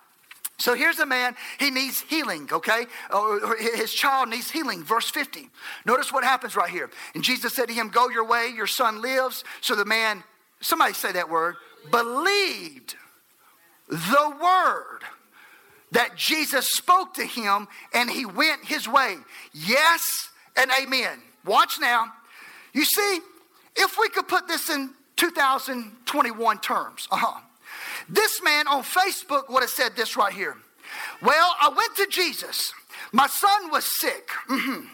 So 0.59 0.75
here's 0.75 0.99
a 0.99 1.07
man, 1.07 1.37
he 1.61 1.71
needs 1.71 2.01
healing, 2.01 2.49
okay? 2.51 2.87
his 3.77 3.95
child 3.95 4.29
needs 4.29 4.51
healing. 4.51 4.83
Verse 4.83 5.09
50. 5.09 5.49
Notice 5.87 6.13
what 6.13 6.25
happens 6.25 6.57
right 6.57 6.71
here. 6.71 6.91
And 7.15 7.23
Jesus 7.23 7.55
said 7.55 7.69
to 7.69 7.75
him, 7.75 7.89
Go 7.89 8.09
your 8.09 8.27
way, 8.27 8.53
your 8.55 8.67
son 8.67 9.01
lives. 9.01 9.45
So 9.61 9.77
the 9.77 9.85
man, 9.85 10.25
somebody 10.61 10.95
say 10.95 11.13
that 11.13 11.31
word, 11.31 11.57
believed 11.93 12.97
the 13.89 14.37
word 14.43 15.01
that 15.93 16.17
Jesus 16.17 16.71
spoke 16.73 17.15
to 17.15 17.25
him 17.25 17.69
and 17.95 18.11
he 18.11 18.27
went 18.27 18.65
his 18.65 18.89
way. 18.89 19.17
Yes 19.53 20.29
and 20.57 20.71
amen. 20.81 21.21
Watch 21.45 21.79
now. 21.81 22.13
You 22.73 22.85
see, 22.85 23.21
if 23.77 23.97
we 23.99 24.09
could 24.09 24.29
put 24.29 24.49
this 24.49 24.69
in 24.71 24.91
2021 25.17 26.59
terms, 26.59 27.09
uh 27.11 27.17
huh. 27.17 27.41
This 28.09 28.43
man 28.43 28.67
on 28.69 28.83
Facebook 28.83 29.51
would 29.51 29.61
have 29.63 29.71
said 29.71 29.95
this 29.95 30.17
right 30.17 30.33
here. 30.33 30.57
Well, 31.21 31.57
I 31.61 31.69
went 31.69 31.97
to 31.97 32.07
Jesus. 32.07 32.73
My 33.13 33.27
son 33.27 33.71
was 33.71 33.85
sick. 34.01 34.29
Mm-hmm. 34.49 34.87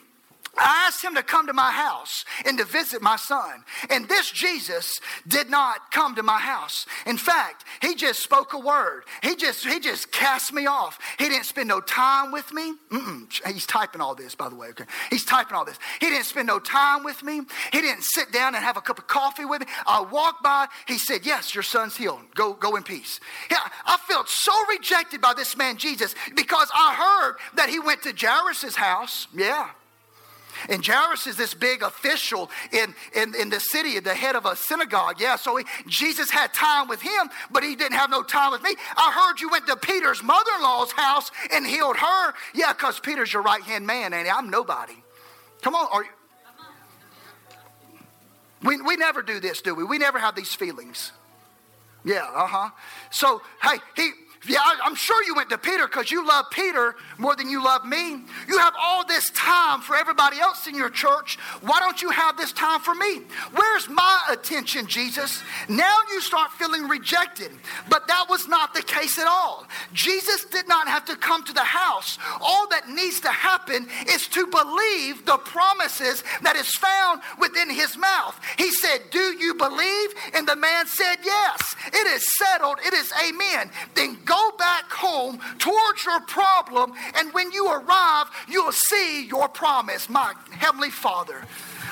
I 0.57 0.87
asked 0.87 1.03
him 1.03 1.15
to 1.15 1.23
come 1.23 1.47
to 1.47 1.53
my 1.53 1.71
house 1.71 2.25
and 2.45 2.59
to 2.59 2.65
visit 2.65 3.03
my 3.03 3.17
son. 3.17 3.65
And 3.91 4.09
this 4.09 4.31
Jesus 4.31 5.01
did 5.27 5.51
not 5.51 5.91
come 5.91 6.15
to 6.15 6.23
my 6.23 6.39
house. 6.39 6.87
In 7.07 7.17
fact, 7.17 7.65
he 7.81 7.95
just 7.95 8.23
spoke 8.23 8.53
a 8.53 8.59
word. 8.59 9.05
He 9.23 9.37
just 9.37 9.67
he 9.67 9.81
just 9.81 10.13
cast 10.13 10.53
me 10.53 10.67
off. 10.67 10.99
He 11.19 11.29
didn't 11.29 11.45
spend 11.45 11.69
no 11.69 11.81
time 11.81 12.33
with 12.33 12.53
me. 12.53 12.75
Mm-mm. 12.91 13.53
He's 13.53 13.67
typing 13.67 14.01
all 14.01 14.15
this, 14.15 14.35
by 14.35 14.49
the 14.49 14.55
way. 14.55 14.69
Okay, 14.69 14.85
he's 15.11 15.25
typing 15.25 15.57
all 15.57 15.65
this. 15.65 15.79
He 16.01 16.09
didn't 16.09 16.27
spend 16.27 16.47
no 16.47 16.59
time 16.59 17.05
with 17.05 17.23
me. 17.23 17.43
He 17.73 17.81
didn't 17.81 18.05
sit 18.05 18.33
down 18.33 18.55
and 18.55 18.65
have 18.65 18.77
a 18.77 18.81
cup 18.81 18.99
of 18.99 19.07
coffee 19.07 19.45
with 19.45 19.61
me. 19.61 19.67
I 19.87 20.01
walked 20.03 20.43
by. 20.43 20.69
He 20.87 20.99
said, 20.99 21.25
"Yes, 21.25 21.55
your 21.55 21.63
son's 21.63 21.97
healed. 21.97 22.21
Go 22.35 22.55
go 22.55 22.77
in 22.77 22.83
peace." 22.83 23.21
Yeah, 23.51 23.67
I 23.87 23.97
felt 24.09 24.29
so 24.29 24.53
rejected 24.67 25.21
by 25.21 25.35
this 25.35 25.57
man 25.57 25.77
Jesus 25.77 26.15
because 26.35 26.71
I 26.75 26.95
heard 26.95 27.37
that 27.55 27.69
he 27.69 27.79
went 27.79 28.03
to 28.03 28.13
Jairus' 28.13 28.77
house. 28.77 29.27
Yeah. 29.35 29.71
And 30.69 30.85
Jairus 30.85 31.27
is 31.27 31.37
this 31.37 31.55
big 31.55 31.83
official 31.83 32.51
in, 32.73 32.95
in, 33.15 33.35
in 33.35 33.51
the 33.51 33.61
city, 33.61 33.99
the 34.01 34.15
head 34.15 34.37
of 34.37 34.47
a 34.47 34.57
synagogue. 34.57 35.21
Yeah, 35.21 35.37
so 35.37 35.57
he, 35.57 35.65
Jesus 35.87 36.31
had 36.31 36.53
time 36.55 36.89
with 36.89 37.03
him, 37.03 37.31
but 37.51 37.63
he 37.63 37.77
didn't 37.77 37.97
have 37.97 38.11
no 38.11 38.23
time 38.23 38.53
with 38.53 38.63
me. 38.63 38.75
I 38.97 39.13
heard 39.13 39.41
you 39.41 39.49
went 39.49 39.67
to 39.67 39.77
Peter's 39.77 40.23
mother 40.23 40.51
in 40.57 40.63
law's 40.63 40.93
house 40.93 41.31
and 41.53 41.67
healed 41.67 41.97
her. 41.97 42.35
Yeah, 42.55 42.73
because 42.73 43.01
Peter's 43.01 43.33
your 43.33 43.43
right 43.43 43.63
hand 43.63 43.87
man, 43.87 44.13
and 44.13 44.29
I'm 44.29 44.51
nobody. 44.51 44.97
Come 45.63 45.75
on, 45.75 45.89
are 45.93 46.05
you? 46.05 46.11
We, 48.63 48.81
we 48.81 48.97
never 48.97 49.23
do 49.23 49.41
this, 49.41 49.61
do 49.61 49.75
we? 49.75 49.85
We 49.85 49.99
never 49.99 50.19
have 50.19 50.35
these 50.35 50.55
feelings. 50.55 51.13
Yeah, 52.05 52.27
uh 52.35 52.47
huh. 52.47 52.71
So, 53.11 53.43
hey, 53.63 53.79
he, 53.97 54.11
yeah, 54.47 54.61
I'm 54.85 54.95
sure 54.95 55.23
you 55.25 55.35
went 55.35 55.51
to 55.51 55.59
Peter 55.59 55.87
because 55.87 56.11
you 56.11 56.27
love 56.27 56.47
Peter 56.51 56.97
more 57.19 57.35
than 57.35 57.49
you 57.49 57.65
love 57.65 57.85
me. 57.87 58.23
You 58.47 58.59
have 58.59 58.75
all 58.81 59.07
this 59.07 59.31
time 59.31 59.81
for 59.81 59.97
everybody 59.97 60.39
else 60.39 60.67
in 60.67 60.75
your 60.75 60.91
church. 60.91 61.37
Why 61.63 61.79
don't 61.79 62.03
you 62.03 62.11
have 62.11 62.37
this 62.37 62.53
time 62.53 62.81
for 62.81 62.95
me? 62.95 63.23
Where's 63.55 63.89
my 63.89 64.21
attention, 64.31 64.87
Jesus? 64.87 65.43
Now 65.69 65.99
you 66.11 66.21
start 66.21 66.53
feeling 66.53 66.89
rejected. 66.89 67.53
But 67.89 68.07
that 68.09 68.27
was 68.29 68.47
not 68.49 68.75
the 68.75 68.83
case 68.83 69.19
at 69.19 69.27
all. 69.27 69.67
Jesus 69.93 70.45
did 70.45 70.69
not 70.69 70.89
have 70.89 71.05
to 71.07 71.17
come 71.17 71.45
to 71.45 71.53
the 71.53 71.61
house. 71.61 72.19
All 72.41 72.69
that 72.69 72.89
needs 72.89 73.21
to 73.21 73.31
happen 73.31 73.87
is 74.09 74.29
to 74.29 74.47
believe 74.47 75.25
the 75.25 75.39
promises 75.39 76.23
that 76.43 76.57
is 76.57 76.71
found 76.73 77.23
within 77.39 77.71
his 77.71 77.97
mouth. 77.97 78.39
He 78.59 78.71
said, 78.71 79.01
Do 79.11 79.35
you 79.39 79.55
believe? 79.55 80.11
And 80.35 80.47
the 80.47 80.57
man 80.57 80.87
said, 80.87 81.17
Yes. 81.25 81.75
It 81.87 82.07
is 82.09 82.37
settled. 82.37 82.79
It 82.85 82.93
is 82.95 83.13
amen. 83.27 83.71
Then 83.95 84.19
go 84.25 84.34
go 84.35 84.57
back 84.57 84.91
home 84.91 85.39
towards 85.59 86.05
your 86.05 86.21
problem, 86.23 86.93
and 87.17 87.33
when 87.33 87.53
you 87.53 87.71
arrive, 87.71 88.27
you'll 88.49 88.73
see 88.73 89.27
your 89.27 89.49
promise, 89.49 90.09
my 90.09 90.35
Heavenly 90.51 90.91
Father. 90.91 91.43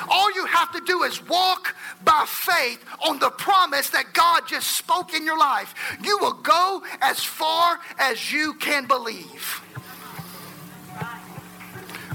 All 0.09 0.33
you 0.35 0.47
have 0.47 0.73
to 0.73 0.81
do 0.85 1.05
is 1.05 1.27
walk 1.29 1.77
by 2.05 2.25
faith 2.27 2.85
on 3.07 3.19
the 3.21 3.31
promise 3.31 3.91
that 3.91 4.13
God 4.13 4.43
just 4.49 4.77
spoke 4.77 5.15
in 5.15 5.25
your 5.25 5.39
life. 5.39 5.75
You 6.03 6.19
will 6.21 6.33
go 6.33 6.83
as 7.01 7.23
far 7.23 7.79
as 7.99 8.33
you 8.33 8.55
can 8.55 8.87
believe. 8.87 9.61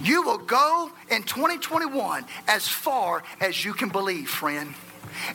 You 0.01 0.23
will 0.23 0.37
go 0.37 0.91
in 1.09 1.23
2021 1.23 2.25
as 2.47 2.67
far 2.67 3.23
as 3.39 3.63
you 3.63 3.73
can 3.73 3.89
believe, 3.89 4.29
friend 4.29 4.73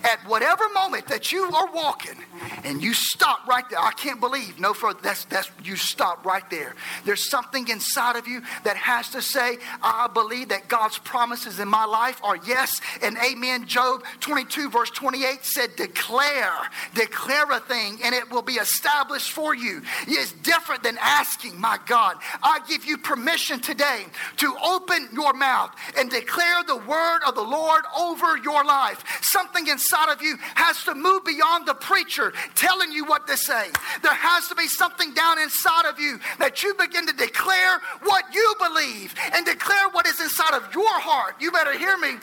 at 0.04 0.18
whatever 0.26 0.68
moment 0.70 1.06
that 1.08 1.32
you 1.32 1.44
are 1.44 1.72
walking 1.72 2.16
and 2.64 2.82
you 2.82 2.94
stop 2.94 3.46
right 3.46 3.68
there. 3.70 3.78
I 3.78 3.92
can't 3.92 4.20
believe 4.20 4.58
no 4.58 4.74
further. 4.74 5.00
That's 5.02 5.24
that's 5.26 5.50
you 5.64 5.76
stop 5.76 6.24
right 6.24 6.48
there. 6.50 6.74
There's 7.04 7.28
something 7.28 7.68
inside 7.68 8.16
of 8.16 8.26
you 8.26 8.42
that 8.64 8.76
has 8.76 9.10
to 9.10 9.22
say, 9.22 9.58
I 9.82 10.08
believe 10.12 10.48
that 10.48 10.68
God's 10.68 10.98
promises 10.98 11.58
in 11.58 11.68
my 11.68 11.84
life 11.84 12.20
are 12.22 12.36
yes 12.46 12.80
and 13.02 13.16
amen. 13.18 13.66
Job 13.66 14.02
22, 14.20 14.70
verse 14.70 14.90
28 14.90 15.44
said, 15.44 15.76
Declare, 15.76 16.70
declare 16.94 17.50
a 17.50 17.60
thing, 17.60 17.98
and 18.04 18.14
it 18.14 18.30
will 18.30 18.42
be 18.42 18.54
established 18.54 19.30
for 19.32 19.54
you. 19.54 19.82
It's 20.06 20.32
different 20.32 20.82
than 20.82 20.98
asking, 21.00 21.60
my 21.60 21.78
God. 21.86 22.16
I 22.42 22.60
give 22.68 22.84
you 22.84 22.98
permission 22.98 23.60
today 23.60 24.04
to 24.38 24.54
open 24.64 25.08
your 25.12 25.32
mouth 25.32 25.74
and 25.96 26.10
declare 26.10 26.62
the 26.66 26.76
word 26.76 27.20
of 27.26 27.34
the 27.34 27.42
Lord 27.42 27.84
over 27.98 28.36
your 28.38 28.64
life. 28.64 29.04
Something 29.22 29.66
inside 29.72 30.12
of 30.12 30.22
you 30.22 30.36
has 30.54 30.84
to 30.84 30.94
move 30.94 31.24
beyond 31.24 31.66
the 31.66 31.74
preacher 31.74 32.32
telling 32.54 32.92
you 32.92 33.04
what 33.04 33.26
to 33.26 33.36
say. 33.36 33.68
There 34.02 34.14
has 34.14 34.46
to 34.48 34.54
be 34.54 34.68
something 34.68 35.12
down 35.14 35.40
inside 35.40 35.86
of 35.86 35.98
you 35.98 36.20
that 36.38 36.62
you 36.62 36.74
begin 36.74 37.06
to 37.06 37.12
declare 37.12 37.80
what 38.04 38.24
you 38.32 38.54
believe 38.62 39.14
and 39.34 39.44
declare 39.44 39.88
what 39.90 40.06
is 40.06 40.20
inside 40.20 40.54
of 40.54 40.72
your 40.72 41.00
heart. 41.00 41.34
You 41.40 41.50
better 41.50 41.76
hear 41.76 41.96
me. 41.98 42.14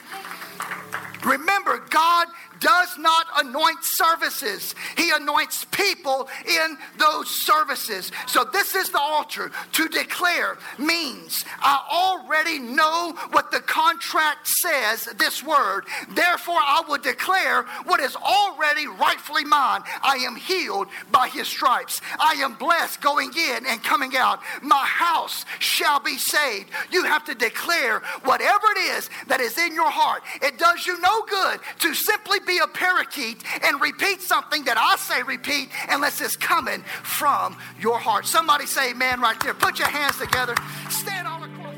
Remember, 1.24 1.82
God 1.90 2.28
does 2.60 2.96
not 2.98 3.26
anoint 3.38 3.78
services, 3.82 4.74
He 4.96 5.10
anoints 5.10 5.64
people 5.66 6.28
in 6.46 6.76
those 6.98 7.28
services. 7.44 8.12
So, 8.26 8.44
this 8.44 8.74
is 8.74 8.90
the 8.90 9.00
altar. 9.00 9.50
To 9.72 9.88
declare 9.88 10.58
means 10.78 11.44
I 11.60 11.84
already 11.90 12.58
know 12.58 13.14
what 13.32 13.50
the 13.50 13.60
contract 13.60 14.46
says, 14.46 15.06
this 15.18 15.42
word. 15.42 15.84
Therefore, 16.10 16.58
I 16.58 16.82
will 16.86 16.98
declare 16.98 17.62
what 17.84 18.00
is 18.00 18.16
already 18.16 18.86
rightfully 18.86 19.44
mine. 19.44 19.82
I 20.02 20.16
am 20.26 20.36
healed 20.36 20.88
by 21.10 21.28
His 21.28 21.48
stripes. 21.48 22.00
I 22.18 22.34
am 22.34 22.54
blessed 22.54 23.00
going 23.00 23.32
in 23.36 23.66
and 23.66 23.82
coming 23.82 24.16
out. 24.16 24.40
My 24.62 24.84
house 24.84 25.44
shall 25.58 26.00
be 26.00 26.16
saved. 26.16 26.70
You 26.90 27.04
have 27.04 27.24
to 27.24 27.34
declare 27.34 28.00
whatever 28.24 28.66
it 28.76 28.98
is 28.98 29.10
that 29.28 29.40
is 29.40 29.58
in 29.58 29.74
your 29.74 29.90
heart. 29.90 30.22
It 30.42 30.58
does 30.58 30.86
you 30.86 31.00
no 31.00 31.22
good 31.22 31.60
to 31.80 31.94
simply 31.94 32.38
be 32.50 32.58
a 32.58 32.66
parakeet 32.66 33.42
and 33.64 33.80
repeat 33.80 34.20
something 34.20 34.64
that 34.64 34.76
I 34.76 34.96
say 34.96 35.22
repeat 35.22 35.70
unless 35.88 36.20
it's 36.20 36.36
coming 36.36 36.82
from 36.82 37.56
your 37.80 37.98
heart. 37.98 38.26
Somebody 38.26 38.66
say 38.66 38.90
amen 38.90 39.20
right 39.20 39.38
there. 39.40 39.54
Put 39.54 39.78
your 39.78 39.88
hands 39.88 40.18
together. 40.18 40.56
Stand 40.88 41.28
all 41.28 41.44
across. 41.44 41.76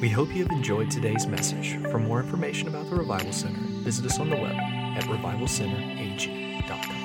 We 0.00 0.08
hope 0.08 0.34
you 0.34 0.44
have 0.44 0.52
enjoyed 0.52 0.90
today's 0.90 1.26
message. 1.26 1.76
For 1.90 1.98
more 1.98 2.20
information 2.20 2.68
about 2.68 2.88
the 2.88 2.96
Revival 2.96 3.32
Center, 3.32 3.60
visit 3.84 4.06
us 4.06 4.18
on 4.18 4.30
the 4.30 4.36
web 4.36 4.54
at 4.54 5.04
revivalcenterag.com. 5.04 7.03